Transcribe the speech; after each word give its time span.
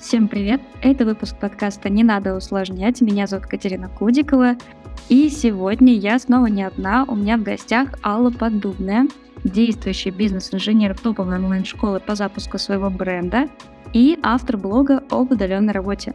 Всем 0.00 0.26
привет! 0.26 0.62
Это 0.80 1.04
выпуск 1.04 1.36
подкаста 1.38 1.90
«Не 1.90 2.02
надо 2.02 2.34
усложнять». 2.34 3.02
Меня 3.02 3.26
зовут 3.26 3.44
Катерина 3.44 3.90
Кудикова. 3.90 4.54
И 5.10 5.28
сегодня 5.28 5.92
я 5.92 6.18
снова 6.18 6.46
не 6.46 6.62
одна. 6.62 7.04
У 7.06 7.14
меня 7.14 7.36
в 7.36 7.42
гостях 7.42 7.90
Алла 8.02 8.30
Поддубная, 8.30 9.06
действующий 9.44 10.08
бизнес-инженер 10.10 10.98
топовой 10.98 11.36
онлайн-школы 11.36 12.00
по 12.00 12.14
запуску 12.14 12.56
своего 12.56 12.88
бренда 12.88 13.50
и 13.92 14.18
автор 14.22 14.56
блога 14.56 15.02
об 15.10 15.32
удаленной 15.32 15.74
работе. 15.74 16.14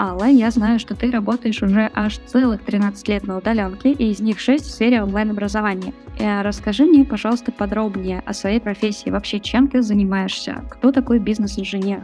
Алла, 0.00 0.24
я 0.24 0.50
знаю, 0.50 0.78
что 0.78 0.96
ты 0.96 1.10
работаешь 1.10 1.62
уже 1.62 1.90
аж 1.92 2.16
целых 2.24 2.64
13 2.64 3.06
лет 3.08 3.26
на 3.26 3.36
удаленке, 3.36 3.92
и 3.92 4.12
из 4.12 4.20
них 4.20 4.40
6 4.40 4.64
в 4.64 4.70
сфере 4.70 5.02
онлайн-образования. 5.02 5.92
Э, 6.18 6.40
расскажи 6.40 6.86
мне, 6.86 7.04
пожалуйста, 7.04 7.52
подробнее 7.52 8.22
о 8.24 8.32
своей 8.32 8.60
профессии. 8.60 9.10
Вообще, 9.10 9.40
чем 9.40 9.68
ты 9.68 9.82
занимаешься? 9.82 10.64
Кто 10.70 10.90
такой 10.90 11.18
бизнес-инженер? 11.18 12.00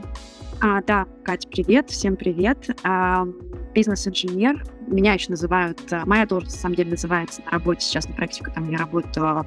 А, 0.60 0.82
да, 0.82 1.06
Катя, 1.24 1.48
привет, 1.48 1.88
всем 1.88 2.16
привет. 2.16 2.68
А, 2.84 3.26
бизнес-инженер, 3.74 4.62
меня 4.86 5.14
еще 5.14 5.30
называют, 5.30 5.80
а, 5.90 6.04
моя 6.04 6.26
должность 6.26 6.56
на 6.56 6.60
самом 6.60 6.74
деле 6.74 6.90
называется 6.90 7.40
на 7.46 7.52
работе 7.52 7.80
сейчас 7.80 8.06
на 8.10 8.14
практике, 8.14 8.50
там 8.54 8.70
я 8.70 8.76
работаю 8.76 9.46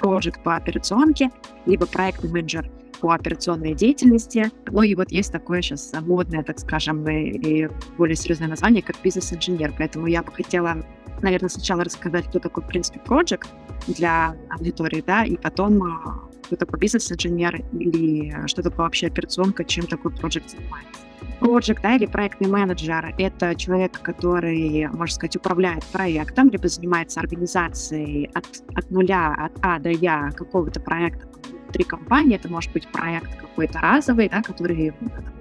проект 0.00 0.42
по 0.42 0.56
операционке, 0.56 1.30
либо 1.66 1.86
проектный 1.86 2.28
менеджер 2.28 2.68
по 3.02 3.12
операционной 3.12 3.74
деятельности. 3.74 4.50
Ну 4.70 4.82
и 4.82 4.94
вот 4.94 5.10
есть 5.10 5.32
такое 5.32 5.60
сейчас 5.60 5.92
модное, 6.02 6.44
так 6.44 6.60
скажем, 6.60 7.06
и, 7.08 7.30
и 7.30 7.68
более 7.98 8.14
серьезное 8.14 8.48
название, 8.48 8.80
как 8.80 8.96
бизнес-инженер. 9.02 9.74
Поэтому 9.76 10.06
я 10.06 10.22
бы 10.22 10.30
хотела, 10.30 10.76
наверное, 11.20 11.48
сначала 11.48 11.82
рассказать, 11.82 12.26
кто 12.28 12.38
такой, 12.38 12.62
в 12.62 12.66
принципе, 12.68 13.00
проект 13.00 13.50
для 13.88 14.36
аудитории, 14.50 15.02
да, 15.04 15.24
и 15.24 15.36
потом 15.36 15.82
а, 15.82 16.28
кто 16.44 16.54
такой 16.54 16.78
бизнес-инженер 16.78 17.64
или 17.72 18.46
что 18.46 18.62
такое 18.62 18.84
вообще 18.84 19.08
операционка, 19.08 19.64
чем 19.64 19.86
такой 19.88 20.12
проект 20.12 20.50
занимается. 20.50 21.00
Проект, 21.40 21.82
да, 21.82 21.96
или 21.96 22.06
проектный 22.06 22.48
менеджер— 22.48 23.16
это 23.18 23.56
человек, 23.56 24.00
который, 24.00 24.86
можно 24.86 25.12
сказать, 25.12 25.34
управляет 25.34 25.84
проектом, 25.86 26.50
либо 26.50 26.68
занимается 26.68 27.18
организацией 27.18 28.30
от, 28.32 28.46
от 28.76 28.88
нуля, 28.92 29.34
от 29.36 29.52
А 29.60 29.80
до 29.80 29.90
Я 29.90 30.30
какого-то 30.30 30.78
проекта 30.78 31.26
внутри 31.72 31.84
компании. 31.84 32.36
Это 32.36 32.48
может 32.48 32.70
быть 32.72 32.86
проект 32.88 33.34
какой-то 33.36 33.78
разовый, 33.80 34.28
да, 34.28 34.42
который 34.42 34.92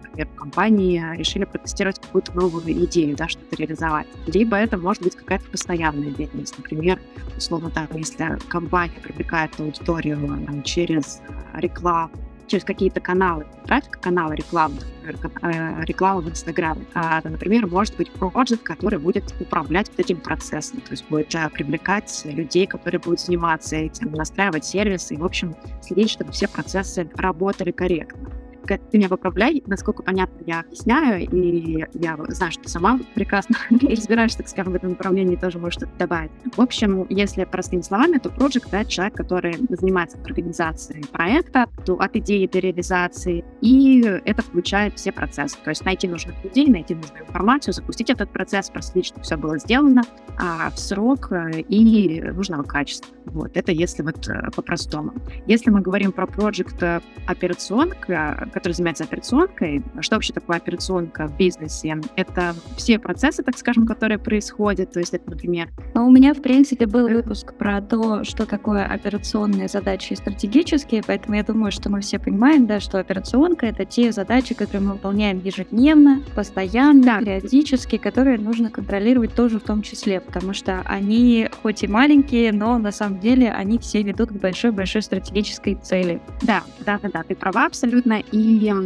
например, 0.03 0.27
компании 0.35 1.03
решили 1.15 1.45
протестировать 1.45 1.99
какую-то 1.99 2.33
новую 2.33 2.71
идею, 2.85 3.15
да, 3.15 3.27
что-то 3.27 3.55
реализовать. 3.55 4.07
Либо 4.27 4.55
это 4.57 4.77
может 4.77 5.03
быть 5.03 5.15
какая-то 5.15 5.45
постоянная 5.49 6.11
деятельность. 6.11 6.57
Например, 6.57 6.99
условно 7.37 7.69
так, 7.69 7.93
если 7.95 8.37
компания 8.49 8.99
привлекает 9.01 9.59
аудиторию 9.59 10.17
там, 10.45 10.63
через 10.63 11.21
рекламу, 11.53 12.11
через 12.51 12.65
какие-то 12.65 12.99
каналы, 12.99 13.45
трафик, 13.65 13.99
каналы 14.01 14.35
рекламы, 14.35 14.75
например, 15.03 15.31
э, 15.41 15.85
в 16.21 16.29
Инстаграме. 16.29 16.85
А, 16.93 17.21
например, 17.23 17.67
может 17.67 17.95
быть 17.95 18.11
проект, 18.11 18.61
который 18.61 18.99
будет 18.99 19.33
управлять 19.39 19.89
вот 19.89 19.99
этим 19.99 20.17
процессом, 20.17 20.81
то 20.81 20.91
есть 20.91 21.05
будет 21.09 21.33
э, 21.33 21.49
привлекать 21.49 22.21
людей, 22.25 22.67
которые 22.67 22.99
будут 22.99 23.21
заниматься 23.21 23.77
этим, 23.77 24.11
настраивать 24.11 24.65
сервисы 24.65 25.13
и, 25.13 25.17
в 25.17 25.23
общем, 25.23 25.55
следить, 25.81 26.09
чтобы 26.09 26.33
все 26.33 26.47
процессы 26.47 27.09
работали 27.15 27.71
корректно 27.71 28.29
ты 28.67 28.97
меня 28.97 29.09
поправляй, 29.09 29.63
насколько 29.65 30.03
понятно 30.03 30.41
я 30.45 30.61
объясняю, 30.61 31.27
и 31.29 31.85
я 31.93 32.17
знаю, 32.29 32.51
что 32.51 32.69
сама 32.69 32.99
прекрасно 33.15 33.55
разбираешься, 33.69 34.39
так 34.39 34.47
скажем, 34.47 34.73
в 34.73 34.75
этом 34.75 34.91
направлении, 34.91 35.35
тоже 35.35 35.59
можешь 35.59 35.75
что-то 35.75 35.97
добавить. 35.97 36.31
В 36.55 36.61
общем, 36.61 37.05
если 37.09 37.43
простыми 37.45 37.81
словами, 37.81 38.17
то 38.17 38.29
проект— 38.29 38.67
это 38.71 38.85
человек, 38.85 39.15
который 39.15 39.57
занимается 39.69 40.17
организацией 40.23 41.03
проекта, 41.11 41.67
то 41.85 41.95
от 41.95 42.15
идеи 42.15 42.47
до 42.47 42.59
реализации, 42.59 43.43
и 43.61 44.01
это 44.25 44.41
включает 44.41 44.97
все 44.97 45.11
процессы. 45.11 45.57
То 45.63 45.69
есть 45.69 45.85
найти 45.85 46.07
нужных 46.07 46.43
людей, 46.43 46.67
найти 46.67 46.95
нужную 46.95 47.23
информацию, 47.23 47.73
запустить 47.73 48.09
этот 48.09 48.31
процесс, 48.31 48.69
проследить, 48.69 49.07
чтобы 49.07 49.23
все 49.23 49.37
было 49.37 49.57
сделано 49.57 50.03
а, 50.37 50.69
в 50.69 50.79
срок 50.79 51.31
э, 51.31 51.61
и 51.61 52.21
нужного 52.21 52.63
качества. 52.63 53.15
Вот, 53.25 53.55
это 53.55 53.71
если 53.71 54.03
вот 54.03 54.27
э, 54.27 54.49
по-простому. 54.55 55.13
Если 55.45 55.69
мы 55.69 55.81
говорим 55.81 56.11
про 56.11 56.25
проект 56.25 56.81
э, 56.81 57.01
операционка, 57.27 58.49
который 58.51 58.73
занимается 58.73 59.03
операционкой. 59.03 59.83
Что 60.01 60.15
вообще 60.15 60.33
такое 60.33 60.57
операционка 60.57 61.27
в 61.27 61.37
бизнесе? 61.37 61.99
Это 62.15 62.55
все 62.77 62.99
процессы, 62.99 63.43
так 63.43 63.57
скажем, 63.57 63.85
которые 63.85 64.19
происходят. 64.19 64.91
То 64.91 64.99
есть 64.99 65.13
это, 65.13 65.29
например... 65.29 65.69
Но 65.93 66.07
у 66.07 66.11
меня, 66.11 66.33
в 66.33 66.41
принципе, 66.41 66.85
был 66.85 67.07
выпуск 67.07 67.53
про 67.53 67.81
то, 67.81 68.23
что 68.23 68.45
такое 68.45 68.85
операционные 68.85 69.67
задачи 69.67 70.13
и 70.13 70.15
стратегические, 70.15 71.03
поэтому 71.05 71.35
я 71.35 71.43
думаю, 71.43 71.71
что 71.71 71.89
мы 71.89 72.01
все 72.01 72.19
понимаем, 72.19 72.65
да, 72.67 72.79
что 72.79 72.99
операционка— 72.99 73.65
это 73.67 73.85
те 73.85 74.11
задачи, 74.11 74.53
которые 74.53 74.87
мы 74.87 74.93
выполняем 74.93 75.39
ежедневно, 75.39 76.21
постоянно, 76.35 77.03
да. 77.03 77.19
периодически, 77.19 77.97
которые 77.97 78.37
нужно 78.37 78.69
контролировать 78.69 79.33
тоже 79.35 79.59
в 79.59 79.63
том 79.63 79.81
числе, 79.81 80.19
потому 80.19 80.53
что 80.53 80.81
они 80.85 81.49
хоть 81.61 81.83
и 81.83 81.87
маленькие, 81.87 82.51
но 82.51 82.77
на 82.77 82.91
самом 82.91 83.19
деле 83.19 83.51
они 83.51 83.77
все 83.79 84.01
ведут 84.01 84.29
к 84.29 84.33
большой-большой 84.33 85.01
стратегической 85.01 85.75
цели. 85.75 86.21
Да, 86.41 86.63
да, 86.85 86.99
да, 87.01 87.09
да, 87.09 87.23
ты 87.23 87.35
права 87.35 87.65
абсолютно. 87.65 88.21
И 88.31 88.40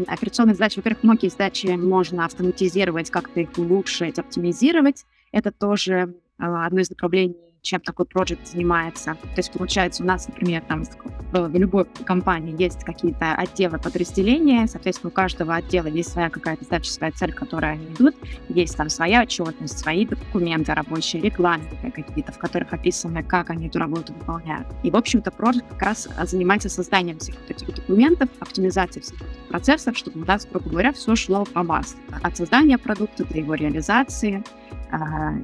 операционные 0.08 0.56
задачи, 0.56 0.78
во-первых, 0.78 1.04
многие 1.04 1.30
задачи 1.30 1.68
можно 1.68 2.26
автоматизировать, 2.26 3.10
как-то 3.10 3.42
их 3.42 3.58
улучшить, 3.58 4.20
оптимизировать. 4.20 5.06
Это 5.32 5.52
тоже 5.52 6.16
а, 6.38 6.66
одно 6.66 6.82
из 6.82 6.90
направлений 6.90 7.36
чем 7.66 7.82
такой 7.82 8.06
проект 8.06 8.48
занимается. 8.48 9.16
То 9.16 9.38
есть, 9.38 9.52
получается, 9.52 10.04
у 10.04 10.06
нас, 10.06 10.28
например, 10.28 10.62
там 10.68 10.84
в 11.32 11.58
любой 11.58 11.86
компании 12.06 12.56
есть 12.62 12.84
какие-то 12.84 13.34
отделы 13.34 13.80
подразделения, 13.80 14.68
соответственно, 14.68 15.10
у 15.10 15.14
каждого 15.14 15.56
отдела 15.56 15.88
есть 15.88 16.12
своя 16.12 16.30
какая-то 16.30 16.64
задача, 16.64 16.92
своя 16.92 17.12
цель, 17.12 17.34
к 17.34 17.38
которой 17.38 17.74
они 17.74 17.86
идут, 17.88 18.16
есть 18.50 18.78
там 18.78 18.90
своя 18.90 19.24
отчетность, 19.24 19.80
свои 19.80 20.06
документы 20.06 20.74
рабочие, 20.74 21.22
регламенты 21.22 21.92
какие-то, 21.92 22.32
в 22.32 22.38
которых 22.38 22.72
описано, 22.72 23.24
как 23.24 23.50
они 23.50 23.68
эту 23.68 23.80
работу 23.80 24.14
выполняют. 24.14 24.68
И, 24.84 24.92
в 24.92 24.96
общем-то, 24.96 25.32
проект 25.32 25.68
как 25.70 25.82
раз 25.82 26.08
занимается 26.24 26.70
созданием 26.70 27.18
всех 27.18 27.36
вот 27.36 27.50
этих 27.50 27.76
документов, 27.76 28.30
оптимизацией 28.40 29.04
всех 29.04 29.18
этих 29.22 29.48
процессов, 29.50 29.98
чтобы 29.98 30.22
у 30.22 30.26
нас, 30.26 30.46
грубо 30.46 30.70
говоря, 30.70 30.94
все 30.94 31.16
шло 31.16 31.46
по 31.46 31.64
маслу. 31.64 32.00
От 32.22 32.38
создания 32.38 32.78
продукта 32.78 33.26
до 33.26 33.38
его 33.38 33.56
реализации 33.56 34.44
э, 34.92 34.98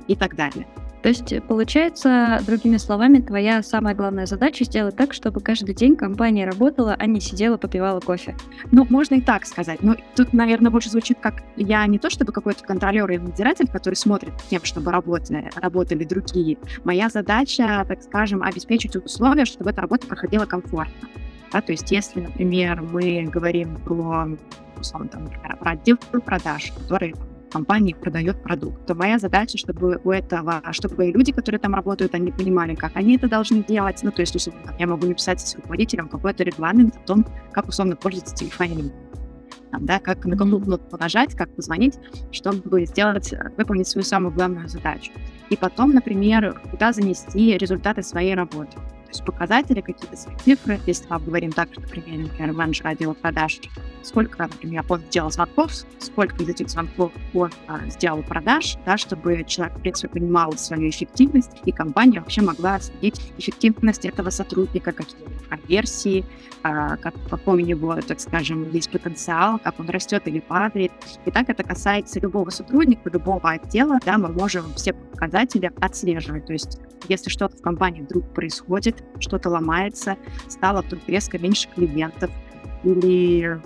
и 0.07 0.15
так 0.15 0.35
далее. 0.35 0.67
То 1.01 1.09
есть, 1.09 1.33
получается, 1.47 2.39
другими 2.45 2.77
словами, 2.77 3.19
твоя 3.19 3.63
самая 3.63 3.95
главная 3.95 4.27
задача 4.27 4.65
сделать 4.65 4.95
так, 4.95 5.13
чтобы 5.13 5.41
каждый 5.41 5.73
день 5.73 5.95
компания 5.95 6.45
работала, 6.45 6.95
а 6.97 7.05
не 7.07 7.19
сидела, 7.19 7.57
попивала 7.57 7.99
кофе. 7.99 8.35
Ну, 8.71 8.85
можно 8.89 9.15
и 9.15 9.21
так 9.21 9.45
сказать. 9.45 9.81
Но 9.81 9.95
тут, 10.15 10.33
наверное, 10.33 10.71
больше 10.71 10.89
звучит 10.89 11.17
как 11.19 11.43
я 11.55 11.85
не 11.87 11.97
то 11.97 12.09
чтобы 12.09 12.31
какой-то 12.31 12.63
контролер 12.63 13.09
или 13.09 13.19
надзиратель, 13.19 13.67
который 13.67 13.95
смотрит 13.95 14.33
тем, 14.49 14.63
чтобы 14.63 14.91
работали, 14.91 15.49
работали 15.55 16.03
другие. 16.03 16.57
Моя 16.83 17.09
задача, 17.09 17.83
так 17.87 18.03
скажем, 18.03 18.43
обеспечить 18.43 18.95
условия, 18.95 19.45
чтобы 19.45 19.71
эта 19.71 19.81
работа 19.81 20.07
проходила 20.07 20.45
комфортно. 20.45 21.07
Да, 21.51 21.61
то 21.61 21.71
есть, 21.71 21.91
если, 21.91 22.21
например, 22.21 22.81
мы 22.81 23.23
говорим 23.23 23.75
про, 23.83 24.27
условно, 24.79 25.09
там, 25.09 25.27
про 25.59 25.71
отдел 25.71 25.97
продаж, 25.97 26.71
который 26.71 27.13
компании 27.51 27.93
продает 27.93 28.41
продукт, 28.41 28.85
то 28.85 28.95
моя 28.95 29.19
задача, 29.19 29.57
чтобы 29.57 29.99
у 30.03 30.11
этого, 30.11 30.61
чтобы 30.71 31.11
люди, 31.11 31.31
которые 31.31 31.59
там 31.59 31.75
работают, 31.75 32.15
они 32.15 32.31
понимали, 32.31 32.75
как 32.75 32.95
они 32.95 33.17
это 33.17 33.27
должны 33.27 33.63
делать. 33.63 33.99
Ну, 34.03 34.11
то 34.11 34.21
есть, 34.21 34.35
условно, 34.35 34.73
я 34.79 34.87
могу 34.87 35.05
написать 35.05 35.41
с 35.41 35.55
руководителем 35.55 36.09
какой-то 36.09 36.43
регламент 36.43 36.95
о 36.95 36.99
том, 36.99 37.25
как 37.51 37.67
условно 37.67 37.95
пользоваться 37.95 38.35
телефоном 38.35 38.91
там, 39.71 39.85
да, 39.85 39.99
как 39.99 40.25
на 40.25 40.37
какую 40.37 40.61
кнопку 40.61 40.97
нажать, 40.97 41.33
как 41.35 41.55
позвонить, 41.55 41.97
чтобы 42.31 42.85
сделать, 42.85 43.33
выполнить 43.57 43.87
свою 43.87 44.03
самую 44.03 44.33
главную 44.33 44.67
задачу. 44.67 45.11
И 45.49 45.55
потом, 45.55 45.91
например, 45.91 46.61
куда 46.69 46.91
занести 46.91 47.57
результаты 47.57 48.03
своей 48.03 48.35
работы 48.35 48.77
есть 49.11 49.25
показатели, 49.25 49.81
какие-то 49.81 50.15
свои 50.15 50.35
цифры. 50.37 50.79
Если 50.85 51.05
мы 51.09 51.19
говорим 51.19 51.51
так, 51.51 51.69
что, 51.71 51.81
например, 51.81 52.19
например, 52.19 52.53
менеджер 52.53 52.87
отдела 52.87 53.13
продаж, 53.13 53.59
сколько, 54.03 54.43
например, 54.43 54.83
он 54.89 55.01
сделал 55.09 55.31
звонков, 55.31 55.71
сколько 55.99 56.43
из 56.43 56.49
этих 56.49 56.69
звонков 56.69 57.11
он 57.33 57.51
а, 57.67 57.79
сделал 57.89 58.23
продаж, 58.23 58.77
да, 58.85 58.97
чтобы 58.97 59.43
человек, 59.47 59.77
в 59.77 59.81
принципе, 59.81 60.09
понимал 60.09 60.53
свою 60.53 60.89
эффективность, 60.89 61.51
и 61.65 61.71
компания 61.71 62.19
вообще 62.19 62.41
могла 62.41 62.79
следить 62.79 63.21
эффективность 63.37 64.05
этого 64.05 64.29
сотрудника, 64.29 64.91
какие 64.91 65.17
конверсии, 65.49 66.25
а, 66.63 66.97
как, 66.97 67.13
какой 67.29 67.63
у 67.63 67.65
него, 67.65 67.95
так 68.01 68.19
скажем, 68.19 68.69
есть 68.71 68.89
потенциал, 68.91 69.59
как 69.59 69.79
он 69.79 69.89
растет 69.89 70.27
или 70.27 70.39
падает. 70.39 70.91
И 71.25 71.31
так 71.31 71.49
это 71.49 71.63
касается 71.63 72.19
любого 72.19 72.49
сотрудника, 72.49 73.09
любого 73.09 73.49
отдела, 73.49 73.99
да, 74.05 74.17
мы 74.17 74.29
можем 74.29 74.73
все 74.75 74.93
показатели 74.93 75.71
отслеживать. 75.79 76.45
То 76.45 76.53
есть 76.53 76.79
если 77.07 77.29
что-то 77.29 77.57
в 77.57 77.61
компании 77.61 78.01
вдруг 78.01 78.33
происходит, 78.33 79.00
что-то 79.19 79.49
ломается, 79.49 80.17
стало 80.47 80.81
вдруг 80.81 81.01
резко 81.07 81.37
меньше 81.37 81.67
клиентов, 81.73 82.31
или 82.83 83.59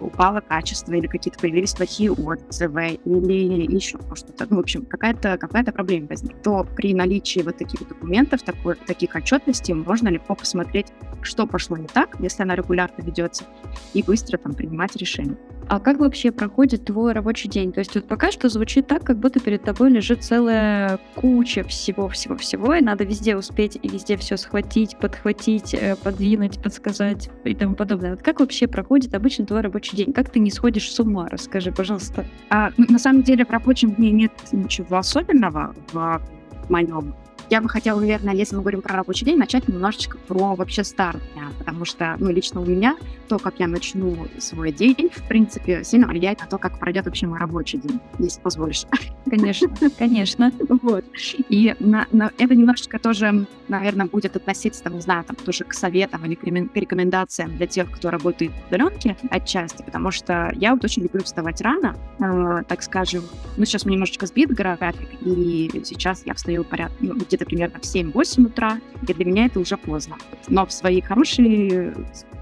упало 0.00 0.40
качество 0.40 0.92
или 0.92 1.06
какие-то 1.06 1.38
появились 1.38 1.74
плохие 1.74 2.12
отзывы 2.12 3.00
или 3.04 3.72
еще 3.74 3.98
что-то, 4.14 4.46
ну, 4.48 4.56
в 4.56 4.60
общем, 4.60 4.86
какая-то 4.86 5.36
какая 5.38 5.64
проблема 5.64 6.08
возникла, 6.08 6.38
то 6.40 6.66
при 6.76 6.94
наличии 6.94 7.40
вот 7.40 7.58
таких 7.58 7.86
документов, 7.88 8.42
такой, 8.42 8.76
таких 8.76 9.16
отчетностей 9.16 9.74
можно 9.74 10.08
легко 10.08 10.34
посмотреть, 10.34 10.86
что 11.22 11.46
пошло 11.46 11.76
не 11.76 11.88
так, 11.88 12.16
если 12.20 12.42
она 12.42 12.54
регулярно 12.54 13.02
ведется, 13.02 13.44
и 13.92 14.02
быстро 14.02 14.38
там 14.38 14.54
принимать 14.54 14.94
решения. 14.96 15.36
А 15.68 15.80
как 15.80 15.98
вообще 15.98 16.32
проходит 16.32 16.86
твой 16.86 17.12
рабочий 17.12 17.48
день? 17.48 17.72
То 17.72 17.80
есть 17.80 17.94
вот 17.94 18.08
пока 18.08 18.32
что 18.32 18.48
звучит 18.48 18.86
так, 18.86 19.04
как 19.04 19.18
будто 19.18 19.38
перед 19.38 19.62
тобой 19.62 19.90
лежит 19.90 20.24
целая 20.24 20.98
куча 21.14 21.62
всего-всего-всего, 21.62 22.74
и 22.74 22.80
надо 22.80 23.04
везде 23.04 23.36
успеть 23.36 23.78
и 23.80 23.86
везде 23.86 24.16
все 24.16 24.38
схватить, 24.38 24.96
подхватить, 24.98 25.74
э, 25.74 25.94
подвинуть, 26.02 26.62
подсказать 26.62 27.28
и 27.44 27.54
тому 27.54 27.74
подобное. 27.74 28.12
Вот 28.12 28.22
как 28.22 28.40
вообще 28.40 28.66
проходит 28.66 29.14
обычно 29.14 29.44
твой 29.44 29.60
рабочий 29.60 29.94
день? 29.94 30.14
Как 30.14 30.30
ты 30.30 30.40
не 30.40 30.50
сходишь 30.50 30.90
с 30.90 30.98
ума? 31.00 31.28
Расскажи, 31.28 31.70
пожалуйста. 31.70 32.24
А, 32.48 32.70
ну, 32.78 32.86
на 32.88 32.98
самом 32.98 33.22
деле 33.22 33.44
в 33.44 33.50
рабочем 33.50 33.92
дне 33.92 34.10
нет 34.10 34.32
ничего 34.52 34.96
особенного 34.96 35.74
в 35.92 36.22
моем 36.70 37.14
я 37.50 37.60
бы 37.60 37.68
хотела, 37.68 38.00
наверное, 38.00 38.34
если 38.34 38.56
мы 38.56 38.62
говорим 38.62 38.82
про 38.82 38.96
рабочий 38.96 39.24
день, 39.24 39.38
начать 39.38 39.68
немножечко 39.68 40.18
про 40.18 40.54
вообще 40.54 40.84
старт 40.84 41.20
дня, 41.34 41.48
потому 41.58 41.84
что, 41.84 42.16
ну, 42.18 42.30
лично 42.30 42.60
у 42.60 42.64
меня 42.64 42.96
то, 43.28 43.38
как 43.38 43.58
я 43.58 43.66
начну 43.66 44.16
свой 44.38 44.72
день, 44.72 45.10
в 45.14 45.26
принципе, 45.28 45.84
сильно 45.84 46.06
влияет 46.06 46.40
на 46.40 46.46
то, 46.46 46.58
как 46.58 46.78
пройдет 46.78 47.06
вообще 47.06 47.26
мой 47.26 47.38
рабочий 47.38 47.78
день, 47.78 48.00
если 48.18 48.40
позволишь. 48.40 48.84
Конечно, 49.28 49.68
конечно. 49.98 50.52
Вот. 50.68 51.04
И 51.48 51.74
на, 51.80 52.06
на, 52.12 52.30
это 52.38 52.54
немножечко 52.54 52.98
тоже, 52.98 53.46
наверное, 53.68 54.06
будет 54.06 54.36
относиться, 54.36 54.82
там, 54.82 54.94
не 54.94 55.00
знаю, 55.00 55.24
там, 55.24 55.36
тоже 55.36 55.64
к 55.64 55.74
советам 55.74 56.24
или 56.24 56.34
к 56.34 56.76
рекомендациям 56.76 57.56
для 57.56 57.66
тех, 57.66 57.90
кто 57.90 58.10
работает 58.10 58.52
в 58.52 58.68
удаленке 58.68 59.16
отчасти, 59.30 59.82
потому 59.82 60.10
что 60.10 60.50
я 60.54 60.74
вот 60.74 60.84
очень 60.84 61.02
люблю 61.02 61.22
вставать 61.22 61.60
рано, 61.60 61.96
э, 62.20 62.62
так 62.66 62.82
скажем, 62.82 63.22
ну, 63.56 63.64
сейчас 63.64 63.84
мы 63.84 63.92
немножечко 63.92 64.26
сбит 64.26 64.50
график, 64.50 65.08
и 65.20 65.70
сейчас 65.84 66.24
я 66.24 66.34
встаю 66.34 66.64
порядка, 66.64 66.96
ну, 67.00 67.14
где-то 67.38 67.46
примерно 67.46 67.78
в 67.78 67.82
7-8 67.82 68.46
утра, 68.46 68.80
и 69.06 69.12
для 69.12 69.24
меня 69.24 69.46
это 69.46 69.60
уже 69.60 69.76
поздно. 69.76 70.16
Но 70.48 70.66
в 70.66 70.72
свои 70.72 71.00
хорошие 71.00 71.94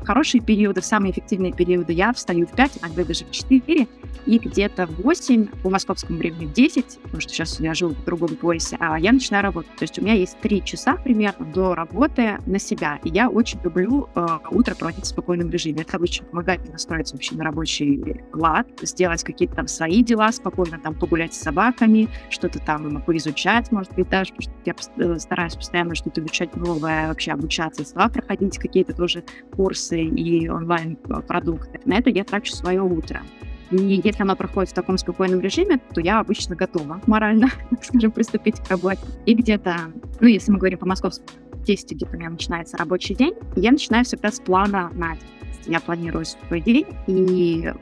хорошие 0.06 0.41
периоды, 0.41 0.81
в 0.81 0.85
самые 0.85 1.12
эффективные 1.12 1.53
периоды 1.53 1.93
я 1.93 2.12
встаю 2.12 2.47
в 2.47 2.53
5, 2.53 2.79
иногда 2.81 3.05
даже 3.05 3.25
в 3.25 3.31
4, 3.31 3.88
и 4.26 4.38
где-то 4.38 4.87
в 4.87 5.03
8, 5.03 5.47
по 5.62 5.70
московскому 5.70 6.19
времени 6.19 6.47
в 6.47 6.53
10, 6.53 6.99
потому 7.03 7.20
что 7.20 7.32
сейчас 7.32 7.61
я 7.61 7.75
живу 7.75 7.94
в 7.94 8.05
другом 8.05 8.37
поясе, 8.37 8.76
а 8.81 8.99
я 8.99 9.12
начинаю 9.12 9.43
работать. 9.44 9.75
То 9.76 9.82
есть 9.82 9.99
у 9.99 10.03
меня 10.03 10.14
есть 10.14 10.38
3 10.41 10.64
часа 10.64 10.97
примерно 10.97 11.44
до 11.47 11.75
работы 11.75 12.38
на 12.47 12.58
себя, 12.58 12.99
и 13.05 13.11
я 13.11 13.29
очень 13.29 13.61
люблю 13.62 14.08
э, 14.14 14.26
утро 14.50 14.75
проводить 14.75 15.05
в 15.05 15.08
спокойном 15.08 15.50
режиме. 15.50 15.82
Это 15.82 15.97
обычно 15.97 16.26
помогает 16.26 16.62
мне 16.62 16.73
настроиться 16.73 17.14
вообще 17.14 17.35
на 17.35 17.44
рабочий 17.44 18.20
лад, 18.32 18.69
сделать 18.82 19.23
какие-то 19.25 19.56
там 19.56 19.69
свои 19.69 20.03
дела 20.03 20.31
спокойно, 20.32 20.79
там 20.79 20.94
погулять 20.94 21.35
с 21.35 21.41
собаками, 21.41 22.08
что-то 22.31 22.58
там 22.58 22.94
могу 22.94 23.17
изучать, 23.17 23.73
может 23.73 23.93
быть, 23.94 24.08
даже, 24.08 24.32
потому 24.32 24.43
что 24.43 24.53
я 24.64 24.75
э, 25.14 25.19
стараюсь 25.19 25.55
постоянно 25.55 25.94
что-то 25.94 26.20
изучать 26.20 26.55
новое, 26.56 27.08
вообще 27.08 27.32
обучаться, 27.32 27.85
слова 27.85 28.08
проходить 28.08 28.58
какие-то 28.58 28.94
тоже 28.94 29.25
курсы, 29.55 29.95
курсы 29.96 30.02
и 30.02 30.48
онлайн-продукты. 30.48 31.81
На 31.84 31.98
это 31.98 32.10
я 32.10 32.25
трачу 32.25 32.52
свое 32.52 32.82
утро. 32.82 33.22
И 33.70 34.00
если 34.04 34.22
оно 34.22 34.37
проходит 34.37 34.70
в 34.70 34.75
таком 34.75 34.96
спокойном 34.96 35.40
режиме, 35.40 35.81
то 35.93 36.00
я 36.00 36.20
обычно 36.20 36.54
готова 36.54 37.00
морально, 37.06 37.48
скажем, 37.82 38.12
приступить 38.12 38.60
к 38.60 38.70
работе. 38.70 39.00
И 39.25 39.34
где-то, 39.34 39.76
ну, 40.20 40.28
если 40.28 40.52
мы 40.52 40.58
говорим 40.58 40.78
по 40.78 40.87
московскому 40.87 41.28
10 41.64 41.93
где-то 41.93 42.14
у 42.14 42.19
меня 42.19 42.31
начинается 42.31 42.76
рабочий 42.76 43.14
день, 43.14 43.34
я 43.56 43.72
начинаю 43.72 44.04
всегда 44.04 44.31
с 44.31 44.38
плана 44.38 44.90
на 44.94 45.14
день. 45.14 45.25
Я 45.66 45.81
планирую 45.81 46.25
свой 46.25 46.60
день, 46.60 46.87
и 47.08 47.72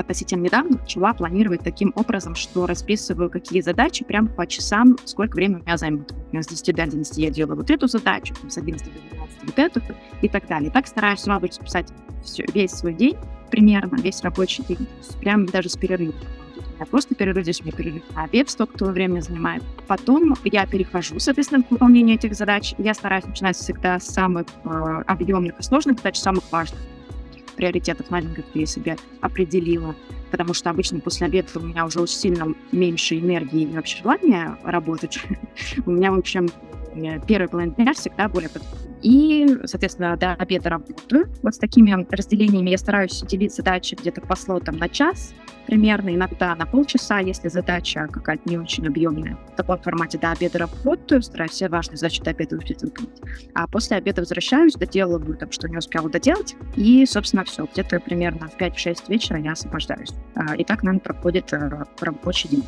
относительно 0.00 0.42
недавно 0.42 0.78
начала 0.78 1.14
планировать 1.14 1.62
таким 1.62 1.92
образом, 1.96 2.34
что 2.34 2.66
расписываю, 2.66 3.30
какие 3.30 3.60
задачи 3.62 4.04
прямо 4.04 4.28
по 4.28 4.46
часам, 4.46 4.96
сколько 5.04 5.36
времени 5.36 5.60
у 5.60 5.62
меня 5.62 5.76
займут. 5.76 6.12
С 6.32 6.46
10 6.46 6.74
до 6.74 6.82
11 6.82 7.18
я 7.18 7.30
делаю 7.30 7.56
вот 7.56 7.70
эту 7.70 7.88
задачу, 7.88 8.34
с 8.46 8.58
11 8.58 8.86
до 8.86 9.16
12 9.16 9.36
вот 9.44 9.58
эту 9.58 9.80
и 10.20 10.28
так 10.28 10.46
далее. 10.46 10.70
Так 10.70 10.86
стараюсь 10.86 11.20
сразу 11.20 11.46
записать 11.50 11.88
все, 12.22 12.44
весь 12.52 12.72
свой 12.72 12.92
день, 12.92 13.16
примерно 13.50 13.96
весь 13.96 14.20
рабочий 14.22 14.64
день, 14.64 14.86
прямо 15.20 15.46
даже 15.46 15.68
с 15.68 15.76
перерывом. 15.76 16.14
Я 16.78 16.84
просто 16.84 17.14
перерыв, 17.14 17.42
здесь 17.42 17.62
у 17.62 17.64
меня 17.64 17.72
перерыв 17.72 18.02
на 18.14 18.24
обед, 18.24 18.50
столько 18.50 18.76
того 18.76 18.90
времени 18.90 19.20
занимает. 19.20 19.62
Потом 19.86 20.34
я 20.44 20.66
перехожу, 20.66 21.18
соответственно, 21.18 21.62
к 21.62 21.70
выполнению 21.70 22.16
этих 22.16 22.34
задач. 22.34 22.74
Я 22.76 22.92
стараюсь 22.92 23.24
начинать 23.24 23.56
всегда 23.56 23.98
с 23.98 24.06
самых 24.06 24.46
э, 24.64 24.68
объемных 25.06 25.58
и 25.58 25.62
сложных 25.62 25.96
задач, 25.96 26.18
самых 26.18 26.44
важных 26.52 26.78
приоритетов 27.56 28.10
маленьких 28.10 28.44
я 28.54 28.66
себе 28.66 28.96
определила, 29.20 29.94
потому 30.30 30.54
что 30.54 30.70
обычно 30.70 31.00
после 31.00 31.26
обеда 31.26 31.48
у 31.56 31.60
меня 31.60 31.84
уже 31.84 32.00
очень 32.00 32.16
сильно 32.16 32.54
меньше 32.72 33.18
энергии 33.18 33.62
и 33.62 33.66
вообще 33.66 33.98
желания 34.02 34.58
работать. 34.62 35.18
у 35.86 35.90
меня, 35.90 36.12
в 36.12 36.18
общем, 36.18 36.48
первый 37.26 37.48
половина 37.48 37.74
дня 37.74 37.92
всегда 37.94 38.28
более 38.28 38.48
и, 39.02 39.46
соответственно, 39.64 40.16
до 40.16 40.32
обеда 40.32 40.70
работаю. 40.70 41.26
Вот 41.42 41.54
с 41.54 41.58
такими 41.58 42.06
разделениями 42.10 42.70
я 42.70 42.78
стараюсь 42.78 43.22
делить 43.22 43.54
задачи 43.54 43.94
где-то 43.94 44.20
по 44.20 44.34
слотам 44.36 44.78
на 44.78 44.88
час, 44.88 45.34
примерно, 45.66 46.14
иногда 46.14 46.54
на 46.54 46.66
полчаса, 46.66 47.20
если 47.20 47.48
задача 47.48 48.08
какая-то 48.10 48.48
не 48.48 48.58
очень 48.58 48.86
объемная. 48.86 49.38
В 49.52 49.56
таком 49.56 49.78
формате 49.78 50.18
до 50.18 50.32
обеда 50.32 50.58
работаю, 50.58 51.22
стараюсь 51.22 51.52
все 51.52 51.68
важные 51.68 51.98
задачи 51.98 52.22
до 52.22 52.30
обеда 52.30 52.56
успеть 52.56 52.82
выполнить. 52.82 53.22
А 53.54 53.66
после 53.66 53.96
обеда 53.96 54.22
возвращаюсь, 54.22 54.74
доделываю 54.74 55.36
там, 55.36 55.52
что 55.52 55.68
не 55.68 55.76
успела 55.76 56.08
доделать, 56.08 56.56
и, 56.76 57.04
собственно, 57.06 57.44
все. 57.44 57.66
Где-то 57.72 58.00
примерно 58.00 58.48
в 58.48 58.56
5-6 58.60 59.04
вечера 59.08 59.38
я 59.38 59.52
освобождаюсь. 59.52 60.10
А, 60.34 60.56
и 60.56 60.64
так, 60.64 60.82
наверное, 60.82 61.04
проходит 61.04 61.52
э, 61.52 61.84
рабочий 62.00 62.48
день 62.48 62.64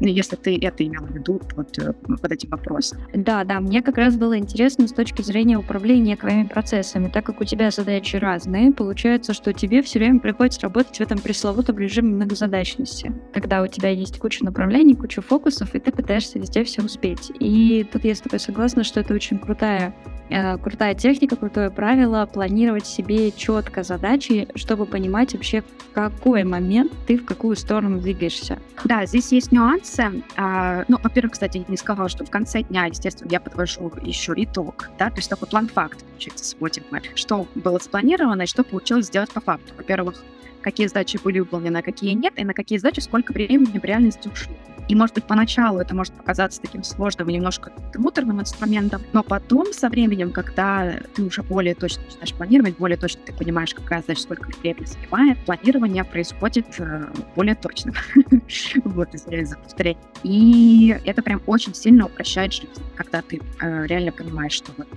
если 0.00 0.36
ты 0.36 0.58
это 0.58 0.84
имел 0.84 1.04
в 1.04 1.14
виду 1.14 1.40
вот, 1.56 1.78
э, 1.78 1.92
под 1.92 2.32
этим 2.32 2.50
вопросом. 2.50 2.98
Да, 3.14 3.44
да, 3.44 3.60
мне 3.60 3.82
как 3.82 3.96
раз 3.96 4.16
было 4.16 4.38
интересно 4.38 4.86
с 4.86 4.92
точки 4.92 5.22
зрения 5.22 5.58
управления 5.58 6.16
твоими 6.16 6.44
процессами. 6.44 7.08
Так 7.08 7.24
как 7.26 7.40
у 7.40 7.44
тебя 7.44 7.70
задачи 7.70 8.16
разные, 8.16 8.72
получается, 8.72 9.32
что 9.32 9.52
тебе 9.52 9.82
все 9.82 9.98
время 9.98 10.20
приходится 10.20 10.60
работать 10.62 10.96
в 10.96 11.00
этом 11.00 11.18
пресловутом 11.18 11.78
режиме 11.78 12.14
многозадачности, 12.14 13.12
когда 13.32 13.62
у 13.62 13.66
тебя 13.66 13.90
есть 13.90 14.18
куча 14.18 14.44
направлений, 14.44 14.94
куча 14.94 15.22
фокусов, 15.22 15.74
и 15.74 15.78
ты 15.78 15.92
пытаешься 15.92 16.38
везде 16.38 16.64
все 16.64 16.82
успеть. 16.82 17.32
И 17.40 17.86
тут 17.90 18.04
я 18.04 18.14
с 18.14 18.20
тобой 18.20 18.40
согласна, 18.40 18.84
что 18.84 19.00
это 19.00 19.14
очень 19.14 19.38
крутая 19.38 19.94
Э, 20.30 20.58
крутая 20.58 20.94
техника, 20.94 21.36
крутое 21.36 21.70
правило 21.70 22.26
планировать 22.26 22.86
себе 22.86 23.30
четко 23.32 23.82
задачи, 23.82 24.48
чтобы 24.54 24.86
понимать 24.86 25.34
вообще, 25.34 25.62
в 25.62 25.92
какой 25.94 26.44
момент 26.44 26.92
ты 27.06 27.16
в 27.16 27.24
какую 27.24 27.56
сторону 27.56 27.98
двигаешься. 27.98 28.58
Да, 28.84 29.06
здесь 29.06 29.32
есть 29.32 29.52
нюансы. 29.68 30.22
А, 30.36 30.84
ну, 30.88 30.98
во-первых, 31.02 31.32
кстати, 31.32 31.64
не 31.68 31.76
сказала, 31.76 32.08
что 32.08 32.24
в 32.24 32.30
конце 32.30 32.62
дня, 32.62 32.86
естественно, 32.86 33.28
я 33.30 33.40
подвожу 33.40 33.92
еще 34.02 34.32
итог, 34.36 34.90
да, 34.98 35.10
то 35.10 35.16
есть 35.16 35.28
такой 35.28 35.48
план 35.48 35.68
факт, 35.68 36.04
получается, 36.04 36.44
сводим 36.44 36.84
мы, 36.90 37.02
что 37.14 37.46
было 37.54 37.78
спланировано 37.78 38.42
и 38.42 38.46
что 38.46 38.64
получилось 38.64 39.06
сделать 39.06 39.30
по 39.30 39.40
факту. 39.40 39.74
Во-первых, 39.76 40.22
какие 40.62 40.86
задачи 40.86 41.18
были 41.22 41.40
выполнены, 41.40 41.78
а 41.78 41.82
какие 41.82 42.12
нет, 42.12 42.34
и 42.36 42.44
на 42.44 42.54
какие 42.54 42.78
задачи 42.78 43.00
сколько 43.00 43.32
времени 43.32 43.78
в 43.78 43.84
реальности 43.84 44.28
ушло. 44.28 44.54
И, 44.88 44.94
может 44.94 45.14
быть, 45.14 45.24
поначалу 45.24 45.80
это 45.80 45.94
может 45.94 46.14
показаться 46.14 46.60
таким 46.62 46.82
сложным 46.82 47.28
и 47.28 47.34
немножко 47.34 47.72
муторным 47.96 48.40
инструментом, 48.40 49.02
но 49.12 49.22
потом, 49.22 49.72
со 49.72 49.90
временем, 49.90 50.32
когда 50.32 50.94
ты 51.14 51.22
уже 51.22 51.42
более 51.42 51.74
точно 51.74 52.02
начинаешь 52.04 52.32
планировать, 52.32 52.78
более 52.78 52.96
точно 52.96 53.20
ты 53.26 53.34
понимаешь, 53.34 53.74
какая 53.74 54.00
задача 54.00 54.22
сколько 54.22 54.48
времени 54.60 54.86
занимает, 54.86 55.38
планирование 55.44 56.04
происходит 56.04 56.66
э, 56.78 57.06
более 57.36 57.54
точно. 57.54 57.92
Вот, 58.84 59.14
извиняюсь 59.14 59.48
за 59.48 59.58
повторение. 59.58 60.02
И 60.22 60.96
это 61.04 61.22
прям 61.22 61.42
очень 61.46 61.74
сильно 61.74 62.06
упрощает 62.06 62.52
жизнь, 62.52 62.70
когда 62.96 63.20
ты 63.20 63.40
э, 63.60 63.86
реально 63.86 64.12
понимаешь, 64.12 64.52
что 64.52 64.72
вот 64.76 64.88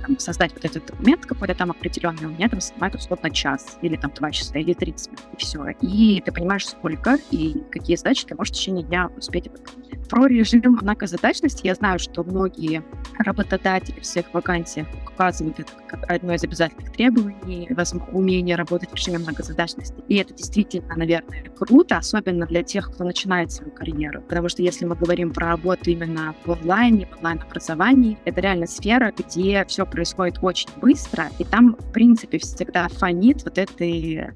там, 0.00 0.18
создать 0.18 0.52
вот 0.52 0.64
этот 0.64 0.86
документ 0.86 1.26
какой-то 1.26 1.54
там 1.54 1.70
определенный, 1.70 2.26
у 2.26 2.30
меня 2.30 2.48
там 2.48 2.60
занимает 2.60 2.94
условно 2.94 3.30
час, 3.30 3.78
или 3.82 3.96
там 3.96 4.12
два 4.14 4.30
часа, 4.30 4.58
или 4.58 4.72
30 4.72 5.08
минут, 5.08 5.24
и 5.32 5.36
все. 5.36 5.66
И 5.80 6.22
ты 6.24 6.32
понимаешь, 6.32 6.66
сколько 6.66 7.18
и 7.30 7.62
какие 7.70 7.96
задачи 7.96 8.26
ты 8.26 8.34
можешь 8.34 8.52
в 8.52 8.56
течение 8.56 8.84
дня 8.84 9.10
успеть 9.16 9.48
выполнить. 9.48 10.08
Про 10.08 10.26
режим 10.26 10.78
многозадачности 10.80 11.66
я 11.66 11.74
знаю, 11.74 11.98
что 11.98 12.24
многие 12.24 12.82
работодатели 13.18 14.00
в 14.00 14.06
своих 14.06 14.32
вакансиях 14.34 14.88
указывают 15.06 15.60
это 15.60 15.72
как 15.86 16.10
одно 16.10 16.34
из 16.34 16.42
обязательных 16.42 16.92
требований, 16.92 17.68
умение 18.12 18.56
работать 18.56 18.90
в 18.90 18.94
режиме 18.94 19.18
многозадачности. 19.18 19.94
И 20.08 20.16
это 20.16 20.34
действительно, 20.34 20.94
наверное, 20.96 21.44
круто, 21.56 21.98
особенно 21.98 22.46
для 22.46 22.62
тех, 22.62 22.90
кто 22.92 23.04
начинает 23.04 23.52
свою 23.52 23.70
карьеру. 23.70 24.22
Потому 24.22 24.48
что 24.48 24.62
если 24.62 24.84
мы 24.84 24.96
говорим 24.96 25.32
про 25.32 25.48
работу 25.50 25.90
именно 25.90 26.34
в 26.44 26.52
онлайне, 26.52 27.06
в 27.06 27.18
онлайн-образовании, 27.18 28.18
это 28.24 28.40
реально 28.40 28.66
сфера, 28.66 29.12
где 29.16 29.64
все 29.66 29.86
происходит 29.90 30.38
очень 30.42 30.68
быстро, 30.80 31.28
и 31.38 31.44
там, 31.44 31.76
в 31.78 31.92
принципе, 31.92 32.38
всегда 32.38 32.88
фонит 32.88 33.44
вот 33.44 33.58
этой 33.58 34.30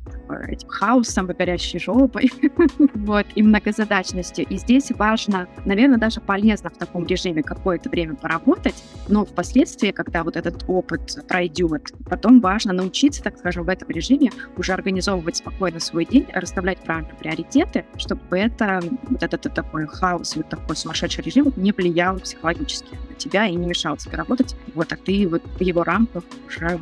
этим 0.48 0.68
хаосом 0.68 1.30
и 1.30 1.78
жопой, 1.78 2.30
вот, 2.94 3.26
и 3.34 3.42
многозадачностью. 3.42 4.46
И 4.48 4.56
здесь 4.56 4.90
важно, 4.90 5.48
наверное, 5.64 5.98
даже 5.98 6.20
полезно 6.20 6.70
в 6.70 6.76
таком 6.76 7.06
режиме 7.06 7.42
какое-то 7.42 7.88
время 7.90 8.14
поработать, 8.14 8.82
но 9.08 9.24
впоследствии, 9.24 9.90
когда 9.90 10.24
вот 10.24 10.36
этот 10.36 10.64
опыт 10.66 11.18
пройдет, 11.28 11.92
потом 12.08 12.40
важно 12.40 12.72
научиться, 12.72 13.22
так 13.22 13.38
скажем, 13.38 13.64
в 13.64 13.68
этом 13.68 13.88
режиме 13.88 14.30
уже 14.56 14.72
организовывать 14.72 15.36
спокойно 15.36 15.80
свой 15.80 16.04
день, 16.04 16.26
расставлять 16.32 16.78
правильно 16.78 17.14
приоритеты, 17.18 17.84
чтобы 17.96 18.38
это, 18.38 18.80
вот 19.08 19.22
этот 19.22 19.54
такой 19.54 19.86
хаос, 19.86 20.36
вот 20.36 20.48
такой 20.48 20.76
сумасшедший 20.76 21.24
режим 21.24 21.52
не 21.56 21.72
влиял 21.72 22.18
психологически 22.18 22.98
на 23.08 23.14
тебя 23.16 23.46
и 23.46 23.54
не 23.54 23.66
мешал 23.66 23.96
тебе 23.96 24.16
работать. 24.16 24.56
Вот, 24.74 24.92
а 24.92 24.96
ты 24.96 25.28
вот 25.28 25.42
в 25.58 25.60
его 25.60 25.84
рамках 25.84 26.24
уже 26.46 26.78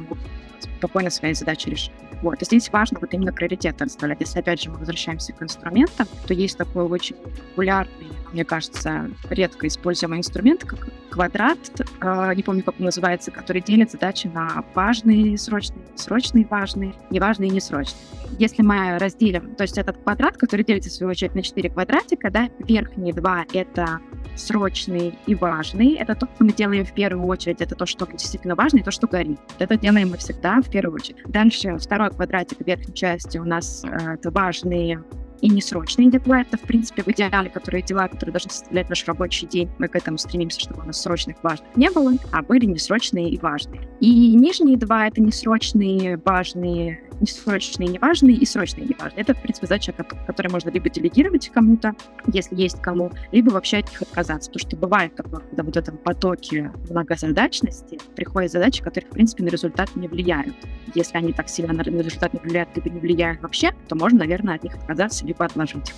спокойно 0.61 1.11
свои 1.11 1.35
задачи 1.35 1.69
решить. 1.69 1.92
Вот. 2.23 2.41
И 2.41 2.45
здесь 2.45 2.71
важно 2.71 2.99
вот 3.00 3.12
именно 3.12 3.33
приоритеты 3.33 3.85
расставлять. 3.85 4.21
Если, 4.21 4.38
опять 4.38 4.62
же, 4.62 4.71
мы 4.71 4.79
возвращаемся 4.79 5.33
к 5.33 5.43
инструментам, 5.43 6.07
то 6.26 6.35
есть 6.35 6.57
такой 6.57 6.85
очень 6.85 7.17
популярный, 7.17 8.09
мне 8.33 8.45
кажется, 8.45 9.11
редко 9.29 9.67
используемый 9.67 10.19
инструмент, 10.19 10.64
как 10.64 10.88
квадрат, 11.11 11.59
э, 12.00 12.33
не 12.35 12.43
помню, 12.43 12.62
как 12.62 12.76
он 12.79 12.87
называется, 12.87 13.31
который 13.31 13.61
делит 13.61 13.91
задачи 13.91 14.29
на 14.29 14.64
важные, 14.75 15.37
срочные, 15.37 15.85
срочные, 15.97 16.47
важные, 16.47 16.95
неважные 17.11 17.50
несрочные. 17.50 18.00
Если 18.38 18.62
мы 18.62 18.99
разделим, 18.99 19.55
то 19.57 19.62
есть 19.64 19.76
этот 19.76 19.99
квадрат, 19.99 20.38
который 20.38 20.64
делится, 20.64 20.88
в 20.88 20.93
свою 20.93 21.11
очередь, 21.11 21.35
на 21.35 21.43
4 21.43 21.69
квадратика, 21.69 22.31
да, 22.31 22.49
верхние 22.61 23.12
два— 23.12 23.45
это 23.52 24.00
срочный 24.37 25.19
и 25.26 25.35
важный. 25.35 25.95
Это 25.95 26.14
то, 26.14 26.26
что 26.35 26.45
мы 26.45 26.52
делаем 26.52 26.87
в 26.87 26.93
первую 26.93 27.26
очередь. 27.26 27.61
Это 27.61 27.75
то, 27.75 27.85
что 27.85 28.07
действительно 28.07 28.55
важно, 28.55 28.79
и 28.79 28.83
то, 28.83 28.91
что 28.91 29.07
горит. 29.07 29.38
Это 29.59 29.76
делаем 29.76 30.11
мы 30.11 30.17
всегда 30.17 30.62
в 30.62 30.71
первую 30.71 30.95
очередь. 30.95 31.19
Дальше 31.26 31.76
второй 31.76 32.09
квадратик 32.12 32.66
верхней 32.66 32.95
части 32.95 33.38
у 33.38 33.45
нас 33.45 33.85
э, 33.85 34.14
это 34.14 34.31
важные 34.31 35.02
и 35.42 35.49
несрочные 35.49 36.11
дела. 36.11 36.40
Это, 36.40 36.57
в 36.57 36.62
принципе, 36.62 37.02
в 37.02 37.09
идеале, 37.09 37.50
которые 37.50 37.83
дела, 37.83 38.09
которые 38.09 38.33
должны 38.33 38.50
составлять 38.50 38.88
наш 38.88 39.04
рабочий 39.07 39.47
день. 39.47 39.69
Мы 39.78 39.88
к 39.88 39.97
этому 39.97 40.16
стремимся, 40.16 40.61
чтобы 40.61 40.83
у 40.83 40.85
нас 40.85 41.02
срочных 41.02 41.42
важных 41.42 41.76
не 41.76 41.90
было, 41.90 42.12
а 42.31 42.42
были 42.42 42.64
несрочные 42.64 43.28
и 43.28 43.38
важные. 43.38 43.88
И 44.00 44.35
нижние 44.35 44.76
два— 44.76 45.07
это 45.09 45.21
несрочные, 45.21 46.16
важные 46.25 47.02
несрочные 47.23 47.88
неважные, 47.88 48.37
и 48.37 48.45
срочные 48.45 48.87
неважные. 48.87 49.23
Это, 49.23 49.35
в 49.35 49.41
принципе, 49.41 49.67
задача, 49.67 49.93
которую 49.93 50.52
можно 50.52 50.71
либо 50.71 50.91
делегировать 50.91 51.49
кому-то, 51.49 51.95
если 52.26 52.57
есть 52.57 52.83
кому, 52.83 53.11
либо 53.31 53.50
вообще 53.50 53.79
от 53.79 53.91
них 53.91 54.02
отказаться. 54.02 54.50
Потому 54.50 54.69
что 54.69 54.76
бывает 54.76 55.14
такое, 55.14 55.41
когда 55.41 55.62
вот 55.62 55.75
в 55.75 55.79
этом 55.79 55.97
потоке 55.97 56.71
многозадачности 56.91 57.99
приходят 58.14 58.52
задачи, 58.52 58.83
которые, 58.83 59.09
в 59.09 59.14
принципе, 59.14 59.45
на 59.45 59.49
результат 59.49 59.95
не 59.97 60.09
влияют. 60.09 60.55
Если 60.95 61.17
они 61.17 61.33
так 61.33 61.49
сильно 61.49 61.73
на 61.73 61.83
результат 61.83 62.35
не 62.35 62.41
влияют, 62.41 62.71
либо 62.76 62.91
не 62.91 63.00
влияют 63.00 63.41
вообще, 63.41 63.73
то 63.88 63.95
можно, 63.95 64.19
наверное, 64.19 64.57
от 64.57 64.64
них 64.64 64.75
отказаться, 64.75 65.25
либо 65.25 65.45
отложить 65.45 65.95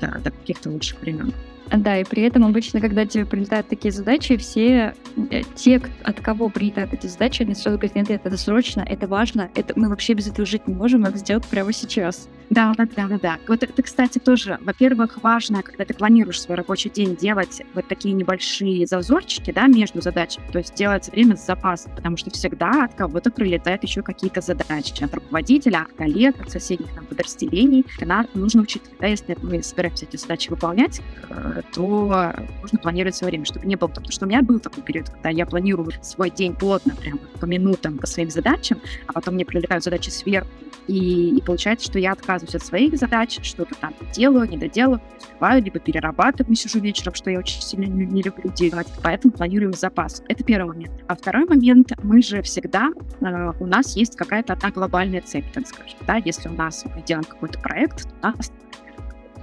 до, 0.00 0.18
до 0.20 0.30
каких-то 0.30 0.70
лучших 0.70 1.00
времен. 1.00 1.34
Да, 1.70 1.98
и 1.98 2.04
при 2.04 2.22
этом 2.22 2.44
обычно, 2.44 2.80
когда 2.80 3.04
тебе 3.04 3.26
прилетают 3.26 3.68
такие 3.68 3.92
задачи, 3.92 4.36
все 4.36 4.94
э, 5.30 5.42
те, 5.54 5.80
от 6.02 6.20
кого 6.20 6.48
прилетают 6.48 6.92
эти 6.94 7.06
задачи, 7.06 7.42
они 7.42 7.54
сразу 7.54 7.78
говорят, 7.78 7.94
нет, 7.94 8.10
это 8.10 8.36
срочно, 8.36 8.80
это 8.80 9.06
важно, 9.06 9.50
это 9.54 9.74
мы 9.76 9.88
вообще 9.88 10.14
без 10.14 10.28
этого 10.28 10.46
жить 10.46 10.66
не 10.66 10.74
можем, 10.74 11.02
надо 11.02 11.18
сделать 11.18 11.46
прямо 11.46 11.72
сейчас. 11.72 12.28
Да, 12.50 12.72
да, 12.76 12.86
да, 12.96 13.08
да, 13.08 13.18
да. 13.18 13.38
Вот 13.46 13.62
это, 13.62 13.82
кстати, 13.82 14.18
тоже, 14.18 14.58
во-первых, 14.62 15.22
важно, 15.22 15.62
когда 15.62 15.84
ты 15.84 15.92
планируешь 15.92 16.40
свой 16.40 16.56
рабочий 16.56 16.88
день, 16.88 17.14
делать 17.14 17.62
вот 17.74 17.86
такие 17.88 18.14
небольшие 18.14 18.86
зазорчики, 18.86 19.50
да, 19.50 19.66
между 19.66 20.00
задачами, 20.00 20.46
то 20.50 20.58
есть 20.58 20.74
делать 20.74 21.08
время 21.10 21.36
с 21.36 21.44
запасом, 21.44 21.92
потому 21.94 22.16
что 22.16 22.30
всегда 22.30 22.84
от 22.84 22.94
кого-то 22.94 23.30
прилетают 23.30 23.82
еще 23.82 24.02
какие-то 24.02 24.40
задачи, 24.40 25.04
от 25.04 25.12
руководителя, 25.14 25.82
от 25.82 25.92
коллег, 25.92 26.40
от 26.40 26.50
соседних 26.50 26.92
там, 26.94 27.04
подразделений. 27.04 27.84
Надо, 28.00 28.28
нужно 28.34 28.62
учитывать, 28.62 28.98
да, 28.98 29.06
если 29.08 29.36
мы 29.42 29.62
собираемся 29.62 30.06
эти 30.06 30.16
задачи 30.16 30.48
выполнять, 30.48 31.02
э, 31.28 31.57
то 31.62 32.34
нужно 32.62 32.78
планировать 32.78 33.14
свое 33.16 33.30
время, 33.30 33.44
чтобы 33.44 33.66
не 33.66 33.76
было, 33.76 33.88
потому 33.88 34.10
что 34.10 34.26
у 34.26 34.28
меня 34.28 34.42
был 34.42 34.58
такой 34.58 34.82
период, 34.82 35.10
когда 35.10 35.30
я 35.30 35.46
планирую 35.46 35.92
свой 36.02 36.30
день 36.30 36.54
плотно, 36.54 36.94
прямо 36.96 37.18
по 37.40 37.44
минутам, 37.44 37.98
по 37.98 38.06
своим 38.06 38.30
задачам, 38.30 38.80
а 39.06 39.12
потом 39.12 39.34
мне 39.34 39.44
прилетают 39.44 39.84
задачи 39.84 40.10
сверху, 40.10 40.48
и, 40.88 41.36
и 41.36 41.42
получается, 41.42 41.86
что 41.86 41.98
я 41.98 42.12
отказываюсь 42.12 42.54
от 42.54 42.62
своих 42.62 42.96
задач, 42.96 43.38
что-то 43.42 43.74
там 43.74 43.94
делаю, 44.12 44.48
не 44.48 44.56
доделаю, 44.56 45.00
успеваю, 45.18 45.62
либо 45.62 45.78
перерабатываю, 45.78 46.54
сижу 46.56 46.80
вечером, 46.80 47.14
что 47.14 47.30
я 47.30 47.38
очень 47.38 47.60
сильно 47.60 47.84
не, 47.84 48.06
не 48.06 48.22
люблю 48.22 48.50
делать, 48.50 48.88
поэтому 49.02 49.32
планирую 49.32 49.74
запас. 49.74 50.22
Это 50.28 50.42
первый 50.42 50.74
момент. 50.74 51.04
А 51.06 51.14
второй 51.14 51.44
момент, 51.44 51.92
мы 52.02 52.22
же 52.22 52.42
всегда, 52.42 52.90
э, 53.20 53.52
у 53.60 53.66
нас 53.66 53.96
есть 53.96 54.16
какая-то 54.16 54.54
одна 54.54 54.70
глобальная 54.70 55.20
цель, 55.20 55.44
так 55.52 55.66
скажем, 55.66 55.98
да, 56.06 56.16
если 56.16 56.48
у 56.48 56.52
нас 56.52 56.84
мы 56.94 57.02
делаем 57.02 57.24
какой-то 57.24 57.58
проект, 57.60 58.08
у 58.22 58.26
нас 58.26 58.50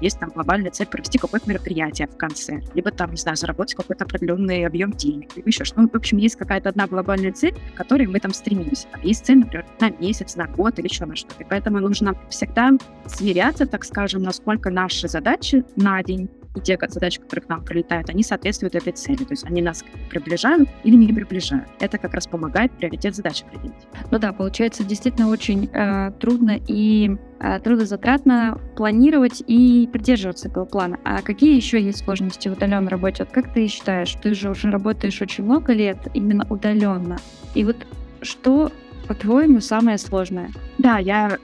есть 0.02 0.20
там 0.20 0.30
глобальная 0.30 0.72
цель 0.72 0.88
провести 0.88 1.18
какое-то 1.18 1.50
мероприятие 1.50 2.08
в 2.08 2.18
конце, 2.18 2.62
либо 2.74 2.92
там, 2.92 3.12
не 3.12 3.18
знаю, 3.18 3.38
заработать 3.38 3.75
какой-то 3.75 4.06
определенный 4.06 4.66
объем 4.66 4.92
денег, 4.92 5.36
либо 5.36 5.48
еще 5.48 5.64
что. 5.64 5.82
Ну, 5.82 5.90
в 5.90 5.96
общем, 5.96 6.18
есть 6.18 6.36
какая-то 6.36 6.70
одна 6.70 6.88
глобальная 6.88 7.32
цель, 7.32 7.56
к 7.74 7.78
которой 7.78 8.08
мы 8.08 8.20
там 8.20 8.34
стремимся. 8.34 8.88
Есть 9.04 9.25
цель, 9.25 9.40
например, 9.40 9.66
на 9.80 9.90
месяц, 9.90 10.36
на 10.36 10.48
год 10.48 10.80
или 10.80 10.88
еще 10.88 11.06
на 11.06 11.16
что-то. 11.16 11.46
Поэтому 11.50 11.80
нужно 11.80 12.16
всегда 12.30 12.72
сверяться, 13.06 13.66
так 13.66 13.84
скажем, 13.84 14.24
насколько 14.24 14.70
наши 14.70 15.08
задачи 15.08 15.64
на 15.75 16.02
день 16.04 16.30
и 16.56 16.62
те 16.62 16.78
задачи, 16.88 17.20
которые 17.20 17.46
к 17.46 17.50
нам 17.50 17.64
прилетают, 17.64 18.10
они 18.10 18.24
соответствуют 18.24 18.76
этой 18.76 18.94
цели. 18.94 19.18
То 19.18 19.32
есть 19.32 19.44
они 19.46 19.62
нас 19.62 19.84
приближают 20.10 20.70
или 20.84 20.96
не 20.96 21.12
приближают. 21.12 21.68
Это 21.80 21.98
как 21.98 22.14
раз 22.14 22.28
помогает 22.28 22.72
приоритет 22.72 23.16
задач 23.16 23.44
определить. 23.44 23.88
Ну 24.12 24.20
да, 24.20 24.34
получается 24.34 24.84
действительно 24.84 25.30
очень 25.30 25.70
э, 25.72 26.12
трудно 26.20 26.60
и 26.68 27.18
э, 27.40 27.60
трудозатратно 27.60 28.60
планировать 28.76 29.44
и 29.46 29.90
придерживаться 29.92 30.48
этого 30.48 30.66
плана. 30.66 31.00
А 31.04 31.22
какие 31.22 31.56
еще 31.56 31.82
есть 31.82 32.04
сложности 32.04 32.48
в 32.50 32.54
удаленной 32.54 32.90
работе? 32.90 33.24
Вот 33.24 33.34
как 33.34 33.54
ты 33.54 33.68
считаешь, 33.68 34.16
ты 34.22 34.34
же 34.34 34.50
уже 34.50 34.72
работаешь 34.72 35.22
очень 35.22 35.44
много 35.44 35.74
лет 35.74 35.98
именно 36.14 36.46
удаленно. 36.50 37.18
И 37.54 37.64
вот 37.64 37.78
что, 38.22 38.72
по-твоему, 39.08 39.60
самое 39.60 39.98
сложное? 39.98 40.50
Да, 40.78 40.98
я 40.98 41.38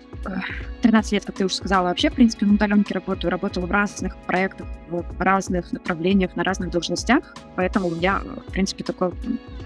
13 0.82 1.12
лет, 1.14 1.26
как 1.26 1.36
ты 1.36 1.46
уже 1.46 1.56
сказала, 1.56 1.88
вообще, 1.88 2.10
в 2.10 2.14
принципе, 2.14 2.46
на 2.46 2.54
удаленке 2.54 2.94
работаю, 2.94 3.32
работала 3.32 3.66
в 3.66 3.72
разных 3.72 4.18
проектах, 4.28 4.68
в 4.90 5.22
разных 5.22 5.72
направлениях, 5.72 6.36
на 6.36 6.44
разных 6.44 6.72
должностях, 6.72 7.36
поэтому 7.56 7.88
у 7.88 7.92
меня, 7.92 8.22
в 8.48 8.52
принципе, 8.52 8.84
такое 8.84 9.12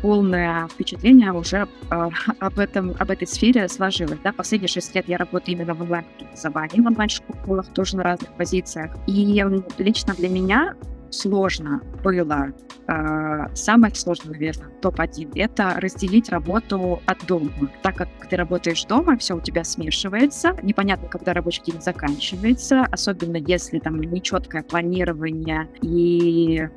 полное 0.02 0.68
впечатление 0.68 1.32
уже 1.32 1.68
э, 1.90 2.10
об, 2.40 2.60
этом, 2.60 2.94
об 3.00 3.10
этой 3.10 3.28
сфере 3.28 3.68
сложилось. 3.68 4.20
Да? 4.24 4.32
Последние 4.32 4.68
6 4.68 4.96
лет 4.96 5.08
я 5.08 5.18
работаю 5.18 5.56
именно 5.56 5.74
в 5.74 5.82
онлайн-образовании, 5.82 6.82
в 6.82 6.88
онлайн-школах, 6.88 7.68
тоже 7.74 7.98
на 7.98 8.04
разных 8.04 8.32
позициях. 8.34 8.96
И 9.08 9.44
лично 9.78 10.14
для 10.14 10.30
меня 10.30 10.76
сложно 11.10 11.82
было, 12.04 12.54
самое 12.88 13.94
сложное, 13.96 14.34
наверное, 14.34 14.70
топ-1, 14.82 15.32
это 15.36 15.76
разделить 15.80 16.30
работу 16.30 17.02
от 17.06 17.26
дома. 17.26 17.52
Так 17.82 17.96
как 17.96 18.10
ты 18.30 18.36
работаешь 18.36 18.84
дома, 18.86 19.18
все 19.18 19.36
у 19.36 19.42
тебя 19.42 19.64
смешивается, 19.64 20.56
непонятно, 20.62 21.08
когда 21.08 21.34
рабочий 21.34 21.64
день 21.64 21.82
заканчивается, 21.82 22.82
особенно 22.92 23.38
если 23.38 23.80
там 23.80 24.00
нечеткое 24.00 24.64
планирование 24.64 25.68
и 25.82 26.68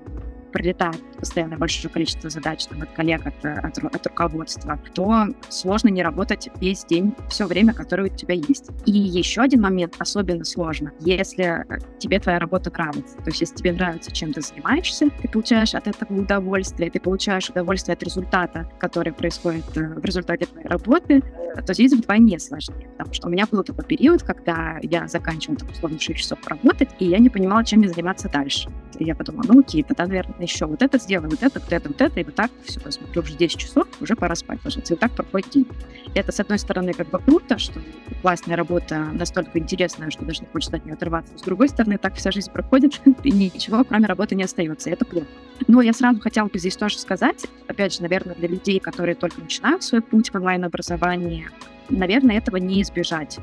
прилетает 0.52 1.02
постоянно 1.18 1.56
большое 1.56 1.92
количество 1.92 2.30
задач 2.30 2.66
там, 2.66 2.82
от 2.82 2.90
коллег, 2.90 3.26
от, 3.26 3.44
от, 3.44 3.78
от 3.78 4.06
руководства, 4.06 4.78
то 4.94 5.26
сложно 5.48 5.88
не 5.88 6.02
работать 6.02 6.48
весь 6.60 6.84
день, 6.84 7.14
все 7.28 7.46
время, 7.46 7.74
которое 7.74 8.04
у 8.04 8.14
тебя 8.14 8.34
есть. 8.34 8.70
И 8.86 8.92
еще 8.92 9.42
один 9.42 9.60
момент 9.60 9.94
особенно 9.98 10.44
сложно, 10.44 10.92
если 11.00 11.66
тебе 11.98 12.20
твоя 12.20 12.38
работа 12.38 12.70
нравится. 12.70 13.16
То 13.18 13.26
есть 13.26 13.40
если 13.40 13.56
тебе 13.56 13.72
нравится, 13.72 14.10
чем 14.12 14.32
ты 14.32 14.40
занимаешься, 14.40 15.10
ты 15.22 15.28
получаешь 15.28 15.74
от 15.74 15.86
этого 15.86 16.20
удовольствие, 16.20 16.90
ты 16.90 17.00
получаешь 17.00 17.50
удовольствие 17.50 17.94
от 17.94 18.02
результата, 18.02 18.70
который 18.78 19.12
происходит 19.12 19.64
э, 19.76 19.94
в 19.94 20.04
результате 20.04 20.46
твоей 20.46 20.66
работы, 20.68 21.22
то 21.66 21.74
здесь 21.74 21.92
вдвойне 21.92 22.38
сложнее. 22.38 22.88
Потому 22.96 23.14
что 23.14 23.28
у 23.28 23.30
меня 23.30 23.46
был 23.50 23.62
такой 23.62 23.84
период, 23.84 24.22
когда 24.22 24.78
я 24.82 25.08
заканчивала, 25.08 25.58
там, 25.58 25.70
условно, 25.70 25.98
6 25.98 26.18
часов 26.18 26.38
работать, 26.46 26.90
и 26.98 27.06
я 27.06 27.18
не 27.18 27.28
понимала, 27.28 27.64
чем 27.64 27.80
мне 27.80 27.88
заниматься 27.88 28.28
дальше. 28.28 28.70
И 28.98 29.04
я 29.04 29.14
подумала, 29.14 29.44
ну 29.48 29.60
окей, 29.60 29.82
тогда, 29.82 30.06
наверное, 30.06 30.40
еще 30.40 30.66
вот 30.66 30.82
это 30.82 30.98
сделаю, 31.08 31.30
вот 31.30 31.42
это, 31.42 31.58
вот 31.58 31.72
это, 31.72 31.88
вот 31.88 32.00
это, 32.02 32.20
и 32.20 32.24
вот 32.24 32.34
так, 32.34 32.50
все, 32.64 32.78
посмотрю, 32.80 33.22
уже 33.22 33.34
10 33.34 33.58
часов, 33.58 33.86
уже 33.98 34.14
пора 34.14 34.34
спать 34.34 34.58
ложиться. 34.62 34.92
И 34.92 34.96
вот 34.96 35.00
так 35.00 35.12
проходит 35.12 35.48
день. 35.50 35.66
Это, 36.14 36.32
с 36.32 36.40
одной 36.40 36.58
стороны, 36.58 36.92
как 36.92 37.08
бы 37.08 37.18
круто, 37.18 37.56
что 37.58 37.80
классная 38.20 38.56
работа 38.56 39.08
настолько 39.14 39.58
интересная, 39.58 40.10
что 40.10 40.26
даже 40.26 40.42
не 40.42 40.48
хочется 40.48 40.76
от 40.76 40.84
нее 40.84 40.94
отрываться. 40.94 41.36
С 41.38 41.40
другой 41.40 41.70
стороны, 41.70 41.96
так 41.96 42.14
вся 42.14 42.30
жизнь 42.30 42.52
проходит, 42.52 43.00
и 43.24 43.30
ничего, 43.30 43.84
кроме 43.84 44.06
работы, 44.06 44.34
не 44.34 44.42
остается. 44.42 44.90
И 44.90 44.92
это 44.92 45.06
плохо. 45.06 45.26
Но 45.66 45.80
я 45.80 45.94
сразу 45.94 46.20
хотела 46.20 46.48
бы 46.48 46.58
здесь 46.58 46.76
тоже 46.76 46.98
сказать, 46.98 47.46
опять 47.66 47.94
же, 47.94 48.02
наверное, 48.02 48.34
для 48.34 48.48
людей, 48.48 48.78
которые 48.78 49.14
только 49.14 49.40
начинают 49.40 49.82
свой 49.82 50.02
путь 50.02 50.30
в 50.30 50.34
онлайн-образовании, 50.34 51.48
наверное, 51.88 52.36
этого 52.36 52.56
не 52.56 52.82
избежать, 52.82 53.38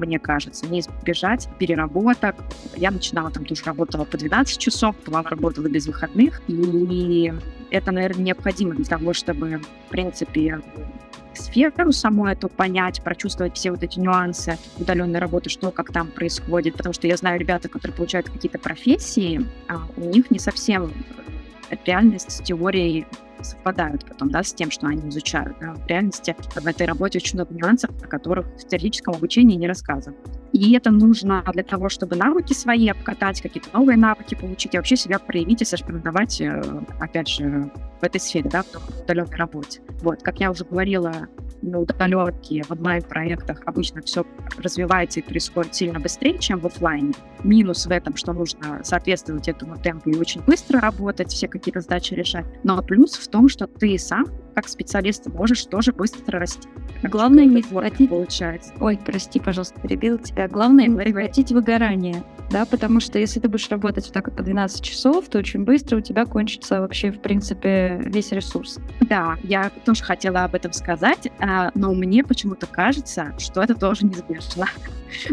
мне 0.00 0.18
кажется, 0.18 0.66
не 0.66 0.80
избежать 0.80 1.48
переработок. 1.58 2.36
Я 2.76 2.90
начинала 2.90 3.30
там 3.30 3.44
тоже 3.44 3.62
работала 3.64 4.04
по 4.04 4.18
12 4.18 4.58
часов, 4.58 4.96
была 5.06 5.22
работала 5.22 5.68
без 5.68 5.86
выходных, 5.86 6.42
и 6.48 7.32
это, 7.70 7.92
наверное, 7.92 8.24
необходимо 8.24 8.74
для 8.74 8.84
того, 8.84 9.12
чтобы, 9.12 9.60
в 9.86 9.90
принципе, 9.90 10.60
сферу 11.34 11.92
саму 11.92 12.26
эту 12.26 12.48
понять, 12.48 13.02
прочувствовать 13.02 13.56
все 13.56 13.70
вот 13.70 13.82
эти 13.82 13.98
нюансы 13.98 14.58
удаленной 14.78 15.20
работы, 15.20 15.50
что 15.50 15.70
как 15.70 15.92
там 15.92 16.08
происходит, 16.08 16.76
потому 16.76 16.92
что 16.92 17.06
я 17.06 17.16
знаю 17.16 17.38
ребята, 17.38 17.68
которые 17.68 17.96
получают 17.96 18.28
какие-то 18.28 18.58
профессии, 18.58 19.46
а 19.68 19.82
у 19.96 20.00
них 20.00 20.30
не 20.30 20.38
совсем 20.38 20.92
реальность 21.84 22.32
с 22.32 22.42
теорией 22.42 23.06
совпадают 23.44 24.04
потом, 24.06 24.30
да, 24.30 24.42
с 24.42 24.52
тем, 24.52 24.70
что 24.70 24.86
они 24.86 25.08
изучают. 25.08 25.56
Да. 25.60 25.74
В 25.74 25.86
реальности 25.86 26.34
в 26.54 26.66
этой 26.66 26.86
работе 26.86 27.18
очень 27.18 27.36
много 27.36 27.54
нюансов, 27.54 27.90
о 28.02 28.06
которых 28.06 28.46
в 28.46 28.66
теоретическом 28.66 29.14
обучении 29.14 29.56
не 29.56 29.66
рассказывают. 29.66 30.39
И 30.52 30.72
это 30.72 30.90
нужно 30.90 31.44
для 31.52 31.62
того, 31.62 31.88
чтобы 31.88 32.16
навыки 32.16 32.52
свои 32.52 32.88
обкатать, 32.88 33.40
какие-то 33.40 33.70
новые 33.72 33.96
навыки 33.96 34.34
получить 34.34 34.74
и 34.74 34.76
вообще 34.76 34.96
себя 34.96 35.18
проявить 35.18 35.62
и 35.62 35.64
соревновать, 35.64 36.40
э, 36.40 36.62
опять 36.98 37.28
же, 37.28 37.70
в 38.00 38.04
этой 38.04 38.20
сфере, 38.20 38.48
да, 38.50 38.62
в 38.62 39.02
удаленной 39.02 39.36
работе. 39.36 39.80
Вот, 40.02 40.22
как 40.22 40.40
я 40.40 40.50
уже 40.50 40.64
говорила, 40.64 41.28
на 41.62 41.78
удаленке, 41.78 42.62
в 42.62 42.70
онлайн-проектах 42.70 43.60
обычно 43.66 44.02
все 44.02 44.24
развивается 44.58 45.20
и 45.20 45.22
происходит 45.22 45.74
сильно 45.74 46.00
быстрее, 46.00 46.38
чем 46.38 46.58
в 46.58 46.66
офлайне. 46.66 47.12
Минус 47.44 47.86
в 47.86 47.90
этом, 47.90 48.16
что 48.16 48.32
нужно 48.32 48.80
соответствовать 48.82 49.48
этому 49.48 49.76
темпу 49.76 50.10
и 50.10 50.16
очень 50.16 50.42
быстро 50.42 50.80
работать, 50.80 51.30
все 51.30 51.48
какие-то 51.48 51.80
задачи 51.80 52.14
решать. 52.14 52.46
Но 52.64 52.82
плюс 52.82 53.16
в 53.16 53.28
том, 53.28 53.48
что 53.48 53.66
ты 53.66 53.98
сам 53.98 54.24
как 54.54 54.68
специалист 54.68 55.26
можешь 55.26 55.64
тоже 55.66 55.92
быстро 55.92 56.38
расти. 56.38 56.68
Главное 57.02 57.44
не 57.44 57.62
хватить... 57.62 58.10
Получается. 58.10 58.72
Ой, 58.80 58.98
прости, 59.04 59.40
пожалуйста, 59.40 59.80
перебил 59.80 60.18
тебя. 60.18 60.48
Главное 60.48 60.86
не 60.86 61.12
хватить 61.12 61.52
выгорание, 61.52 62.22
да, 62.50 62.64
потому 62.66 63.00
что 63.00 63.18
если 63.18 63.40
ты 63.40 63.48
будешь 63.48 63.68
работать 63.68 64.04
вот 64.06 64.12
так 64.12 64.26
вот 64.26 64.36
по 64.36 64.42
12 64.42 64.82
часов, 64.82 65.28
то 65.28 65.38
очень 65.38 65.64
быстро 65.64 65.98
у 65.98 66.00
тебя 66.00 66.26
кончится 66.26 66.80
вообще, 66.80 67.10
в 67.10 67.20
принципе, 67.20 68.00
весь 68.04 68.32
ресурс. 68.32 68.78
Да, 69.00 69.36
я 69.42 69.70
тоже 69.84 70.02
хотела 70.02 70.44
об 70.44 70.54
этом 70.54 70.72
сказать, 70.72 71.30
а, 71.38 71.70
но 71.74 71.92
мне 71.94 72.24
почему-то 72.24 72.66
кажется, 72.66 73.34
что 73.38 73.62
это 73.62 73.74
тоже 73.74 74.06
неизбежно. 74.06 74.66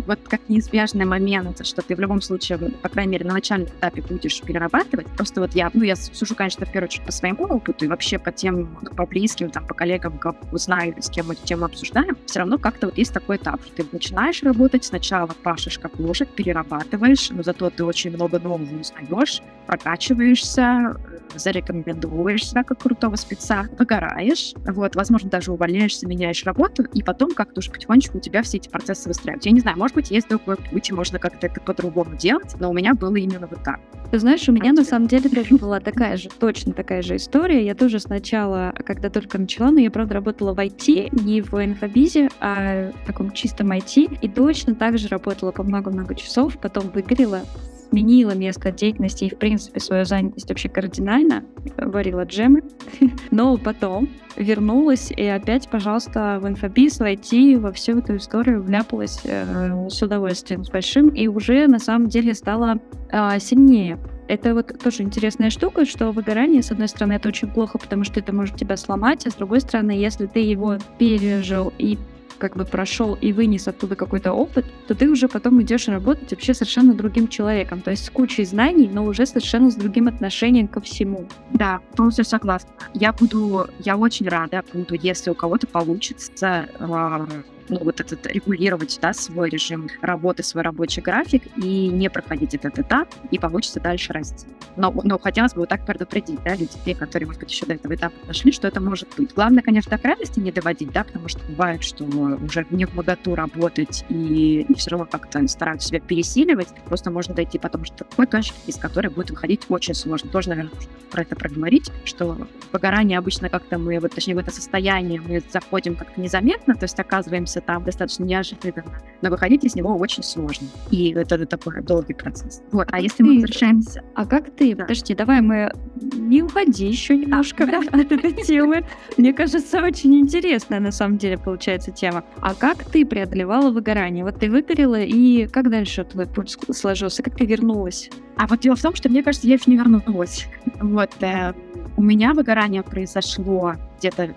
Вот 0.08 0.20
как 0.28 0.42
неизбежный 0.50 1.06
момент, 1.06 1.66
что 1.66 1.82
ты 1.82 1.96
в 1.96 2.00
любом 2.00 2.22
случае, 2.22 2.58
по 2.58 2.90
крайней 2.90 3.12
мере, 3.12 3.26
на 3.26 3.34
начальном 3.34 3.70
этапе 3.70 4.02
будешь 4.02 4.42
перерабатывать. 4.42 5.08
Просто 5.16 5.42
вот 5.42 5.54
я, 5.54 5.70
ну, 5.74 5.84
я 5.84 5.96
сужу, 5.96 6.36
конечно, 6.36 6.66
в 6.66 6.72
первую 6.72 6.88
очередь 6.90 7.06
по 7.06 7.12
своему 7.12 7.44
опыту 7.44 7.86
и 7.86 7.88
вообще 7.88 8.18
по 8.18 8.32
тем, 8.32 8.76
по 8.96 9.06
близким, 9.06 9.50
там, 9.50 9.66
по 9.68 9.74
коллегам, 9.74 10.18
как 10.18 10.36
знаю, 10.54 10.96
с 11.00 11.10
кем 11.10 11.28
мы 11.28 11.34
эту 11.34 11.46
тему 11.46 11.66
обсуждаем, 11.66 12.18
все 12.26 12.40
равно 12.40 12.58
как-то 12.58 12.88
вот 12.88 12.98
есть 12.98 13.14
такой 13.14 13.38
этап, 13.38 13.62
что 13.64 13.84
ты 13.84 13.86
начинаешь 13.92 14.42
работать, 14.44 14.84
сначала 14.84 15.28
пашешь 15.44 15.80
как 15.80 16.00
лошадь, 16.00 16.30
перерабатываешь, 16.30 17.07
но 17.32 17.44
зато 17.44 17.70
ты 17.70 17.84
очень 17.84 18.12
много 18.12 18.40
нового 18.40 18.64
узнаешь, 18.64 19.42
прокачиваешься, 19.66 20.96
зарекомендуешь 21.36 22.48
себя 22.48 22.64
как 22.64 22.80
крутого 22.82 23.16
спеца, 23.16 23.68
выгораешь, 23.78 24.54
вот, 24.66 24.96
возможно, 24.96 25.30
даже 25.30 25.52
увольняешься, 25.52 26.08
меняешь 26.08 26.44
работу, 26.46 26.84
и 26.84 27.04
потом 27.04 27.34
как-то 27.34 27.60
уже 27.60 27.72
потихонечку 27.72 28.18
у 28.18 28.22
тебя 28.22 28.42
все 28.42 28.58
эти 28.58 28.70
процессы 28.70 29.08
выстраиваются. 29.08 29.50
Я 29.50 29.54
не 29.54 29.62
знаю, 29.62 29.78
может 29.78 29.96
быть, 29.96 30.12
есть 30.12 30.30
другой 30.30 30.58
путь, 30.58 30.90
и 30.90 30.94
можно 30.94 31.20
как-то 31.20 31.48
это 31.48 31.62
по-другому 31.62 32.16
делать, 32.16 32.56
но 32.60 32.70
у 32.70 32.74
меня 32.74 32.94
было 32.94 33.16
именно 33.16 33.48
вот 33.48 33.64
так. 33.64 33.80
Ты 34.12 34.20
знаешь, 34.20 34.48
у 34.48 34.54
меня 34.54 34.72
на 34.72 34.84
самом 34.84 35.08
деле 35.08 35.30
тоже 35.30 35.56
была 35.58 35.80
такая 35.80 36.18
же, 36.18 36.30
точно 36.30 36.74
такая 36.74 37.02
же 37.02 37.18
история. 37.18 37.66
Я 37.66 37.76
тоже 37.76 38.00
сначала, 38.00 38.74
когда 38.86 39.10
только 39.10 39.38
начала, 39.38 39.72
но 39.72 39.80
я, 39.80 39.92
правда, 39.92 40.16
работала 40.16 40.54
в 40.54 40.60
IT, 40.60 41.24
не 41.24 41.42
в 41.42 41.54
инфобизе, 41.64 42.30
а 42.40 42.92
в 42.92 43.06
таком 43.06 43.32
чистом 43.32 43.72
IT, 43.72 44.20
и 44.22 44.30
точно 44.30 44.76
так 44.76 44.98
же 44.98 45.08
работала 45.08 45.52
по 45.52 45.64
много-много 45.64 46.16
часов, 46.16 46.58
потом 46.60 46.90
выгорела, 46.90 47.42
сменила 47.90 48.32
место 48.32 48.72
деятельности 48.72 49.26
и, 49.26 49.30
в 49.34 49.38
принципе, 49.38 49.80
свою 49.80 50.06
занятость 50.06 50.50
вообще 50.50 50.70
кардинально, 50.70 51.44
варила 51.78 52.24
джемы, 52.24 52.64
но 53.32 53.58
потом 53.58 54.10
вернулась 54.36 55.12
и 55.12 55.24
опять, 55.26 55.68
пожалуйста, 55.68 56.40
в 56.42 56.48
инфобиз 56.48 57.00
войти 57.00 57.56
во 57.56 57.72
всю 57.72 58.00
эту 58.00 58.18
историю 58.18 58.62
вляпалась 58.62 59.22
э, 59.24 59.90
с 59.90 60.02
удовольствием, 60.02 60.64
с 60.64 60.70
большим, 60.70 61.10
и 61.10 61.28
уже 61.28 61.68
на 61.68 61.80
самом 61.80 62.08
деле 62.08 62.34
стала 62.34 62.80
э, 63.12 63.40
сильнее. 63.40 63.98
Это 64.28 64.54
вот 64.54 64.78
тоже 64.84 65.04
интересная 65.04 65.50
штука, 65.50 65.86
что 65.86 66.12
выгорание, 66.12 66.62
с 66.62 66.72
одной 66.72 66.90
стороны, 66.90 67.14
это 67.14 67.30
очень 67.30 67.50
плохо, 67.50 67.78
потому 67.78 68.04
что 68.04 68.20
это 68.20 68.36
может 68.36 68.58
тебя 68.58 68.76
сломать, 68.76 69.26
а 69.26 69.32
с 69.32 69.36
другой 69.36 69.62
стороны, 69.62 69.92
если 69.92 70.26
ты 70.26 70.40
его 70.40 70.78
пережил 71.00 71.72
и 71.78 71.98
как 72.38 72.56
бы 72.56 72.66
прошел 72.66 73.16
и 73.16 73.34
вынес 73.34 73.68
оттуда 73.68 73.96
какой-то 73.96 74.34
опыт, 74.34 74.66
то 74.88 74.96
ты 74.96 75.10
уже 75.10 75.28
потом 75.28 75.62
идешь 75.62 75.88
работать 75.88 76.32
вообще 76.32 76.54
совершенно 76.54 76.94
другим 76.94 77.28
человеком. 77.28 77.82
То 77.82 77.92
есть 77.92 78.06
с 78.06 78.10
кучей 78.10 78.46
знаний, 78.46 78.90
но 78.92 79.04
уже 79.06 79.26
совершенно 79.26 79.72
с 79.72 79.76
другим 79.76 80.08
отношением 80.08 80.68
ко 80.68 80.82
всему. 80.82 81.28
Да, 81.52 81.80
полностью 81.96 82.26
согласна. 82.26 82.70
Я 82.94 83.14
буду, 83.14 83.68
я 83.80 83.98
очень 83.98 84.28
рада 84.28 84.64
буду, 84.74 84.96
если 84.96 85.30
у 85.30 85.36
кого-то 85.36 85.68
получится 85.68 86.70
а, 86.80 87.28
ну, 87.70 87.80
вот 87.84 88.00
этот 88.00 88.26
регулировать, 88.28 88.98
да, 89.02 89.14
свой 89.14 89.50
режим 89.50 89.90
работы, 90.02 90.44
свой 90.44 90.64
рабочий 90.64 91.02
график 91.02 91.44
и 91.58 91.88
не 91.88 92.10
проходить 92.10 92.56
этот 92.56 92.80
этап, 92.80 93.14
и 93.32 93.40
получится 93.40 93.80
дальше 93.80 94.14
расти. 94.14 94.48
Но, 94.76 94.94
но 95.04 95.18
хотелось 95.20 95.54
бы 95.54 95.62
вот 95.62 95.70
так 95.70 95.86
предупредить, 95.86 96.42
да, 96.44 96.56
людей, 96.56 96.96
которые, 96.96 97.28
может 97.28 97.42
быть, 97.42 97.52
еще 97.52 97.66
до 97.66 97.74
этого 97.74 97.96
этапа 97.96 98.16
дошли, 98.26 98.52
что 98.52 98.68
это 98.68 98.80
может 98.80 99.10
быть. 99.18 99.34
Главное, 99.34 99.64
конечно, 99.64 99.90
до 99.90 99.98
крайности 99.98 100.40
не 100.40 100.52
доводить, 100.52 100.92
да, 100.92 101.04
потому 101.04 101.28
что 101.28 101.40
бывает, 101.50 101.84
что 101.84 102.04
уже 102.04 102.66
не 102.70 102.86
в 102.86 102.94
моготу 102.96 103.36
работать 103.36 104.06
и, 104.10 104.66
и 104.68 104.74
все 104.76 104.92
равно 104.92 105.06
как-то 105.06 105.46
стараются 105.48 105.90
себя 105.90 106.00
пересиливать, 106.00 106.68
просто 106.86 107.12
можно 107.12 107.34
дойти 107.34 107.60
потом 107.60 107.86
что 107.86 108.04
такой 108.04 108.28
точки, 108.28 108.56
из 108.68 108.76
которой 108.76 109.08
будет 109.10 109.32
выходить 109.32 109.62
очень 109.70 109.94
сложно. 109.94 110.30
Тоже, 110.30 110.50
наверное, 110.50 110.72
про 111.12 111.22
это 111.22 111.36
проговорить, 111.36 111.92
что 112.06 112.38
выгорание 112.72 113.18
обычно 113.18 113.50
как-то 113.50 113.78
мы, 113.78 114.00
вот, 114.00 114.14
точнее, 114.14 114.36
в 114.36 114.40
это 114.40 114.52
состояние 114.52 115.22
мы 115.22 115.42
заходим 115.52 115.96
как-то 115.96 116.20
незаметно, 116.20 116.76
то 116.76 116.84
есть 116.84 117.00
оказываемся 117.00 117.57
находится 117.58 117.62
там 117.62 117.84
достаточно 117.84 118.24
неожиданно, 118.24 118.84
но 119.22 119.30
выходить 119.30 119.64
из 119.64 119.76
него 119.76 119.96
очень 119.96 120.24
сложно. 120.24 120.68
И 120.92 121.12
это 121.12 121.46
такой 121.46 121.82
долгий 121.82 122.14
процесс. 122.14 122.62
Вот. 122.72 122.88
А, 122.92 122.98
а 122.98 123.00
если 123.00 123.18
ты... 123.18 123.24
мы 123.24 123.34
возвращаемся... 123.36 124.04
А 124.16 124.26
как 124.26 124.56
ты? 124.56 124.76
Да. 124.76 124.84
Подожди, 124.84 125.14
давай 125.14 125.42
мы... 125.42 125.72
Не 125.96 126.44
уходи 126.44 126.88
еще 126.88 127.16
немножко 127.16 127.66
да. 127.66 127.80
от 127.92 128.12
этой 128.12 128.34
темы. 128.34 128.86
Мне 129.18 129.34
кажется, 129.34 129.84
очень 129.84 130.20
интересная 130.20 130.80
на 130.80 130.92
самом 130.92 131.18
деле 131.18 131.38
получается 131.38 131.92
тема. 131.92 132.24
А 132.42 132.54
как 132.54 132.84
ты 132.86 133.06
преодолевала 133.06 133.72
выгорание? 133.72 134.24
Вот 134.24 134.40
ты 134.40 134.50
выгорела, 134.50 135.02
и 135.02 135.48
как 135.48 135.70
дальше 135.70 136.04
твой 136.04 136.26
путь 136.26 136.58
сложился? 136.72 137.24
Как 137.24 137.36
ты 137.36 137.46
вернулась? 137.46 138.10
А 138.38 138.48
вот 138.48 138.60
дело 138.60 138.76
в 138.76 138.82
том, 138.82 138.94
что 138.94 139.10
мне 139.10 139.24
кажется, 139.24 139.48
я 139.48 139.56
еще 139.56 139.72
не 139.72 139.78
вернулась. 139.78 140.48
Вот. 140.80 141.12
Э, 141.22 141.54
у 141.96 142.04
меня 142.04 142.34
выгорание 142.34 142.84
произошло 142.84 143.74
где-то 143.98 144.34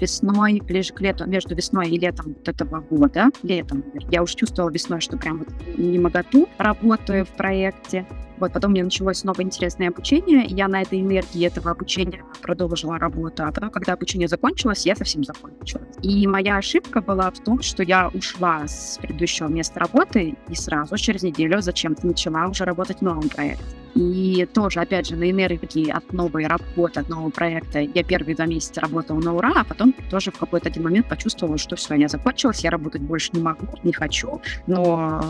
весной, 0.00 0.60
ближе 0.60 0.92
к 0.92 1.00
лету, 1.00 1.28
между 1.28 1.54
весной 1.54 1.88
и 1.88 1.98
летом 1.98 2.34
вот 2.34 2.48
этого 2.48 2.80
года, 2.80 3.28
летом, 3.42 3.84
я 4.10 4.22
уже 4.22 4.36
чувствовала 4.36 4.70
весной, 4.70 5.00
что 5.00 5.16
прям 5.16 5.38
вот 5.38 5.48
не 5.76 5.98
моготу, 5.98 6.48
работаю 6.58 7.24
в 7.24 7.30
проекте, 7.30 8.06
вот, 8.40 8.52
потом 8.52 8.72
мне 8.72 8.82
началось 8.82 9.22
новое 9.24 9.44
интересное 9.44 9.88
обучение, 9.88 10.46
я 10.46 10.66
на 10.66 10.82
этой 10.82 11.00
энергии 11.00 11.46
этого 11.46 11.70
обучения 11.70 12.24
продолжила 12.40 12.98
работу, 12.98 13.44
а 13.44 13.52
потом, 13.52 13.70
когда 13.70 13.92
обучение 13.92 14.28
закончилось, 14.28 14.86
я 14.86 14.96
совсем 14.96 15.22
закончила. 15.24 15.82
И 16.02 16.26
моя 16.26 16.56
ошибка 16.56 17.00
была 17.02 17.30
в 17.30 17.38
том, 17.40 17.60
что 17.62 17.82
я 17.82 18.08
ушла 18.08 18.66
с 18.66 18.98
предыдущего 19.00 19.48
места 19.48 19.80
работы 19.80 20.36
и 20.48 20.54
сразу 20.54 20.96
через 20.96 21.22
неделю 21.22 21.60
зачем-то 21.60 22.06
начала 22.06 22.46
уже 22.46 22.64
работать 22.64 22.98
в 22.98 23.02
новом 23.02 23.28
проекте. 23.28 23.64
И 23.94 24.46
тоже, 24.54 24.80
опять 24.80 25.08
же, 25.08 25.16
на 25.16 25.30
энергии 25.30 25.90
от 25.90 26.12
новой 26.12 26.46
работы, 26.46 27.00
от 27.00 27.08
нового 27.08 27.30
проекта 27.30 27.80
я 27.80 28.04
первые 28.04 28.36
два 28.36 28.46
месяца 28.46 28.80
работала 28.80 29.18
на 29.18 29.34
ура, 29.34 29.52
а 29.56 29.64
потом 29.64 29.92
тоже 30.10 30.30
в 30.30 30.38
какой-то 30.38 30.68
один 30.68 30.84
момент 30.84 31.08
почувствовала, 31.08 31.58
что 31.58 31.76
все, 31.76 31.94
я 31.94 32.08
закончилась, 32.08 32.60
я 32.60 32.70
работать 32.70 33.02
больше 33.02 33.30
не 33.32 33.42
могу, 33.42 33.66
не 33.82 33.92
хочу. 33.92 34.40
Но 34.66 35.20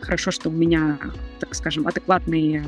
хорошо, 0.00 0.30
что 0.30 0.48
у 0.48 0.52
меня, 0.52 0.98
так 1.40 1.54
скажем, 1.54 1.86
адекватные 1.86 2.64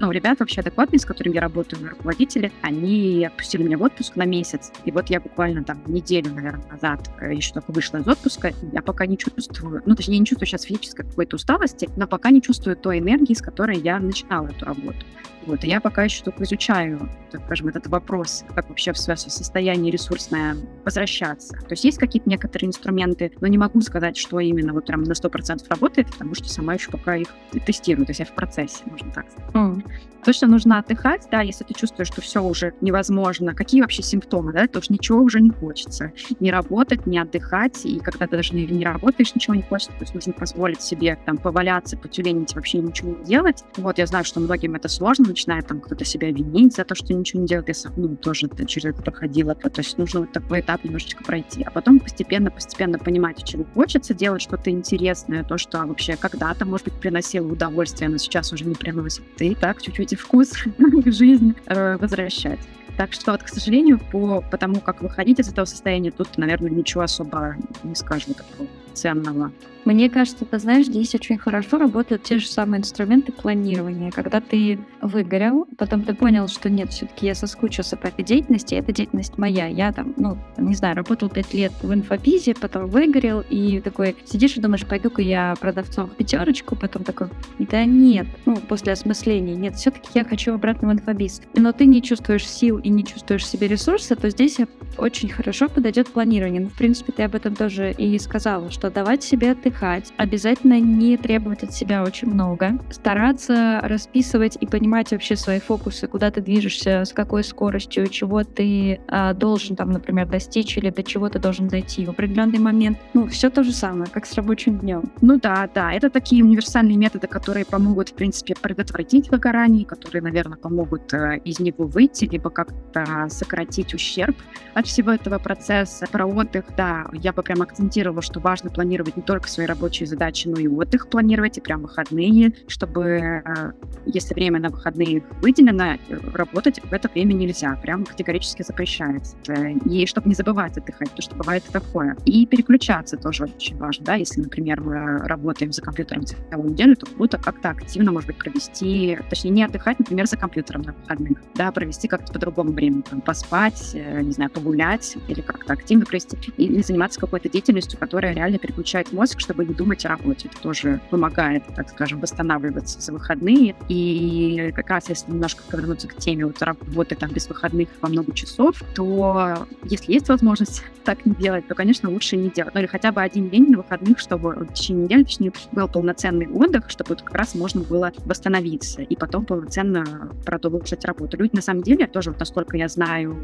ну, 0.00 0.10
ребята 0.10 0.36
вообще 0.40 0.62
адекватные, 0.62 0.98
с 0.98 1.04
которыми 1.04 1.34
я 1.34 1.42
работаю, 1.42 1.86
руководители, 1.88 2.50
они 2.62 3.26
отпустили 3.26 3.62
меня 3.62 3.76
в 3.76 3.82
отпуск 3.82 4.16
на 4.16 4.24
месяц. 4.24 4.72
И 4.86 4.90
вот 4.90 5.10
я 5.10 5.20
буквально 5.20 5.62
там 5.62 5.82
неделю, 5.86 6.32
наверное, 6.32 6.66
назад 6.70 7.10
э, 7.20 7.34
еще 7.34 7.52
только 7.52 7.70
вышла 7.70 7.98
из 7.98 8.08
отпуска. 8.08 8.52
Я 8.72 8.80
пока 8.80 9.04
не 9.04 9.18
чувствую, 9.18 9.82
ну, 9.84 9.94
точнее, 9.94 10.18
не 10.18 10.24
чувствую 10.24 10.46
сейчас 10.46 10.62
физической 10.62 11.04
какой-то 11.04 11.36
усталости, 11.36 11.88
но 11.96 12.06
пока 12.06 12.30
не 12.30 12.40
чувствую 12.40 12.76
той 12.76 12.98
энергии, 12.98 13.34
с 13.34 13.42
которой 13.42 13.78
я 13.78 14.00
начинала 14.00 14.48
эту 14.48 14.64
работу. 14.64 15.04
Вот, 15.46 15.64
и 15.64 15.68
я 15.68 15.80
пока 15.80 16.04
еще 16.04 16.22
только 16.22 16.44
изучаю, 16.44 17.10
так 17.30 17.42
скажем, 17.46 17.68
этот 17.68 17.86
вопрос, 17.86 18.44
как 18.54 18.68
вообще 18.68 18.92
в 18.92 18.98
свое 18.98 19.16
состояние 19.16 19.90
ресурсное 19.90 20.56
возвращаться. 20.84 21.54
То 21.54 21.70
есть 21.70 21.84
есть 21.84 21.98
какие-то 21.98 22.28
некоторые 22.28 22.68
инструменты, 22.68 23.32
но 23.40 23.46
не 23.46 23.56
могу 23.56 23.80
сказать, 23.80 24.16
что 24.16 24.38
именно 24.38 24.72
вот 24.74 24.86
прям 24.86 25.02
на 25.02 25.12
100% 25.12 25.64
работает, 25.68 26.10
потому 26.10 26.34
что 26.34 26.48
сама 26.48 26.69
сама 26.70 26.74
еще 26.74 26.90
пока 26.90 27.16
их 27.16 27.28
тестирую, 27.66 28.06
то 28.06 28.10
есть 28.10 28.20
я 28.20 28.26
в 28.26 28.34
процессе, 28.34 28.84
можно 28.86 29.10
так 29.12 29.30
сказать. 29.30 29.54
Mm. 29.54 29.82
Точно 30.24 30.48
нужно 30.48 30.78
отдыхать, 30.78 31.26
да, 31.30 31.40
если 31.40 31.64
ты 31.64 31.72
чувствуешь, 31.74 32.08
что 32.08 32.20
все 32.20 32.42
уже 32.42 32.74
невозможно. 32.80 33.54
Какие 33.54 33.80
вообще 33.80 34.02
симптомы, 34.02 34.52
да? 34.52 34.66
То, 34.66 34.82
что 34.82 34.92
ничего 34.92 35.20
уже 35.20 35.40
не 35.40 35.50
хочется. 35.50 36.12
Не 36.40 36.50
работать, 36.50 37.06
не 37.06 37.18
отдыхать, 37.18 37.86
и 37.86 37.98
когда 38.00 38.26
ты 38.26 38.36
даже 38.36 38.54
не, 38.54 38.66
не 38.66 38.84
работаешь, 38.84 39.34
ничего 39.34 39.54
не 39.54 39.62
хочется, 39.62 39.92
то 39.92 40.02
есть 40.02 40.14
нужно 40.14 40.32
позволить 40.34 40.82
себе 40.82 41.18
там 41.24 41.38
поваляться, 41.38 41.96
потюленить, 41.96 42.54
вообще 42.54 42.78
ничего 42.78 43.16
не 43.16 43.24
делать. 43.24 43.64
Вот 43.76 43.98
я 43.98 44.06
знаю, 44.06 44.24
что 44.24 44.40
многим 44.40 44.74
это 44.74 44.88
сложно, 44.88 45.28
начинает 45.28 45.66
там 45.66 45.80
кто-то 45.80 46.04
себя 46.04 46.30
винить 46.30 46.74
за 46.74 46.84
то, 46.84 46.94
что 46.94 47.14
ничего 47.14 47.40
не 47.40 47.48
делает. 47.48 47.68
Я 47.68 47.90
ну, 47.96 48.16
тоже 48.16 48.48
через 48.66 48.86
это 48.86 49.02
проходила. 49.02 49.54
То 49.54 49.70
есть 49.78 49.96
нужно 49.96 50.20
вот 50.20 50.32
такой 50.32 50.60
этап 50.60 50.84
немножечко 50.84 51.24
пройти. 51.24 51.62
А 51.62 51.70
потом 51.70 51.98
постепенно-постепенно 51.98 52.98
понимать, 52.98 53.42
чего 53.44 53.64
хочется, 53.74 54.12
делать 54.12 54.42
что-то 54.42 54.70
интересное, 54.70 55.44
то, 55.44 55.56
что 55.56 55.78
вообще 55.86 56.16
когда-то, 56.60 56.64
может 56.66 56.84
быть, 56.84 56.94
приносило 56.94 57.46
удовольствие, 57.46 58.08
но 58.10 58.18
сейчас 58.18 58.52
уже 58.52 58.64
не 58.64 58.74
приносит. 58.74 59.22
Ты 59.36 59.54
так 59.54 59.82
чуть-чуть 59.82 60.12
и 60.12 60.16
вкус 60.16 60.52
в 60.78 61.12
жизнь 61.12 61.54
э, 61.66 61.96
возвращать. 61.96 62.60
Так 62.96 63.12
что, 63.12 63.32
вот, 63.32 63.42
к 63.42 63.48
сожалению, 63.48 63.98
по, 64.12 64.42
по 64.42 64.58
тому, 64.58 64.80
как 64.80 65.02
выходить 65.02 65.40
из 65.40 65.48
этого 65.48 65.64
состояния, 65.64 66.10
тут, 66.10 66.36
наверное, 66.36 66.70
ничего 66.70 67.02
особо 67.02 67.56
не 67.82 67.94
скажу 67.94 68.34
такого 68.34 68.68
ценного. 68.94 69.52
Мне 69.84 70.10
кажется, 70.10 70.44
ты 70.44 70.58
знаешь, 70.58 70.86
здесь 70.86 71.14
очень 71.14 71.38
хорошо 71.38 71.78
работают 71.78 72.22
те 72.22 72.38
же 72.38 72.46
самые 72.46 72.80
инструменты 72.80 73.32
планирования. 73.32 74.10
Когда 74.10 74.40
ты 74.40 74.78
выгорел, 75.00 75.66
потом 75.78 76.02
ты 76.02 76.14
понял, 76.14 76.48
что 76.48 76.68
нет, 76.68 76.90
все-таки 76.90 77.26
я 77.26 77.34
соскучился 77.34 77.96
по 77.96 78.08
этой 78.08 78.22
деятельности, 78.22 78.74
эта 78.74 78.92
деятельность 78.92 79.38
моя. 79.38 79.66
Я 79.66 79.92
там, 79.92 80.12
ну, 80.18 80.36
не 80.58 80.74
знаю, 80.74 80.96
работал 80.96 81.30
пять 81.30 81.54
лет 81.54 81.72
в 81.82 81.92
инфобизе, 81.94 82.54
потом 82.54 82.86
выгорел, 82.86 83.42
и 83.48 83.80
такой 83.80 84.16
сидишь 84.26 84.56
и 84.56 84.60
думаешь, 84.60 84.86
пойду-ка 84.86 85.22
я 85.22 85.54
продавцом 85.58 86.08
в 86.08 86.14
пятерочку, 86.14 86.76
потом 86.76 87.02
такой, 87.02 87.28
да 87.58 87.84
нет, 87.84 88.26
ну, 88.44 88.56
после 88.56 88.92
осмысления, 88.92 89.54
нет, 89.54 89.76
все-таки 89.76 90.08
я 90.14 90.24
хочу 90.24 90.52
обратно 90.52 90.88
в 90.88 90.92
инфобиз. 90.92 91.40
Но 91.54 91.72
ты 91.72 91.86
не 91.86 92.02
чувствуешь 92.02 92.46
сил 92.46 92.78
и 92.78 92.90
не 92.90 93.04
чувствуешь 93.04 93.46
себе 93.46 93.66
ресурса, 93.66 94.14
то 94.14 94.28
здесь 94.28 94.58
очень 94.98 95.30
хорошо 95.30 95.68
подойдет 95.68 96.08
планирование. 96.08 96.60
Ну, 96.60 96.68
в 96.68 96.74
принципе, 96.76 97.12
ты 97.12 97.22
об 97.22 97.34
этом 97.34 97.56
тоже 97.56 97.92
и 97.92 98.18
сказала, 98.18 98.70
что 98.80 98.90
давать 98.90 99.22
себе 99.22 99.50
отдыхать, 99.50 100.10
обязательно 100.16 100.80
не 100.80 101.18
требовать 101.18 101.62
от 101.62 101.74
себя 101.74 102.02
очень 102.02 102.28
много, 102.28 102.78
стараться 102.90 103.80
расписывать 103.82 104.56
и 104.58 104.66
понимать 104.66 105.10
вообще 105.10 105.36
свои 105.36 105.60
фокусы, 105.60 106.06
куда 106.06 106.30
ты 106.30 106.40
движешься, 106.40 107.04
с 107.04 107.12
какой 107.12 107.44
скоростью, 107.44 108.06
чего 108.06 108.42
ты 108.42 108.98
а, 109.06 109.34
должен 109.34 109.76
там, 109.76 109.90
например, 109.90 110.28
достичь 110.28 110.78
или 110.78 110.88
до 110.88 111.02
чего 111.02 111.28
ты 111.28 111.38
должен 111.38 111.68
дойти 111.68 112.06
в 112.06 112.10
определенный 112.10 112.58
момент. 112.58 112.98
Ну, 113.12 113.26
все 113.26 113.50
то 113.50 113.62
же 113.64 113.72
самое, 113.72 114.10
как 114.10 114.24
с 114.24 114.32
рабочим 114.32 114.78
днем. 114.78 115.12
Ну 115.20 115.38
да, 115.38 115.68
да, 115.74 115.92
это 115.92 116.08
такие 116.08 116.42
универсальные 116.42 116.96
методы, 116.96 117.26
которые 117.26 117.66
помогут, 117.66 118.08
в 118.08 118.14
принципе, 118.14 118.54
предотвратить 118.58 119.30
выгорание, 119.30 119.84
которые, 119.84 120.22
наверное, 120.22 120.56
помогут 120.56 121.12
э, 121.12 121.36
из 121.44 121.60
него 121.60 121.84
выйти, 121.84 122.24
либо 122.24 122.48
как-то 122.48 123.26
сократить 123.28 123.92
ущерб 123.92 124.38
от 124.72 124.86
всего 124.86 125.10
этого 125.10 125.38
процесса. 125.38 126.06
Про 126.10 126.24
отдых, 126.24 126.64
да, 126.78 127.08
я 127.12 127.34
бы 127.34 127.42
прям 127.42 127.60
акцентировала, 127.60 128.22
что 128.22 128.40
важно 128.40 128.69
планировать 128.72 129.16
не 129.16 129.22
только 129.22 129.48
свои 129.48 129.66
рабочие 129.66 130.06
задачи, 130.06 130.48
но 130.48 130.58
и 130.58 130.68
отдых 130.68 131.08
планировать, 131.08 131.58
и 131.58 131.60
прям 131.60 131.82
выходные, 131.82 132.52
чтобы, 132.68 133.04
э, 133.04 133.72
если 134.06 134.34
время 134.34 134.60
на 134.60 134.68
выходные 134.68 135.22
выделено, 135.40 135.94
э, 135.94 135.98
работать 136.34 136.80
в 136.82 136.92
это 136.92 137.08
время 137.08 137.32
нельзя, 137.32 137.76
прям 137.82 138.04
категорически 138.04 138.62
запрещается. 138.62 139.36
И 139.84 140.06
чтобы 140.06 140.28
не 140.28 140.34
забывать 140.34 140.76
отдыхать, 140.76 141.10
потому 141.10 141.22
что 141.22 141.34
бывает 141.36 141.64
такое. 141.72 142.16
И 142.24 142.46
переключаться 142.46 143.16
тоже 143.16 143.44
очень 143.44 143.76
важно, 143.76 144.04
да, 144.04 144.14
если, 144.14 144.40
например, 144.40 144.80
мы 144.80 145.18
работаем 145.18 145.72
за 145.72 145.82
компьютером 145.82 146.24
целую 146.24 146.70
неделю, 146.70 146.96
то 146.96 147.06
круто 147.06 147.38
как-то 147.38 147.70
активно, 147.70 148.12
может 148.12 148.28
быть, 148.28 148.38
провести, 148.38 149.18
точнее, 149.28 149.50
не 149.50 149.64
отдыхать, 149.64 149.98
например, 149.98 150.26
за 150.26 150.36
компьютером 150.36 150.82
на 150.82 150.92
выходных, 150.92 151.38
да, 151.54 151.72
провести 151.72 152.08
как-то 152.08 152.32
по-другому 152.32 152.72
время, 152.72 153.02
там, 153.02 153.20
поспать, 153.20 153.90
э, 153.94 154.22
не 154.22 154.32
знаю, 154.32 154.50
погулять 154.50 155.16
или 155.28 155.40
как-то 155.40 155.72
активно 155.72 156.04
провести, 156.04 156.36
или 156.56 156.82
заниматься 156.82 157.20
какой-то 157.20 157.48
деятельностью, 157.48 157.98
которая 157.98 158.34
реально 158.34 158.58
переключает 158.60 159.12
мозг, 159.12 159.40
чтобы 159.40 159.64
не 159.64 159.74
думать 159.74 160.04
о 160.04 160.08
работе. 160.08 160.48
Это 160.48 160.60
тоже 160.62 161.00
помогает, 161.10 161.64
так 161.74 161.88
скажем, 161.88 162.20
восстанавливаться 162.20 163.00
за 163.00 163.12
выходные. 163.12 163.74
И 163.88 164.72
как 164.74 164.90
раз 164.90 165.08
если 165.08 165.30
немножко 165.30 165.62
вернуться 165.76 166.08
к 166.08 166.16
теме 166.16 166.46
вот 166.46 166.60
работы 166.62 167.14
там 167.14 167.30
без 167.30 167.48
выходных 167.48 167.88
во 168.00 168.08
много 168.08 168.32
часов, 168.34 168.82
то 168.94 169.66
если 169.84 170.12
есть 170.12 170.28
возможность 170.28 170.82
так 171.04 171.24
не 171.26 171.34
делать, 171.34 171.66
то, 171.66 171.74
конечно, 171.74 172.10
лучше 172.10 172.36
не 172.36 172.50
делать. 172.50 172.74
Ну 172.74 172.80
или 172.80 172.86
хотя 172.86 173.12
бы 173.12 173.22
один 173.22 173.50
день 173.50 173.70
на 173.70 173.78
выходных, 173.78 174.18
чтобы 174.18 174.50
в 174.50 174.72
течение 174.72 175.04
недели, 175.04 175.24
точнее, 175.24 175.52
был 175.72 175.88
полноценный 175.88 176.48
отдых, 176.48 176.90
чтобы 176.90 177.10
вот 177.10 177.22
как 177.22 177.34
раз 177.34 177.54
можно 177.54 177.80
было 177.82 178.12
восстановиться 178.24 179.02
и 179.02 179.16
потом 179.16 179.44
полноценно 179.44 180.30
продолжить 180.44 181.04
работу. 181.04 181.36
Люди, 181.36 181.54
на 181.54 181.62
самом 181.62 181.82
деле, 181.82 182.06
тоже, 182.06 182.30
вот, 182.30 182.40
насколько 182.40 182.76
я 182.76 182.88
знаю, 182.88 183.40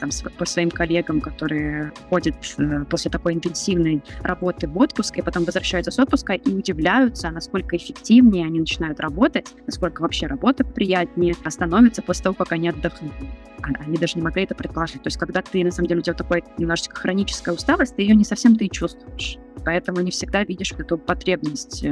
там, 0.00 0.10
по 0.38 0.46
своим 0.46 0.70
коллегам, 0.70 1.20
которые 1.20 1.92
ходят 2.08 2.34
э, 2.58 2.84
после 2.88 3.10
такой 3.10 3.34
интенсивной 3.34 4.02
работы 4.22 4.39
в 4.40 4.78
отпуск 4.78 5.18
и 5.18 5.22
потом 5.22 5.44
возвращаются 5.44 5.90
с 5.90 5.98
отпуска 5.98 6.34
и 6.34 6.52
удивляются, 6.52 7.30
насколько 7.30 7.76
эффективнее 7.76 8.46
они 8.46 8.60
начинают 8.60 9.00
работать, 9.00 9.48
насколько 9.66 10.02
вообще 10.02 10.26
работа 10.26 10.64
приятнее 10.64 11.34
становится 11.48 12.02
после 12.02 12.24
того, 12.24 12.34
как 12.34 12.52
они 12.52 12.68
отдохнули. 12.68 13.12
Они 13.62 13.96
даже 13.98 14.16
не 14.16 14.22
могли 14.22 14.44
это 14.44 14.54
предположить. 14.54 15.02
То 15.02 15.08
есть, 15.08 15.18
когда 15.18 15.42
ты, 15.42 15.62
на 15.64 15.70
самом 15.70 15.88
деле, 15.88 16.00
у 16.00 16.02
тебя 16.02 16.14
такой 16.14 16.42
немножечко 16.56 16.96
хроническая 16.96 17.54
усталость, 17.54 17.94
ты 17.96 18.02
ее 18.02 18.14
не 18.14 18.24
совсем 18.24 18.56
ты 18.56 18.66
и 18.66 18.70
чувствуешь. 18.70 19.38
Поэтому 19.64 20.00
не 20.00 20.10
всегда 20.10 20.44
видишь 20.44 20.72
эту 20.72 20.96
потребность 20.96 21.84
э, 21.84 21.90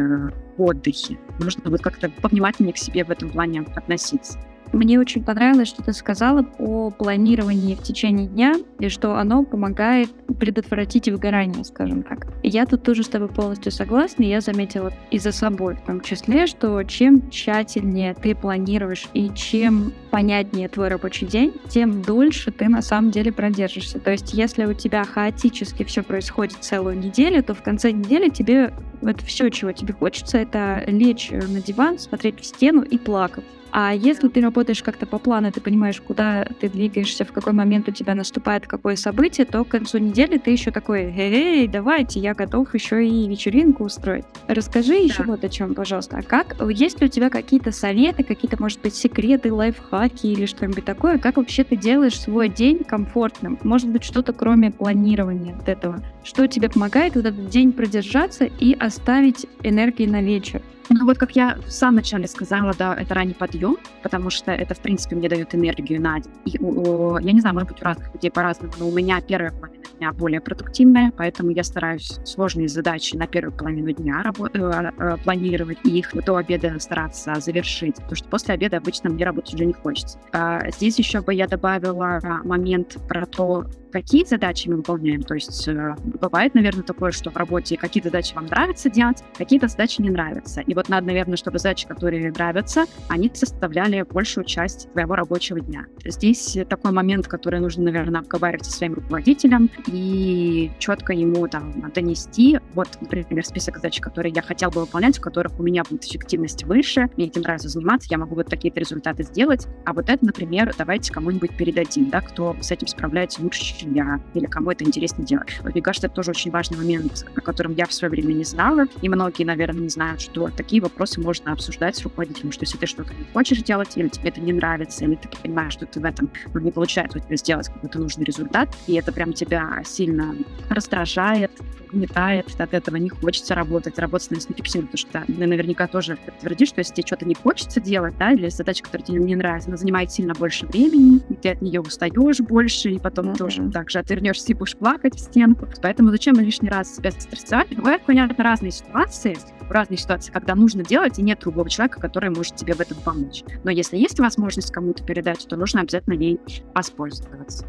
в 0.57 0.63
отдыхе. 0.63 1.19
Нужно 1.41 1.71
вот 1.71 1.83
как-то 1.83 2.09
повнимательнее 2.09 2.73
к 2.73 2.79
себе 2.79 3.05
в 3.05 3.11
этом 3.11 3.29
плане 3.31 3.67
относиться. 3.75 4.39
Мне 4.73 4.99
очень 4.99 5.25
понравилось, 5.25 5.69
что 5.69 5.83
ты 5.83 5.93
сказала 5.93 6.47
о 6.59 6.91
планировании 6.91 7.75
в 7.75 7.83
течение 7.83 8.27
дня, 8.27 8.55
и 8.79 8.89
что 8.89 9.17
оно 9.17 9.45
помогает 9.45 10.11
предотвратить 10.39 11.09
выгорание, 11.09 11.65
скажем 11.65 12.03
так. 12.03 12.29
я 12.43 12.67
тут 12.67 12.83
тоже 12.83 13.03
с 13.03 13.09
тобой 13.09 13.29
полностью 13.29 13.73
согласна, 13.73 14.23
я 14.25 14.41
заметила 14.41 14.93
и 15.11 15.19
за 15.19 15.33
собой 15.33 15.77
в 15.77 15.87
том 15.87 16.01
числе, 16.01 16.47
что 16.47 16.83
чем 16.85 17.31
тщательнее 17.31 18.15
ты 18.15 18.35
планируешь 18.35 19.07
и 19.15 19.31
чем 19.35 19.93
понятнее 20.11 20.69
твой 20.69 20.89
рабочий 20.89 21.27
день, 21.27 21.53
тем 21.69 22.03
дольше 22.03 22.53
ты 22.53 22.69
на 22.69 22.83
самом 22.83 23.11
деле 23.11 23.33
продержишься. 23.33 23.99
То 23.99 24.11
есть 24.11 24.35
если 24.35 24.65
у 24.65 24.75
тебя 24.75 25.05
хаотически 25.05 25.85
все 25.85 26.03
происходит 26.03 26.59
целую 26.61 26.99
неделю, 26.99 27.43
то 27.43 27.55
в 27.55 27.63
конце 27.63 27.91
недели 27.91 28.29
тебе 28.29 28.73
вот 29.01 29.21
все, 29.21 29.49
чего 29.49 29.73
тебе 29.73 29.95
хочется, 29.95 30.39
это 30.39 30.85
лечь 30.87 31.31
на 31.31 31.61
диван, 31.61 31.99
смотреть 31.99 32.41
в 32.41 32.45
стену 32.45 32.83
и 32.83 32.99
плакать. 32.99 33.45
А 33.73 33.95
если 33.95 34.29
ты 34.29 34.41
работаешь 34.41 34.83
как-то 34.83 35.07
по 35.07 35.19
плану, 35.19 35.53
ты 35.53 35.61
понимаешь, 35.61 36.01
куда 36.01 36.45
ты 36.61 36.69
двигаешься, 36.69 37.25
в 37.25 37.33
какой 37.33 37.53
момент 37.53 37.89
у 37.89 37.93
тебя 37.93 38.15
наступает 38.15 38.67
какое 38.67 38.97
событие, 38.97 39.47
то 39.47 39.65
к 39.65 39.69
концу 39.69 39.99
недели 39.99 40.39
ты 40.39 40.51
еще 40.51 40.71
такой, 40.71 41.03
эй, 41.17 41.69
давайте, 41.69 42.21
я 42.21 42.35
готов 42.35 42.75
еще 42.75 43.07
и 43.07 43.29
вечеринку 43.29 43.85
устроить. 43.85 44.25
Расскажи 44.47 44.95
да. 44.95 44.99
еще 44.99 45.23
вот 45.25 45.45
о 45.45 45.49
чем, 45.49 45.75
пожалуйста. 45.75 46.19
А 46.19 46.23
как, 46.23 46.57
есть 46.71 47.01
ли 47.01 47.07
у 47.07 47.11
тебя 47.11 47.31
какие-то 47.31 47.73
советы, 47.73 48.23
какие-то, 48.23 48.61
может 48.61 48.81
быть, 48.81 48.95
секреты, 48.95 49.53
лайфхаки 49.53 50.27
или 50.27 50.47
что-нибудь 50.47 50.85
такое? 50.85 51.19
Как 51.19 51.37
вообще 51.37 51.65
ты 51.65 51.77
делаешь 51.77 52.19
свой 52.19 52.49
день 52.49 52.85
комфортным? 52.85 53.59
Может 53.63 53.89
быть, 53.89 54.05
что-то 54.05 54.33
кроме 54.33 54.71
планирования 54.71 55.55
от 55.57 55.69
этого? 55.69 56.03
Что 56.25 56.47
тебе 56.47 56.69
помогает 56.69 57.15
в 57.15 57.19
этот 57.19 57.49
день 57.49 57.73
продержаться 57.73 58.45
и 58.45 58.75
оставить 58.75 59.47
энергии 59.63 60.07
на 60.07 60.23
вечер? 60.23 60.63
Ну 60.91 61.05
вот 61.05 61.19
как 61.19 61.37
я 61.37 61.57
в 61.67 61.71
самом 61.71 61.97
начале 61.97 62.27
сказала, 62.27 62.73
да, 62.79 62.95
это 62.95 63.15
ранний 63.15 63.35
подъем, 63.35 63.77
потому 64.03 64.31
что 64.31 64.53
это, 64.53 64.75
в 64.75 64.79
принципе, 64.81 65.17
мне 65.17 65.29
дает 65.29 65.55
энергию 65.55 66.01
на 66.01 66.21
день. 66.21 66.33
И, 66.47 66.59
о, 66.61 67.19
я 67.19 67.33
не 67.33 67.41
знаю, 67.41 67.55
может 67.55 67.69
быть, 67.69 67.83
у 67.83 67.85
разных 67.85 68.15
людей 68.15 68.31
по-разному, 68.31 68.73
но 68.79 68.89
у 68.89 68.93
меня 68.93 69.21
первая 69.21 69.53
половина 69.53 69.85
дня 69.99 70.13
более 70.13 70.41
продуктивная, 70.41 71.13
поэтому 71.17 71.51
я 71.51 71.65
стараюсь 71.65 72.19
сложные 72.25 72.69
задачи 72.69 73.17
на 73.17 73.27
первую 73.27 73.57
половину 73.57 73.93
дня 73.93 74.23
работ- 74.23 74.53
э, 74.55 74.93
э, 74.99 75.17
планировать 75.25 75.79
и 75.85 75.99
их 75.99 76.13
до 76.25 76.37
обеда 76.37 76.79
стараться 76.79 77.35
завершить, 77.39 77.97
потому 77.97 78.17
что 78.17 78.29
после 78.29 78.55
обеда 78.55 78.79
обычно 78.79 79.11
мне 79.11 79.25
работать 79.25 79.55
уже 79.55 79.67
не 79.67 79.73
хочется. 79.73 80.19
А 80.33 80.71
здесь 80.71 80.99
еще 80.99 81.21
бы 81.21 81.35
я 81.35 81.47
добавила 81.47 82.21
момент 82.45 82.97
про 83.09 83.27
то, 83.27 83.67
какие 83.93 84.25
задачи 84.25 84.69
мы 84.69 84.77
выполняем. 84.77 85.23
То 85.23 85.35
есть 85.35 85.67
э, 85.69 85.97
бывает, 86.21 86.55
наверное, 86.55 86.83
такое, 86.83 87.11
что 87.11 87.31
в 87.31 87.37
работе 87.37 87.77
какие-то 87.77 88.09
задачи 88.09 88.35
вам 88.35 88.47
нравится 88.47 88.91
делать, 88.91 89.23
какие-то 89.37 89.69
задачи 89.69 90.01
не 90.01 90.11
нравятся. 90.11 90.61
И 90.61 90.75
вот 90.79 90.89
надо, 90.89 91.09
наверное, 91.09 91.37
чтобы 91.37 91.59
задачи, 91.59 91.89
которые 91.89 92.31
нравятся, 92.31 92.85
они 93.09 93.29
составляли 93.35 94.03
большую 94.03 94.45
часть 94.45 94.89
твоего 94.93 95.17
рабочего 95.17 95.59
дня. 95.59 95.87
Здесь 96.05 96.57
такой 96.69 96.93
момент, 96.93 97.27
который 97.27 97.59
нужно, 97.59 97.83
наверное, 97.83 98.21
обговаривать 98.21 98.65
со 98.65 98.71
своим 98.71 98.95
руководителем 98.95 99.71
и 99.89 100.71
четко 100.79 101.13
ему 101.13 101.49
там 101.49 101.91
донести, 101.93 102.61
вот, 102.75 102.87
например, 103.01 103.45
список 103.45 103.79
задач, 103.79 104.01
которые 104.01 104.33
я 104.33 104.41
хотел 104.41 104.71
бы 104.71 104.83
выполнять, 104.83 105.19
в 105.19 105.21
которых 105.21 105.59
у 105.59 105.65
меня 105.65 105.83
будет 105.83 106.05
эффективность 106.05 106.63
выше, 106.63 107.11
мне 107.17 107.27
этим 107.27 107.43
нравится 107.43 107.69
заниматься, 107.69 108.07
я 108.13 108.19
могу 108.19 108.37
вот 108.37 108.47
такие-то 108.47 108.79
результаты 108.79 109.25
сделать, 109.25 109.67
а 109.85 109.93
вот 109.93 110.09
это, 110.09 110.25
например, 110.25 110.73
давайте 110.79 111.13
кому-нибудь 111.13 111.57
передадим, 111.57 112.09
да, 112.11 112.21
кто 112.21 112.57
с 112.61 112.71
этим 112.71 112.87
справляется 112.87 113.43
лучше, 113.43 113.77
чем 113.77 113.95
я, 113.95 114.21
или 114.35 114.47
кому 114.47 114.71
это 114.71 114.85
интересно 114.85 115.25
делать. 115.25 115.59
Вот, 115.65 115.73
мне 115.73 115.83
кажется, 115.83 116.07
это 116.07 116.15
тоже 116.15 116.31
очень 116.31 116.53
важный 116.53 116.79
момент, 116.79 117.27
о 117.35 117.41
котором 117.41 117.75
я 117.75 117.87
в 117.87 117.93
свое 117.93 118.13
время 118.13 118.33
не 118.33 118.45
знала, 118.45 118.87
и 119.03 119.09
многие, 119.09 119.43
наверное, 119.43 119.83
не 119.83 119.89
знают, 119.89 120.21
что 120.21 120.49
такие 120.69 120.83
вопросы 120.83 121.19
можно 121.19 121.53
обсуждать 121.53 121.97
с 121.97 122.03
руководителем, 122.03 122.53
что 122.53 122.65
если 122.67 122.77
ты 122.77 122.87
что-то 122.87 123.15
не 123.15 123.25
хочешь 123.33 123.63
делать, 123.63 123.97
или 123.97 124.09
тебе 124.09 124.29
это 124.29 124.43
не 124.43 124.53
нравится, 124.53 125.07
или 125.07 125.15
ты 125.15 125.27
понимаешь, 125.43 125.73
что 125.73 125.87
ты 125.87 125.99
в 125.99 126.05
этом 126.05 126.31
ну, 126.53 126.61
не 126.61 126.71
получается 126.71 127.17
у 127.17 127.23
тебя 127.23 127.37
сделать 127.37 127.69
какой-то 127.69 127.99
нужный 127.99 128.25
результат, 128.25 128.69
и 128.87 128.93
это 128.97 129.11
прям 129.11 129.33
тебя 129.33 129.81
сильно 129.87 130.37
раздражает, 130.69 131.51
угнетает, 131.91 132.49
от 132.61 132.75
этого 132.75 132.97
не 132.97 133.09
хочется 133.09 133.55
работать, 133.55 133.99
работать 133.99 134.43
с 134.43 134.49
нефиксируем, 134.51 134.89
потому 134.89 134.99
что 134.99 135.25
ты 135.27 135.47
наверняка 135.47 135.87
тоже 135.87 136.19
подтвердишь, 136.23 136.69
что 136.69 136.81
если 136.81 136.93
тебе 136.97 137.07
что-то 137.07 137.25
не 137.25 137.35
хочется 137.35 137.81
делать, 137.81 138.19
да, 138.19 138.33
или 138.33 138.51
задача, 138.51 138.85
которая 138.85 139.07
тебе 139.07 139.21
не 139.21 139.37
нравится, 139.37 139.71
она 139.71 139.79
занимает 139.79 140.13
сильно 140.13 140.35
больше 140.35 140.67
времени, 140.67 141.23
и 141.31 141.35
ты 141.35 141.49
от 141.49 141.63
нее 141.63 141.81
устаешь 141.81 142.41
больше, 142.41 142.91
и 142.91 142.99
потом 142.99 143.31
mm-hmm. 143.31 143.39
тоже 143.39 143.71
так 143.71 143.89
же 143.89 144.01
отвернешься 144.01 144.53
и 144.53 144.55
будешь 144.55 144.77
плакать 144.77 145.15
в 145.15 145.19
стенку. 145.19 145.67
Поэтому 145.81 146.11
зачем 146.11 146.35
лишний 146.35 146.69
раз 146.69 146.95
себя 146.95 147.11
стрессовать? 147.11 147.75
Бывают, 147.75 148.03
понятно, 148.05 148.45
разные 148.45 148.73
ситуации, 148.73 149.39
разные 149.71 149.99
ситуации, 149.99 150.33
когда 150.33 150.55
нужно 150.59 150.85
делать, 150.85 151.19
и 151.19 151.23
нет 151.23 151.41
другого 151.41 151.69
человека, 151.71 152.01
который 152.01 152.31
может 152.31 152.57
тебе 152.57 152.75
в 152.75 152.81
этом 152.81 152.97
помочь. 152.99 153.43
Но 153.65 153.71
если 153.71 153.97
есть 153.97 154.19
возможность 154.19 154.73
кому-то 154.73 155.05
передать, 155.05 155.47
то 155.49 155.57
нужно 155.57 155.81
обязательно 155.81 156.15
ей 156.15 156.41
воспользоваться. 156.75 157.67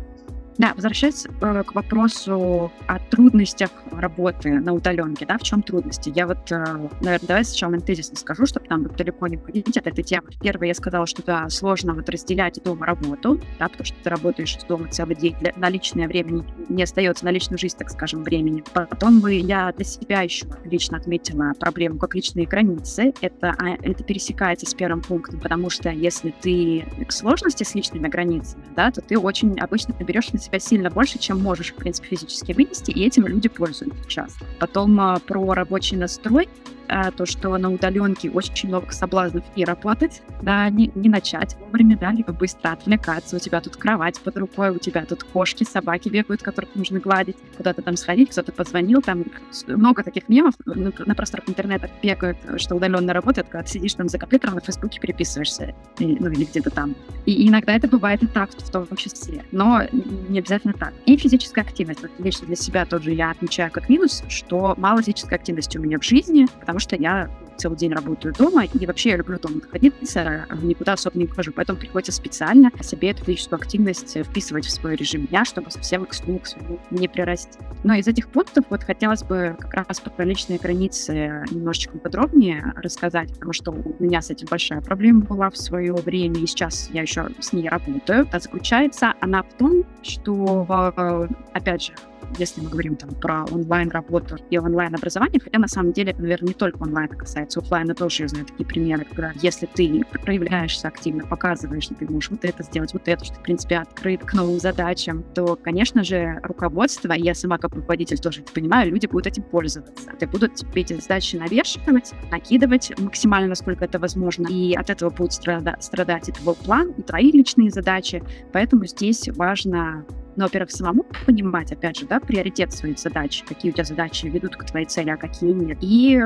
Да, 0.59 0.73
возвращаясь 0.75 1.25
э, 1.25 1.63
к 1.63 1.73
вопросу 1.73 2.69
о 2.85 2.99
трудностях 3.09 3.69
работы 3.91 4.59
на 4.59 4.73
удаленке, 4.73 5.25
да, 5.25 5.37
в 5.37 5.41
чем 5.43 5.63
трудности? 5.63 6.11
Я 6.13 6.27
вот, 6.27 6.51
э, 6.51 6.89
наверное, 6.99 7.27
давай 7.27 7.45
сначала 7.45 7.79
тезисно 7.79 8.17
скажу, 8.17 8.45
чтобы 8.45 8.65
там 8.67 8.83
далеко 8.83 9.27
не 9.27 9.37
уходить 9.37 9.77
от 9.77 9.87
этой 9.87 10.03
темы. 10.03 10.27
Первое, 10.41 10.67
я 10.67 10.73
сказала, 10.73 11.05
что 11.07 11.23
да, 11.23 11.47
сложно 11.47 11.93
вот 11.93 12.09
разделять 12.09 12.61
дома 12.61 12.85
работу, 12.85 13.39
да, 13.57 13.69
потому 13.69 13.85
что 13.85 13.95
ты 14.03 14.09
работаешь 14.09 14.57
дома 14.67 14.89
целый 14.89 15.15
день, 15.15 15.33
для, 15.39 15.53
на 15.55 15.69
личное 15.69 16.09
время 16.09 16.43
не 16.67 16.83
остается, 16.83 17.23
на 17.23 17.31
личную 17.31 17.57
жизнь, 17.57 17.77
так 17.77 17.89
скажем, 17.89 18.25
времени. 18.25 18.61
Потом 18.73 19.21
вы, 19.21 19.35
я 19.35 19.71
для 19.71 19.85
себя 19.85 20.23
еще 20.23 20.45
лично 20.65 20.97
отметила 20.97 21.53
проблему, 21.57 21.99
как 21.99 22.15
личные 22.15 22.45
границы. 22.45 23.13
Это, 23.21 23.55
а, 23.57 23.77
это 23.81 24.03
пересекается 24.03 24.65
с 24.65 24.73
первым 24.73 24.99
пунктом, 25.01 25.39
потому 25.39 25.69
что 25.69 25.89
если 25.89 26.35
ты 26.41 26.85
к 27.07 27.13
сложности 27.13 27.63
с 27.63 27.73
личными 27.75 28.09
границами, 28.09 28.65
да, 28.75 28.91
то 28.91 28.99
ты 28.99 29.17
очень 29.17 29.57
обычно 29.57 29.93
берешь 29.93 30.33
на 30.33 30.39
себя 30.39 30.48
сильно 30.57 30.89
больше, 30.89 31.19
чем 31.19 31.39
можешь, 31.39 31.71
в 31.71 31.75
принципе, 31.75 32.07
физически 32.07 32.53
вынести, 32.53 32.89
и 32.89 33.05
этим 33.05 33.27
люди 33.27 33.49
пользуются 33.49 34.07
часто. 34.07 34.45
Потом 34.59 34.99
а, 34.99 35.19
про 35.19 35.53
рабочий 35.53 35.97
настрой 35.97 36.49
а, 36.89 37.11
то, 37.11 37.25
что 37.25 37.57
на 37.57 37.71
удаленке 37.71 38.29
очень 38.29 38.69
много 38.69 38.91
соблазнов 38.91 39.43
и 39.55 39.63
работать, 39.63 40.21
да, 40.41 40.69
не, 40.69 40.91
не 40.95 41.07
начать 41.07 41.55
вовремя, 41.59 41.97
да, 41.97 42.11
либо 42.11 42.33
быстро 42.33 42.71
отвлекаться, 42.71 43.35
у 43.35 43.39
тебя 43.39 43.61
тут 43.61 43.77
кровать 43.77 44.19
под 44.19 44.37
рукой, 44.37 44.71
у 44.71 44.79
тебя 44.79 45.05
тут 45.05 45.23
кошки, 45.23 45.63
собаки 45.63 46.09
бегают, 46.09 46.41
которых 46.41 46.75
нужно 46.75 46.99
гладить, 46.99 47.37
куда-то 47.57 47.81
там 47.81 47.95
сходить, 47.95 48.31
кто-то 48.31 48.51
позвонил, 48.51 49.01
там 49.01 49.23
много 49.67 50.03
таких 50.03 50.27
мемов 50.29 50.55
на, 50.65 50.91
на 51.05 51.15
просторах 51.15 51.47
интернета 51.47 51.89
бегают, 52.01 52.37
что 52.57 52.75
удаленно 52.75 53.13
работает, 53.13 53.47
когда 53.49 53.63
ты 53.63 53.71
сидишь 53.71 53.93
там 53.93 54.09
за 54.09 54.17
компьютером, 54.17 54.55
на 54.55 54.61
Фейсбуке 54.61 54.99
переписываешься, 54.99 55.75
и, 55.99 56.17
ну 56.19 56.29
или 56.29 56.45
где-то 56.45 56.71
там. 56.71 56.95
И 57.25 57.47
иногда 57.47 57.75
это 57.75 57.87
бывает 57.87 58.23
и 58.23 58.27
так, 58.27 58.49
в 58.51 58.69
том 58.71 58.87
числе, 58.95 59.43
но 59.51 59.83
не 59.91 60.39
обязательно 60.39 60.73
так. 60.73 60.93
И 61.05 61.17
физическая 61.17 61.63
активность. 61.63 62.01
Вот 62.01 62.11
лично 62.19 62.47
для 62.47 62.55
себя 62.55 62.85
тоже 62.85 63.11
я 63.11 63.31
отмечаю 63.31 63.71
как 63.71 63.89
минус, 63.89 64.23
что 64.27 64.73
мало 64.77 65.01
физической 65.01 65.35
активности 65.35 65.77
у 65.77 65.81
меня 65.81 65.99
в 65.99 66.03
жизни, 66.03 66.47
потому 66.59 66.78
потому 66.79 66.95
что 66.95 66.95
я 66.95 67.29
целый 67.57 67.77
день 67.77 67.91
работаю 67.91 68.33
дома, 68.33 68.63
и 68.63 68.85
вообще 68.85 69.09
я 69.09 69.17
люблю 69.17 69.37
дома 69.37 69.55
находиться, 69.55 70.45
никуда 70.61 70.93
особо 70.93 71.19
не 71.19 71.27
хожу, 71.27 71.51
поэтому 71.51 71.77
приходится 71.77 72.13
специально 72.13 72.71
себе 72.81 73.09
эту 73.09 73.25
физическую 73.25 73.59
активность 73.59 74.17
вписывать 74.17 74.65
в 74.65 74.71
свой 74.71 74.95
режим 74.95 75.25
дня, 75.25 75.43
чтобы 75.43 75.69
совсем 75.69 76.05
к 76.05 76.13
сну, 76.13 76.39
к 76.39 76.47
своему 76.47 76.79
не 76.89 77.09
прирасти. 77.09 77.59
Но 77.83 77.95
из 77.95 78.07
этих 78.07 78.29
пунктов 78.29 78.63
вот 78.69 78.83
хотелось 78.83 79.23
бы 79.23 79.57
как 79.59 79.73
раз 79.73 79.99
про 79.99 80.23
личные 80.23 80.57
границы 80.57 81.43
немножечко 81.51 81.97
подробнее 81.97 82.73
рассказать, 82.77 83.33
потому 83.33 83.51
что 83.51 83.71
у 83.71 83.95
меня 83.99 84.21
с 84.21 84.29
этим 84.29 84.47
большая 84.49 84.79
проблема 84.79 85.21
была 85.21 85.49
в 85.49 85.57
свое 85.57 85.93
время, 85.93 86.39
и 86.39 86.47
сейчас 86.47 86.89
я 86.93 87.01
еще 87.01 87.27
с 87.41 87.51
ней 87.51 87.67
работаю. 87.67 88.25
А 88.31 88.39
заключается 88.39 89.15
она 89.19 89.43
в 89.43 89.53
том, 89.55 89.83
что, 90.01 91.27
опять 91.51 91.83
же, 91.83 91.93
если 92.37 92.61
мы 92.61 92.69
говорим 92.69 92.95
там 92.95 93.09
про 93.11 93.45
онлайн-работу 93.45 94.37
и 94.49 94.57
онлайн-образование, 94.57 95.39
хотя 95.43 95.59
на 95.59 95.67
самом 95.67 95.93
деле 95.93 96.15
наверное, 96.17 96.49
не 96.49 96.53
только 96.53 96.81
онлайн 96.81 97.09
касается, 97.09 97.59
офлайна 97.59 97.95
тоже, 97.95 98.23
я 98.23 98.27
знаю 98.27 98.45
такие 98.45 98.65
примеры, 98.65 99.05
когда 99.05 99.31
если 99.41 99.65
ты 99.65 100.03
проявляешься 100.23 100.87
активно, 100.87 101.25
показываешь, 101.25 101.83
что 101.83 101.95
ты 101.95 102.11
можешь 102.11 102.29
вот 102.29 102.45
это 102.45 102.63
сделать, 102.63 102.93
вот 102.93 103.07
это, 103.07 103.23
что 103.23 103.35
ты, 103.35 103.39
в 103.39 103.43
принципе, 103.43 103.77
открыт 103.77 104.23
к 104.23 104.33
новым 104.33 104.59
задачам, 104.59 105.23
то, 105.33 105.55
конечно 105.55 106.03
же, 106.03 106.39
руководство, 106.43 107.13
я 107.13 107.33
сама 107.33 107.57
как 107.57 107.75
руководитель 107.75 108.19
тоже 108.19 108.41
это 108.41 108.51
понимаю, 108.51 108.91
люди 108.91 109.07
будут 109.07 109.27
этим 109.27 109.43
пользоваться. 109.43 110.11
Ты 110.19 110.27
будут 110.27 110.55
тебе 110.55 110.81
эти 110.81 110.93
задачи 110.93 111.35
навешивать, 111.35 112.13
накидывать 112.31 112.91
максимально, 112.99 113.49
насколько 113.49 113.85
это 113.85 113.99
возможно, 113.99 114.47
и 114.47 114.73
от 114.73 114.89
этого 114.89 115.09
будет 115.09 115.33
страда- 115.33 115.77
страдать 115.79 116.29
и 116.29 116.31
твой 116.31 116.55
план, 116.55 116.91
и 116.91 117.01
твои 117.01 117.31
личные 117.31 117.69
задачи, 117.69 118.23
поэтому 118.51 118.85
здесь 118.85 119.27
важно 119.29 120.05
но, 120.39 120.45
во-первых, 120.45 120.71
самому 120.71 121.05
понимать, 121.25 121.73
опять 121.73 121.97
же, 121.97 122.05
да, 122.05 122.21
приоритет 122.21 122.71
своих 122.71 122.97
задач, 122.97 123.43
какие 123.45 123.71
у 123.71 123.73
тебя 123.73 123.83
задачи 123.83 124.25
ведут 124.27 124.55
к 124.55 124.63
твоей 124.63 124.85
цели, 124.85 125.09
а 125.09 125.17
какие 125.17 125.51
нет. 125.51 125.79
И 125.81 126.17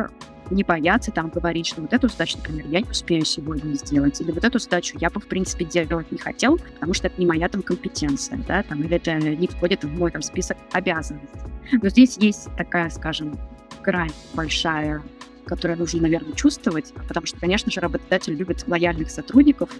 не 0.51 0.63
бояться 0.63 1.11
там 1.11 1.29
говорить, 1.29 1.65
что 1.65 1.81
вот 1.81 1.93
эту 1.93 2.09
задачу, 2.09 2.37
например, 2.37 2.67
я 2.67 2.81
не 2.81 2.89
успею 2.91 3.25
сегодня 3.25 3.73
сделать, 3.73 4.21
или 4.21 4.29
вот 4.29 4.43
эту 4.43 4.59
задачу 4.59 4.99
я 4.99 5.09
бы, 5.09 5.19
в 5.19 5.25
принципе, 5.25 5.65
делать 5.65 6.11
не 6.11 6.19
хотел, 6.19 6.59
потому 6.59 6.93
что 6.93 7.07
это 7.07 7.19
не 7.19 7.25
моя 7.25 7.49
там 7.49 7.63
компетенция, 7.63 8.39
да, 8.47 8.61
там, 8.61 8.83
или 8.83 8.97
это 8.97 9.15
не 9.15 9.47
входит 9.47 9.83
в 9.83 9.97
мой 9.97 10.11
там 10.11 10.21
список 10.21 10.57
обязанностей. 10.73 11.39
Но 11.71 11.89
здесь 11.89 12.15
есть 12.17 12.49
такая, 12.55 12.91
скажем, 12.91 13.35
грань 13.81 14.13
большая, 14.35 15.01
которую 15.47 15.79
нужно, 15.79 16.03
наверное, 16.03 16.33
чувствовать, 16.33 16.93
потому 17.07 17.25
что, 17.25 17.39
конечно 17.39 17.71
же, 17.71 17.79
работодатель 17.79 18.35
любит 18.35 18.63
лояльных 18.67 19.09
сотрудников, 19.09 19.71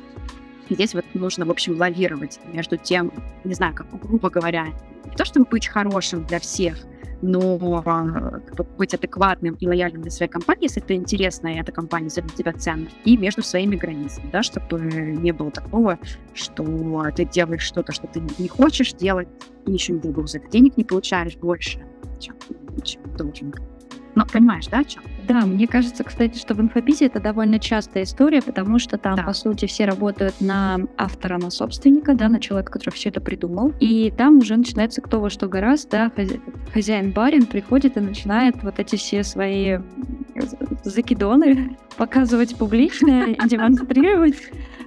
Здесь 0.70 0.94
вот 0.94 1.06
нужно, 1.14 1.46
в 1.46 1.52
общем, 1.52 1.78
лавировать 1.78 2.40
между 2.52 2.78
тем, 2.78 3.12
не 3.44 3.54
знаю, 3.54 3.76
как 3.76 3.88
грубо 4.00 4.30
говоря, 4.30 4.68
не 5.06 5.16
то 5.16 5.26
чтобы 5.26 5.46
быть 5.50 5.68
хорошим 5.68 6.26
для 6.26 6.40
всех, 6.40 6.78
но 7.24 7.82
а, 7.86 8.42
быть 8.78 8.94
адекватным 8.94 9.56
и 9.56 9.68
лояльным 9.68 10.02
для 10.02 10.12
своей 10.12 10.30
компании, 10.30 10.64
если 10.64 10.84
это 10.84 10.94
интересно, 10.94 11.48
и 11.48 11.58
эта 11.58 11.72
компания 11.72 12.10
для 12.10 12.24
тебя 12.24 12.54
ценна, 12.54 12.88
и 13.06 13.18
между 13.18 13.42
своими 13.42 13.76
границами, 13.76 14.30
да, 14.32 14.44
чтобы 14.44 14.80
не 14.82 15.32
было 15.32 15.50
такого, 15.50 15.98
что 16.34 16.64
ты 17.16 17.26
делаешь 17.26 17.62
что-то, 17.62 17.94
что 17.94 18.08
ты 18.08 18.22
не 18.38 18.48
хочешь 18.48 18.94
делать, 18.94 19.30
и 19.66 19.72
ничего 19.72 20.00
не 20.04 20.28
за 20.28 20.40
это 20.40 20.50
денег 20.50 20.76
не 20.76 20.84
получаешь 20.84 21.38
больше, 21.38 21.82
чем, 22.20 22.36
чем 22.84 23.02
должен. 23.16 23.54
Ну, 24.16 24.24
понимаешь, 24.32 24.68
да, 24.68 24.80
о 24.80 24.84
чем? 24.84 25.04
Да, 25.28 25.46
мне 25.46 25.68
кажется, 25.68 26.04
кстати, 26.04 26.38
что 26.38 26.54
в 26.54 26.62
инфобизе 26.62 27.06
это 27.06 27.20
довольно 27.20 27.60
частая 27.60 28.04
история, 28.04 28.42
потому 28.42 28.78
что 28.78 28.98
там, 28.98 29.16
да. 29.16 29.24
по 29.24 29.34
сути, 29.34 29.66
все 29.66 29.86
работают 29.86 30.40
на 30.42 30.80
автора, 30.98 31.38
на 31.38 31.50
собственника, 31.50 32.14
да, 32.14 32.30
на 32.30 32.40
человека, 32.40 32.74
который 32.74 32.94
все 32.94 33.10
это 33.10 33.22
придумал. 33.22 33.74
И 33.80 34.14
там 34.16 34.40
уже 34.40 34.56
начинается 34.56 35.02
кто 35.02 35.20
во 35.20 35.30
что 35.30 35.48
гораздо, 35.48 36.12
да, 36.16 36.26
хозяин-барин 36.74 37.46
приходит 37.46 37.98
и 37.98 38.02
начинает 38.02 38.62
вот 38.64 38.80
эти 38.80 38.96
все 38.96 39.24
свои 39.24 39.80
закидоны 40.84 41.78
показывать 41.98 42.56
публично 42.58 43.26
и 43.26 43.38
демонстрировать. 43.48 44.36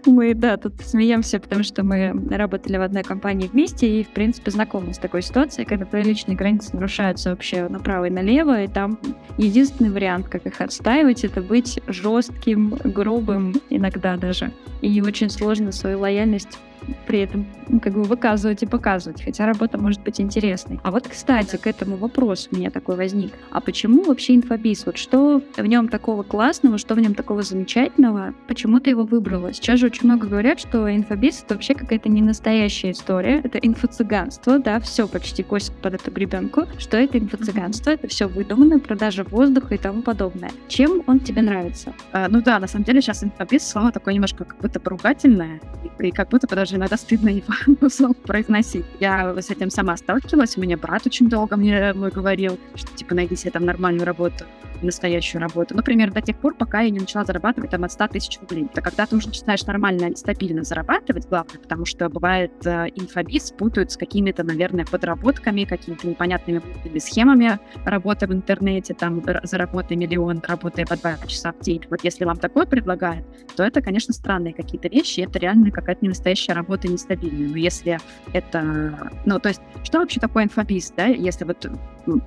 Мы, 0.06 0.34
да, 0.34 0.56
тут 0.56 0.74
смеемся, 0.80 1.40
потому 1.40 1.64
что 1.64 1.82
мы 1.82 2.12
работали 2.30 2.76
в 2.76 2.82
одной 2.82 3.02
компании 3.02 3.48
вместе 3.48 4.00
и, 4.00 4.04
в 4.04 4.08
принципе, 4.08 4.52
знакомы 4.52 4.94
с 4.94 4.98
такой 4.98 5.20
ситуацией, 5.20 5.66
когда 5.66 5.84
твои 5.84 6.04
личные 6.04 6.36
границы 6.36 6.74
нарушаются 6.74 7.30
вообще 7.30 7.68
направо 7.68 8.06
и 8.06 8.10
налево, 8.10 8.62
и 8.62 8.68
там 8.68 8.98
единственный 9.36 9.90
вариант, 9.90 10.28
как 10.28 10.46
их 10.46 10.60
отстаивать, 10.60 11.24
это 11.24 11.42
быть 11.42 11.80
жестким, 11.88 12.78
грубым 12.84 13.54
иногда 13.68 14.16
даже. 14.16 14.52
И 14.80 15.00
очень 15.00 15.28
сложно 15.28 15.72
свою 15.72 15.98
лояльность 15.98 16.58
при 17.06 17.20
этом 17.20 17.46
ну, 17.68 17.80
как 17.80 17.94
бы 17.94 18.02
выказывать 18.02 18.62
и 18.62 18.66
показывать, 18.66 19.22
хотя 19.22 19.46
работа 19.46 19.78
может 19.78 20.02
быть 20.02 20.20
интересной. 20.20 20.80
А 20.82 20.90
вот, 20.90 21.08
кстати, 21.08 21.56
к 21.56 21.66
этому 21.66 21.96
вопросу 21.96 22.48
у 22.52 22.56
меня 22.56 22.70
такой 22.70 22.96
возник. 22.96 23.32
А 23.50 23.60
почему 23.60 24.04
вообще 24.04 24.34
инфобиз? 24.34 24.86
Вот 24.86 24.96
что 24.96 25.42
в 25.56 25.66
нем 25.66 25.88
такого 25.88 26.22
классного, 26.22 26.78
что 26.78 26.94
в 26.94 27.00
нем 27.00 27.14
такого 27.14 27.42
замечательного? 27.42 28.34
Почему 28.46 28.80
ты 28.80 28.90
его 28.90 29.04
выбрала? 29.04 29.52
Сейчас 29.52 29.80
же 29.80 29.86
очень 29.86 30.04
много 30.04 30.26
говорят, 30.26 30.60
что 30.60 30.94
инфобиз 30.94 31.42
это 31.42 31.54
вообще 31.54 31.74
какая-то 31.74 32.08
не 32.08 32.22
настоящая 32.22 32.92
история, 32.92 33.40
это 33.42 33.58
инфо-цыганство, 33.58 34.58
да, 34.58 34.80
все 34.80 35.08
почти 35.08 35.42
косит 35.42 35.72
под 35.74 35.94
эту 35.94 36.10
гребенку, 36.10 36.64
что 36.78 36.96
это 36.96 37.18
инфо-цыганство, 37.18 37.90
это 37.90 38.08
все 38.08 38.28
выдуманное, 38.28 38.78
продажа 38.78 39.24
воздуха 39.24 39.74
и 39.74 39.78
тому 39.78 40.02
подобное. 40.02 40.50
Чем 40.68 41.02
он 41.06 41.20
тебе 41.20 41.42
нравится? 41.42 41.94
А, 42.12 42.28
ну 42.28 42.42
да, 42.42 42.58
на 42.58 42.66
самом 42.66 42.84
деле 42.84 43.00
сейчас 43.00 43.24
инфобиз 43.24 43.66
слово 43.66 43.92
такое 43.92 44.14
немножко 44.14 44.44
как 44.44 44.58
будто 44.58 44.80
поругательное, 44.80 45.60
и 45.98 46.10
как 46.10 46.28
будто 46.28 46.46
даже 46.46 46.75
даже 46.76 46.86
иногда 46.86 46.96
стыдно 46.96 47.28
его 47.28 48.14
произносить. 48.26 48.84
Я 49.00 49.34
с 49.40 49.50
этим 49.50 49.70
сама 49.70 49.96
сталкивалась, 49.96 50.56
у 50.56 50.60
меня 50.60 50.76
брат 50.76 51.06
очень 51.06 51.28
долго 51.28 51.56
мне 51.56 51.92
мой 51.94 52.10
говорил, 52.10 52.58
что 52.74 52.94
типа 52.94 53.14
найди 53.14 53.36
себе 53.36 53.50
там 53.50 53.64
нормальную 53.64 54.06
работу 54.06 54.44
настоящую 54.82 55.40
работу. 55.40 55.74
Например, 55.74 56.12
до 56.12 56.20
тех 56.20 56.36
пор, 56.38 56.54
пока 56.54 56.80
я 56.80 56.90
не 56.90 57.00
начала 57.00 57.24
зарабатывать 57.24 57.70
там 57.70 57.84
от 57.84 57.92
100 57.92 58.08
тысяч 58.08 58.38
рублей. 58.40 58.66
Это 58.70 58.82
когда 58.82 59.06
ты 59.06 59.16
уже 59.16 59.28
начинаешь 59.28 59.64
нормально, 59.64 60.14
стабильно 60.16 60.62
зарабатывать, 60.62 61.26
главное, 61.28 61.58
потому 61.58 61.84
что 61.84 62.08
бывает 62.08 62.52
э, 62.64 62.88
инфобиз 62.94 63.52
путают 63.52 63.92
с 63.92 63.96
какими-то, 63.96 64.44
наверное, 64.44 64.84
подработками, 64.84 65.64
какими-то 65.64 66.06
непонятными 66.06 66.62
схемами 66.98 67.58
работы 67.84 68.26
в 68.26 68.32
интернете, 68.32 68.94
там, 68.94 69.22
заработай 69.42 69.96
миллион, 69.96 70.42
работая 70.46 70.86
по 70.86 70.96
два 70.96 71.16
часа 71.26 71.52
в 71.52 71.60
день. 71.60 71.82
Вот 71.90 72.04
если 72.04 72.24
вам 72.24 72.36
такое 72.36 72.66
предлагают, 72.66 73.26
то 73.56 73.62
это, 73.62 73.80
конечно, 73.80 74.12
странные 74.12 74.54
какие-то 74.54 74.88
вещи, 74.88 75.20
это 75.20 75.38
реально 75.38 75.70
какая-то 75.70 76.00
не 76.02 76.08
настоящая 76.08 76.54
работа, 76.56 76.88
нестабильная. 76.88 77.48
Но 77.48 77.56
если 77.56 77.98
это... 78.32 79.12
Ну, 79.24 79.38
то 79.38 79.48
есть, 79.48 79.60
что 79.84 79.98
вообще 79.98 80.20
такое 80.20 80.44
инфобиз, 80.44 80.92
да, 80.96 81.06
если 81.06 81.44
вот 81.44 81.66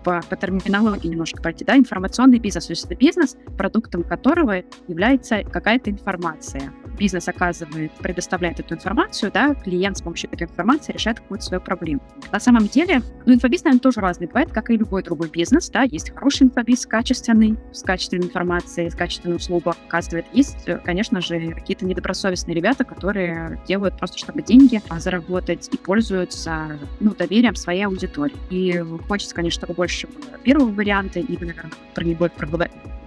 по, 0.04 0.22
по 0.22 0.36
терминологии 0.36 1.08
немножко 1.08 1.42
пройти, 1.42 1.66
да, 1.66 1.76
информационный 1.76 2.40
бизнес, 2.40 2.68
то 2.68 2.72
есть 2.72 2.86
это 2.86 2.96
бизнес, 2.96 3.36
продуктом 3.58 4.04
которого 4.04 4.64
является 4.88 5.44
какая-то 5.44 5.92
информация 5.92 6.74
бизнес 7.00 7.28
оказывает, 7.28 7.92
предоставляет 7.94 8.60
эту 8.60 8.76
информацию, 8.76 9.32
да, 9.32 9.56
клиент 9.56 9.98
с 9.98 10.02
помощью 10.02 10.30
этой 10.32 10.44
информации 10.44 10.92
решает 10.94 11.20
какую-то 11.20 11.46
свою 11.46 11.62
проблему. 11.62 12.02
На 12.32 12.40
самом 12.40 12.68
деле, 12.68 13.02
ну, 13.26 13.34
инфобизнес, 13.34 13.64
наверное, 13.64 13.82
тоже 13.82 14.02
разный 14.02 14.28
бывает, 14.28 14.52
как 14.52 14.70
и 14.70 14.78
любой 14.78 15.02
другой 15.02 15.30
бизнес, 15.30 15.70
да, 15.70 15.84
есть 15.84 16.12
хороший 16.14 16.44
инфобиз, 16.44 16.86
качественный, 16.86 17.58
с 17.72 17.82
качественной 17.82 18.28
информацией, 18.28 18.90
с 18.90 18.96
качественной 18.96 19.38
услугой 19.38 19.74
оказывает. 19.88 20.26
Есть, 20.34 20.68
конечно 20.84 21.22
же, 21.22 21.54
какие-то 21.54 21.86
недобросовестные 21.86 22.56
ребята, 22.56 22.84
которые 22.84 23.60
делают 23.66 23.98
просто, 23.98 24.18
чтобы 24.18 24.42
деньги 24.42 24.82
заработать 24.98 25.70
и 25.74 25.78
пользуются, 25.78 26.78
ну, 27.00 27.16
доверием 27.16 27.56
своей 27.56 27.84
аудитории. 27.84 28.36
И 28.50 28.84
хочется, 29.08 29.34
конечно, 29.34 29.60
чтобы 29.60 29.74
больше 29.74 30.08
первого 30.44 30.70
варианта, 30.70 31.20
и, 31.20 31.32
наверное, 31.38 31.72
про 31.96 32.04
него 32.04 32.28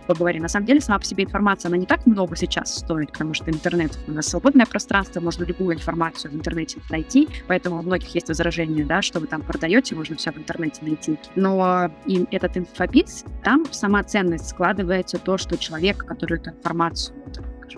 поговорим. 0.07 0.43
На 0.43 0.49
самом 0.49 0.67
деле, 0.67 0.81
сама 0.81 0.99
по 0.99 1.05
себе 1.05 1.25
информация, 1.25 1.69
она 1.69 1.77
не 1.77 1.87
так 1.87 2.07
много 2.07 2.37
сейчас 2.37 2.79
стоит, 2.79 3.13
потому 3.13 3.35
что 3.35 3.51
интернет 3.51 3.99
у 4.07 4.13
нас 4.13 4.27
свободное 4.27 4.67
пространство, 4.67 5.21
можно 5.21 5.45
любую 5.45 5.77
информацию 5.77 6.33
в 6.33 6.35
интернете 6.35 6.81
найти, 6.91 7.29
поэтому 7.47 7.79
у 7.79 7.83
многих 7.83 8.15
есть 8.15 8.29
возражения, 8.29 8.85
да, 8.85 9.03
что 9.03 9.21
вы 9.21 9.27
там 9.27 9.43
продаете, 9.43 9.95
можно 9.95 10.17
все 10.17 10.33
в 10.33 10.39
интернете 10.39 10.83
найти. 10.83 11.19
Но 11.37 11.91
и 12.07 12.27
этот 12.31 12.57
инфобиз, 12.57 13.25
там 13.45 13.65
сама 13.71 14.03
ценность 14.03 14.49
складывается 14.49 15.19
то, 15.19 15.39
что 15.39 15.57
человек, 15.57 16.05
который 16.05 16.39
эту 16.39 16.51
информацию 16.51 17.17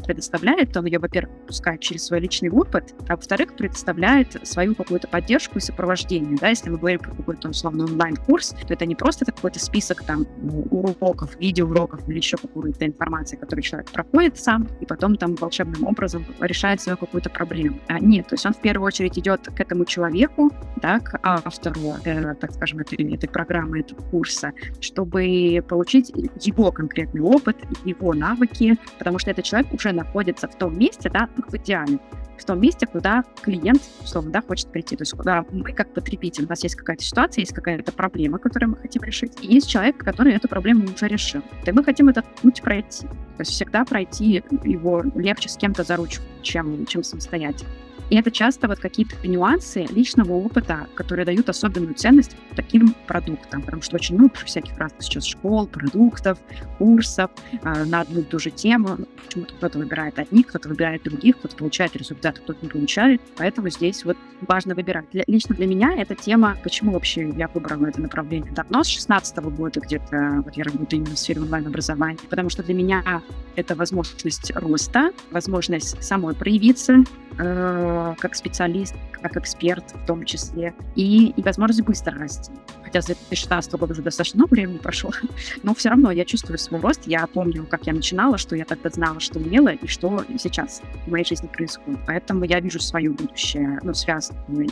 предоставляет, 0.03 0.73
то 0.73 0.81
он 0.81 0.87
ее, 0.87 0.99
во-первых, 0.99 1.35
пускает 1.47 1.81
через 1.81 2.07
свой 2.07 2.21
личный 2.21 2.51
опыт, 2.51 2.95
а 3.09 3.17
во-вторых, 3.17 3.55
предоставляет 3.57 4.47
свою 4.47 4.75
какую-то 4.75 5.09
поддержку 5.09 5.59
и 5.59 5.61
сопровождение. 5.61 6.37
Да? 6.41 6.49
Если 6.49 6.71
мы 6.71 6.79
говорим 6.79 7.01
про 7.01 7.13
какой-то 7.13 7.49
условно 7.49 7.85
онлайн-курс, 7.85 8.55
то 8.67 8.75
это 8.75 8.87
не 8.87 8.95
просто 8.95 9.25
какой-то 9.25 9.59
список 9.59 10.03
там 10.05 10.27
уроков, 10.71 11.37
видеоуроков 11.39 12.09
или 12.09 12.17
еще 12.17 12.37
какой-то 12.37 12.87
информации, 12.87 13.37
которую 13.37 13.63
человек 13.63 13.91
проходит 13.91 14.39
сам, 14.39 14.69
и 14.81 14.87
потом 14.87 15.17
там 15.17 15.35
волшебным 15.35 15.87
образом 15.87 16.25
решает 16.41 16.81
свою 16.81 16.97
какую-то 16.97 17.31
проблему. 17.31 17.79
А, 17.89 17.99
нет, 17.99 18.29
то 18.29 18.35
есть 18.35 18.47
он 18.47 18.53
в 18.53 18.61
первую 18.61 18.87
очередь 18.87 19.19
идет 19.19 19.47
к 19.47 19.61
этому 19.61 19.85
человеку, 19.85 20.51
да, 20.77 21.01
к 21.01 21.19
автору, 21.23 21.95
э, 22.05 22.35
так 22.35 22.53
скажем, 22.53 22.81
этой, 22.81 23.15
этой 23.15 23.29
программы, 23.29 23.81
этого 23.81 24.01
курса, 24.11 24.53
чтобы 24.81 25.65
получить 25.69 26.13
его 26.41 26.73
конкретный 26.73 27.21
опыт, 27.21 27.57
его 27.85 28.15
навыки, 28.15 28.79
потому 28.99 29.19
что 29.19 29.31
этот 29.31 29.45
человек 29.45 29.73
уже 29.85 29.95
находится 29.95 30.49
в 30.49 30.57
том 30.57 30.79
месте, 30.79 31.11
да, 31.11 31.29
ну, 31.37 31.45
в 31.47 31.55
идеале, 31.55 31.99
в 32.39 32.45
том 32.45 32.61
месте, 32.61 32.87
куда 32.87 33.23
клиент, 33.43 33.83
условно, 34.03 34.33
да, 34.33 34.43
хочет 34.43 34.69
прийти. 34.69 34.97
То 34.97 35.03
есть 35.03 35.13
куда 35.13 35.45
мы, 35.51 35.73
как 35.73 35.93
потребитель, 35.93 36.45
у 36.47 36.49
нас 36.49 36.63
есть 36.63 36.75
какая-то 36.75 37.05
ситуация, 37.05 37.43
есть 37.43 37.55
какая-то 37.55 37.93
проблема, 37.93 38.39
которую 38.39 38.71
мы 38.71 38.77
хотим 38.77 39.03
решить, 39.03 39.33
и 39.41 39.55
есть 39.55 39.69
человек, 39.69 39.99
который 39.99 40.33
эту 40.33 40.49
проблему 40.49 40.85
уже 40.85 41.07
решил. 41.07 41.43
И 41.65 41.73
мы 41.73 41.85
хотим 41.85 42.09
этот 42.09 42.25
путь 42.37 42.63
пройти. 42.63 43.07
То 43.37 43.41
есть 43.41 43.53
всегда 43.53 43.85
пройти 43.85 44.43
его 44.65 45.05
легче 45.15 45.49
с 45.49 45.57
кем-то 45.57 45.85
за 45.85 45.97
ручку, 45.97 46.25
чем, 46.43 46.87
чем 46.87 47.03
самостоятельно. 47.03 47.71
И 48.11 48.17
это 48.17 48.31
часто 48.31 48.69
вот 48.69 48.79
какие-то 48.79 49.15
нюансы 49.27 49.87
личного 49.91 50.33
опыта, 50.33 50.87
которые 50.95 51.25
дают 51.25 51.49
особенную 51.49 51.95
ценность 51.95 52.37
таким 52.55 52.95
продуктам, 53.07 53.63
потому 53.63 53.83
что 53.83 53.97
очень 53.97 54.17
много 54.17 54.35
всяких 54.45 54.77
разных 54.79 55.03
сейчас 55.03 55.25
школ, 55.25 55.67
продуктов, 55.67 56.39
курсов 56.79 57.31
э, 57.53 57.85
на 57.85 58.03
одну 58.03 58.21
и 58.21 58.25
ту 58.25 58.39
же 58.39 58.51
тему. 58.51 58.99
Почему-то 59.27 59.55
кто-то 59.55 59.79
выбирает 59.79 60.19
одних, 60.19 60.49
кто-то 60.49 60.69
выбирает 60.69 61.03
других, 61.03 61.39
кто-то 61.39 61.57
получает 61.57 61.97
результат, 61.97 62.39
кто-то 62.39 62.59
не 62.63 62.69
получает. 62.69 63.21
Поэтому 63.37 63.71
здесь 63.71 64.05
вот 64.05 64.17
важно 64.43 64.75
выбирать. 64.75 65.07
Для, 65.13 65.25
лично 65.27 65.55
для 65.55 65.67
меня 65.67 65.95
эта 65.97 66.15
тема, 66.15 66.57
почему 66.63 66.93
вообще 66.93 67.31
я 67.31 67.49
выбрала 67.49 67.87
это 67.87 68.01
направление 68.01 68.53
давно, 68.53 68.85
с 68.85 68.89
16 68.89 69.39
года 69.39 69.81
где-то, 69.81 70.43
вот 70.45 70.55
я 70.57 70.65
работаю 70.65 71.01
именно 71.01 71.15
в 71.15 71.19
сфере 71.19 71.41
онлайн-образования, 71.41 72.19
потому 72.29 72.51
что 72.51 72.63
для 72.63 72.75
меня 72.75 73.23
это 73.57 73.75
возможность 73.75 74.53
роста, 74.55 75.13
возможность 75.31 76.03
самой 76.03 76.35
проявиться, 76.35 77.05
э, 77.39 77.94
как 78.19 78.35
специалист, 78.35 78.95
как 79.13 79.37
эксперт 79.37 79.85
в 79.93 80.07
том 80.07 80.25
числе, 80.25 80.75
и, 80.95 81.29
и 81.29 81.43
возможность 81.43 81.83
быстро 81.83 82.19
расти. 82.19 82.53
Хотя 82.83 83.03
с 83.03 83.07
2016 83.07 83.73
года 83.75 83.93
уже 83.93 84.03
достаточно 84.03 84.39
много 84.39 84.55
времени 84.55 84.79
прошло, 84.79 85.11
но 85.63 85.75
все 85.75 85.89
равно 85.89 86.11
я 86.11 86.25
чувствую 86.25 86.59
свой 86.59 86.81
рост, 86.81 87.03
я 87.07 87.27
помню, 87.27 87.67
как 87.69 87.87
я 87.87 87.93
начинала, 87.93 88.39
что 88.39 88.57
я 88.57 88.65
тогда 88.65 88.91
знала, 88.91 89.21
что 89.21 89.39
умела, 89.39 89.69
и 89.69 89.87
что 89.87 90.25
сейчас 90.39 90.83
в 91.07 91.11
моей 91.11 91.25
жизни 91.25 91.49
происходит. 91.49 92.01
Поэтому 92.07 92.45
я 92.45 92.61
вижу 92.61 92.81
свое 92.81 93.11
будущее, 93.11 93.81
ну, 93.83 93.95
связанное 93.95 94.69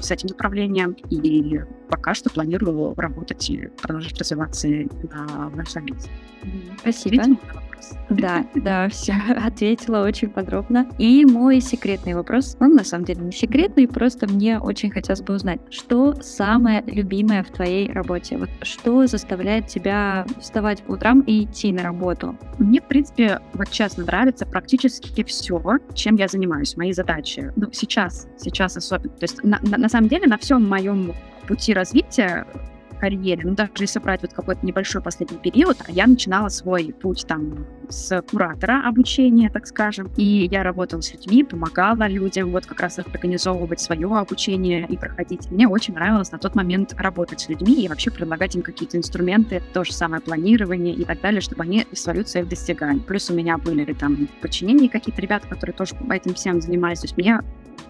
с 0.00 0.10
этим 0.10 0.28
направлением, 0.28 0.96
и 1.10 1.60
пока 1.94 2.12
что 2.12 2.28
планирую 2.28 2.92
работать 2.96 3.48
и 3.50 3.68
продолжать 3.80 4.18
развиваться 4.18 4.66
на, 4.68 5.48
в 5.48 5.56
нашем 5.56 5.86
Спасибо. 6.80 7.12
Видимо, 7.12 7.38
да, 8.10 8.44
да, 8.54 8.88
все 8.90 9.14
ответила 9.36 10.04
очень 10.04 10.28
подробно. 10.28 10.88
И 10.98 11.24
мой 11.24 11.60
секретный 11.60 12.14
вопрос, 12.14 12.56
он 12.58 12.74
на 12.74 12.82
самом 12.82 13.04
деле 13.04 13.20
не 13.22 13.32
секретный, 13.32 13.86
просто 13.86 14.26
мне 14.26 14.58
очень 14.58 14.90
хотелось 14.90 15.22
бы 15.22 15.34
узнать, 15.34 15.60
что 15.70 16.14
самое 16.20 16.82
любимое 16.86 17.44
в 17.44 17.50
твоей 17.50 17.90
работе? 17.92 18.38
Вот 18.38 18.50
что 18.62 19.06
заставляет 19.06 19.68
тебя 19.68 20.26
вставать 20.40 20.82
по 20.82 20.92
утрам 20.92 21.20
и 21.20 21.44
идти 21.44 21.72
на 21.72 21.82
работу? 21.82 22.36
Мне, 22.58 22.80
в 22.80 22.84
принципе, 22.84 23.40
вот 23.52 23.70
честно 23.70 24.04
нравится 24.04 24.46
практически 24.46 25.22
все, 25.22 25.78
чем 25.94 26.16
я 26.16 26.26
занимаюсь, 26.26 26.76
мои 26.76 26.92
задачи. 26.92 27.52
Ну, 27.54 27.68
сейчас, 27.72 28.26
сейчас 28.36 28.76
особенно. 28.76 29.14
То 29.14 29.24
есть, 29.24 29.44
на, 29.44 29.60
на, 29.62 29.78
на 29.78 29.88
самом 29.88 30.08
деле, 30.08 30.26
на 30.26 30.38
всем 30.38 30.68
моем 30.68 31.12
пути 31.44 31.74
развития 31.74 32.46
карьере, 33.04 33.42
ну, 33.44 33.54
даже 33.54 33.70
если 33.80 33.98
брать 33.98 34.22
вот 34.22 34.32
какой-то 34.32 34.64
небольшой 34.64 35.02
последний 35.02 35.36
период, 35.36 35.76
а 35.86 35.92
я 35.92 36.06
начинала 36.06 36.48
свой 36.48 36.94
путь 37.02 37.26
там 37.28 37.66
с 37.90 38.22
куратора 38.22 38.88
обучения, 38.88 39.50
так 39.50 39.66
скажем, 39.66 40.10
и 40.16 40.48
я 40.50 40.62
работала 40.62 41.02
с 41.02 41.12
людьми, 41.12 41.44
помогала 41.44 42.08
людям 42.08 42.50
вот 42.50 42.64
как 42.64 42.80
раз 42.80 42.98
организовывать 42.98 43.80
свое 43.80 44.06
обучение 44.06 44.86
и 44.88 44.96
проходить. 44.96 45.50
Мне 45.50 45.68
очень 45.68 45.92
нравилось 45.92 46.32
на 46.32 46.38
тот 46.38 46.54
момент 46.54 46.94
работать 46.96 47.40
с 47.40 47.50
людьми 47.50 47.74
и 47.74 47.88
вообще 47.88 48.10
предлагать 48.10 48.56
им 48.56 48.62
какие-то 48.62 48.96
инструменты, 48.96 49.62
то 49.74 49.84
же 49.84 49.92
самое 49.92 50.22
планирование 50.22 50.94
и 50.94 51.04
так 51.04 51.20
далее, 51.20 51.42
чтобы 51.42 51.64
они 51.64 51.86
свою 51.92 52.24
цель 52.24 52.46
достигали. 52.46 53.00
Плюс 53.00 53.28
у 53.28 53.34
меня 53.34 53.58
были 53.58 53.92
там 53.92 54.28
подчинения 54.40 54.88
какие-то 54.88 55.20
ребята, 55.20 55.46
которые 55.46 55.76
тоже 55.76 55.94
этим 56.10 56.32
всем 56.32 56.62
занимались. 56.62 57.00
То 57.00 57.04
есть 57.04 57.18
мне 57.18 57.40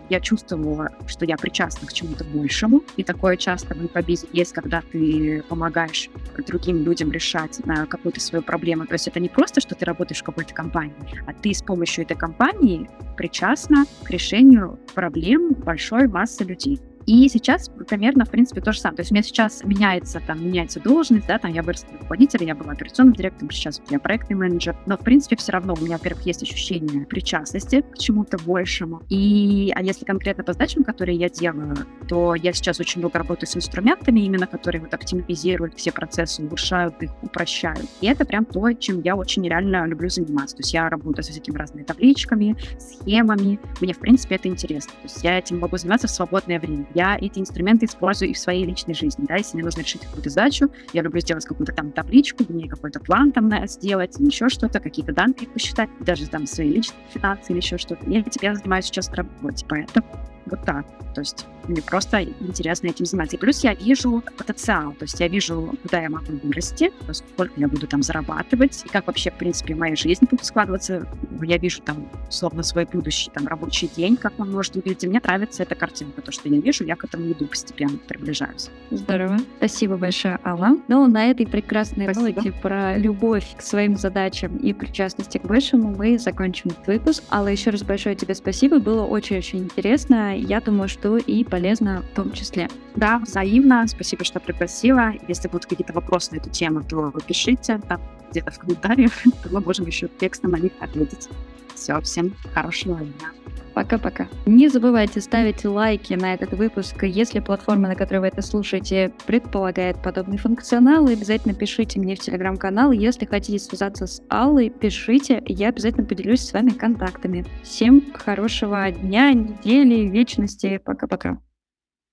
я 0.09 0.21
чувствовала, 0.21 0.91
что 1.07 1.25
я 1.25 1.37
причастна 1.37 1.87
к 1.87 1.93
чему-то 1.93 2.25
большему. 2.25 2.83
И 2.97 3.05
такое 3.05 3.37
часто 3.37 3.75
в 3.75 3.83
инфобизе 3.83 4.27
есть, 4.33 4.53
когда 4.53 4.83
ты 4.93 5.43
помогаешь 5.49 6.11
другим 6.47 6.85
людям 6.85 7.11
решать 7.13 7.65
на 7.67 7.87
какую-то 7.87 8.21
свою 8.21 8.43
проблему. 8.43 8.87
То 8.87 8.95
есть 8.95 9.09
это 9.09 9.21
не 9.21 9.29
просто, 9.29 9.61
что 9.61 9.75
ты 9.75 9.85
работаешь 9.85 10.21
в 10.21 10.25
какой-то 10.25 10.55
компании, 10.55 10.95
а 11.27 11.33
ты 11.33 11.55
с 11.55 11.63
помощью 11.63 12.05
этой 12.05 12.17
компании 12.17 12.89
причастна 13.17 13.85
к 14.03 14.11
решению 14.11 14.79
проблем 14.95 15.55
большой 15.55 16.09
массы 16.09 16.45
людей. 16.45 16.81
И 17.07 17.29
сейчас 17.29 17.71
примерно, 17.89 18.25
в 18.25 18.31
принципе, 18.31 18.61
то 18.61 18.73
же 18.73 18.81
самое. 18.81 18.97
То 18.97 19.01
есть 19.03 19.11
у 19.11 19.15
меня 19.15 19.23
сейчас 19.23 19.65
меняется, 19.65 20.21
там, 20.27 20.45
меняется 20.45 20.81
должность, 20.81 21.27
да, 21.27 21.39
там 21.39 21.53
я 21.53 21.63
выросла 21.63 21.91
руководителем, 21.93 22.47
я 22.47 22.55
была 22.55 22.73
операционным 22.73 23.15
директором, 23.15 23.51
сейчас 23.51 23.81
я 23.91 23.99
проектный 23.99 24.37
менеджер. 24.37 24.77
Но, 24.87 24.97
в 24.97 25.01
принципе, 25.01 25.37
все 25.37 25.53
равно 25.53 25.75
у 25.79 25.85
меня, 25.85 25.97
во-первых, 25.97 26.27
есть 26.27 26.43
ощущение 26.43 27.07
причастности 27.07 27.83
к 27.83 27.99
чему-то 27.99 28.39
большему. 28.39 29.03
И, 29.09 29.73
а 29.75 29.83
если 29.83 30.05
конкретно 30.05 30.45
по 30.45 30.53
задачам, 30.53 30.85
которые 30.85 31.19
я 31.19 31.29
делаю, 31.29 31.77
то 32.09 32.35
я 32.35 32.53
сейчас 32.53 32.81
очень 32.81 33.01
много 33.01 33.19
работаю 33.19 33.49
с 33.49 33.57
инструментами, 33.57 34.21
именно 34.21 34.47
которые 34.47 34.81
вот 34.81 34.95
оптимизируют 34.95 35.75
все 35.75 35.93
процессы, 35.93 36.43
улучшают 36.43 37.03
их, 37.03 37.11
упрощают. 37.23 37.87
И 38.01 38.07
это 38.07 38.25
прям 38.25 38.45
то, 38.45 38.73
чем 38.73 39.01
я 39.03 39.17
очень 39.17 39.47
реально 39.47 39.87
люблю 39.87 40.09
заниматься. 40.09 40.57
То 40.57 40.61
есть 40.61 40.73
я 40.73 40.89
работаю 40.89 41.25
с 41.25 41.31
этими 41.31 41.57
разными 41.57 41.85
табличками, 41.85 42.57
схемами. 42.79 43.59
Мне, 43.81 43.93
в 43.93 43.99
принципе, 43.99 44.37
это 44.37 44.49
интересно. 44.49 44.93
То 44.93 45.05
есть 45.05 45.25
я 45.25 45.39
этим 45.39 45.59
могу 45.59 45.77
заниматься 45.77 46.07
в 46.07 46.11
свободное 46.11 46.59
время 46.59 46.87
я 46.95 47.17
эти 47.21 47.39
инструменты 47.39 47.87
использую 47.87 48.31
и 48.31 48.35
в 48.35 48.39
своей 48.39 48.65
личной 48.65 48.95
жизни, 48.95 49.25
да, 49.27 49.37
если 49.37 49.57
мне 49.57 49.65
нужно 49.65 49.81
решить 49.81 50.03
какую-то 50.03 50.31
задачу, 50.31 50.71
я 50.93 51.03
люблю 51.03 51.21
сделать 51.21 51.45
какую-то 51.45 51.73
там 51.73 51.93
табличку, 51.93 52.45
мне 52.49 52.69
какой-то 52.69 53.01
план 53.01 53.33
там 53.33 53.51
сделать, 53.67 54.19
еще 54.19 54.49
что-то, 54.49 54.81
какие-то 54.81 55.13
данные 55.13 55.49
посчитать, 55.53 55.89
даже 56.01 56.29
там 56.29 56.47
свои 56.47 56.71
личные 56.71 57.07
финансы 57.13 57.53
или 57.53 57.59
еще 57.59 57.79
что-то. 57.79 58.09
Я 58.09 58.21
этим 58.21 58.41
я 58.43 58.55
занимаюсь 58.55 58.87
сейчас 58.87 59.09
на 59.11 59.17
работе, 59.17 59.65
поэтому 59.69 60.07
вот 60.47 60.63
так. 60.65 60.85
То 61.15 61.21
есть 61.21 61.47
мне 61.69 61.83
просто 61.83 62.23
интересно 62.23 62.89
этим 62.89 63.07
заниматься. 63.07 63.37
И 63.37 63.39
плюс 63.39 63.65
я 63.65 63.75
вижу 63.75 64.23
потенциал, 64.37 64.93
то 64.93 65.05
есть 65.05 65.19
я 65.21 65.29
вижу, 65.29 65.75
куда 65.83 66.03
я 66.03 66.11
могу 66.11 66.33
вырасти, 66.43 66.93
сколько 67.13 67.53
я 67.57 67.69
буду 67.69 67.87
там 67.87 68.03
зарабатывать, 68.03 68.83
и 68.85 68.89
как 68.89 69.07
вообще, 69.07 69.31
в 69.31 69.35
принципе, 69.35 69.75
моя 69.75 69.97
жизнь 69.97 70.27
будет 70.31 70.45
складываться. 70.45 71.07
Я 71.43 71.59
вижу 71.59 71.81
там, 71.83 72.09
условно, 72.29 72.63
свой 72.63 72.85
будущий 72.85 73.31
там 73.31 73.47
рабочий 73.47 73.89
день, 73.89 74.17
как 74.17 74.35
он 74.39 74.53
может 74.53 74.75
выглядеть. 74.75 75.05
И 75.05 75.09
мне 75.09 75.21
нравится 75.23 75.63
эта 75.63 75.75
картинка, 75.75 76.23
то, 76.23 76.33
что 76.33 76.49
я 76.49 76.61
вижу, 76.61 76.85
я 76.85 76.97
к 76.97 77.05
этому 77.05 77.31
иду 77.31 77.47
постепенно, 77.47 77.99
приближаюсь. 77.99 78.71
Здорово. 78.91 79.39
Спасибо 79.59 79.97
большое, 79.97 80.39
Алла. 80.45 80.77
Ну, 80.89 81.07
на 81.07 81.31
этой 81.31 81.47
прекрасной 81.47 82.13
Спасибо. 82.13 82.37
ноте 82.37 82.53
про 82.53 82.99
любовь 82.99 83.57
к 83.57 83.63
своим 83.63 83.97
задачам 83.97 84.57
и 84.57 84.73
причастности 84.73 85.39
к 85.39 85.45
большему 85.45 85.95
мы 85.97 86.19
закончим 86.19 86.71
этот 86.71 86.87
выпуск. 86.87 87.23
Алла, 87.31 87.49
еще 87.49 87.71
раз 87.71 87.83
большое 87.83 88.17
тебе 88.17 88.35
спасибо, 88.35 88.79
было 88.79 89.05
очень-очень 89.05 89.61
интересно. 89.61 90.34
Я 90.37 90.61
думаю, 90.61 90.89
что 90.89 91.17
и 91.17 91.45
полезно 91.45 92.03
в 92.03 92.17
том 92.17 92.33
числе. 92.33 92.69
Да, 92.97 93.19
взаимно. 93.19 93.87
Спасибо, 93.87 94.25
что 94.25 94.41
пригласила. 94.41 95.13
Если 95.29 95.49
будут 95.49 95.67
какие-то 95.67 95.93
вопросы 95.93 96.33
на 96.33 96.37
эту 96.37 96.51
тему, 96.51 96.83
то 96.83 97.13
пишите 97.27 97.81
там 97.89 98.01
где-то 98.35 98.51
в 98.51 98.59
комментариях, 98.59 99.13
то 99.43 99.49
мы 99.51 99.61
можем 99.61 99.87
еще 99.87 100.09
текстом 100.09 100.51
на 100.51 100.57
них 100.57 100.73
ответить. 100.81 101.29
Все, 101.75 102.01
всем 102.01 102.35
хорошего 102.53 102.99
дня. 102.99 103.31
Пока-пока. 103.75 104.29
Не 104.47 104.69
забывайте 104.69 105.21
ставить 105.21 105.65
лайки 105.65 106.15
на 106.15 106.35
этот 106.35 106.53
выпуск, 106.53 107.03
если 107.03 107.41
платформа, 107.41 107.89
на 107.89 107.97
которой 107.97 108.19
вы 108.19 108.29
это 108.29 108.41
слушаете, 108.41 109.13
предполагает 109.27 110.01
подобный 110.01 110.39
функционал. 110.39 111.09
Обязательно 111.09 111.55
пишите 111.55 111.99
мне 111.99 112.15
в 112.15 112.21
телеграм-канал. 112.21 112.93
Если 112.93 113.27
хотите 113.27 113.59
связаться 113.59 114.07
с 114.07 114.23
Аллой, 114.29 114.71
пишите, 114.71 115.43
я 115.47 115.71
обязательно 115.71 116.07
поделюсь 116.07 116.43
с 116.43 116.53
вами 116.53 116.71
контактами. 116.71 117.45
Всем 117.65 118.13
хорошего 118.13 118.89
дня, 118.93 119.33
недели, 119.33 120.09
вечности. 120.09 120.81
Пока-пока. 120.85 121.39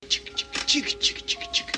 Чик-чик-чик-чик. 0.08 1.72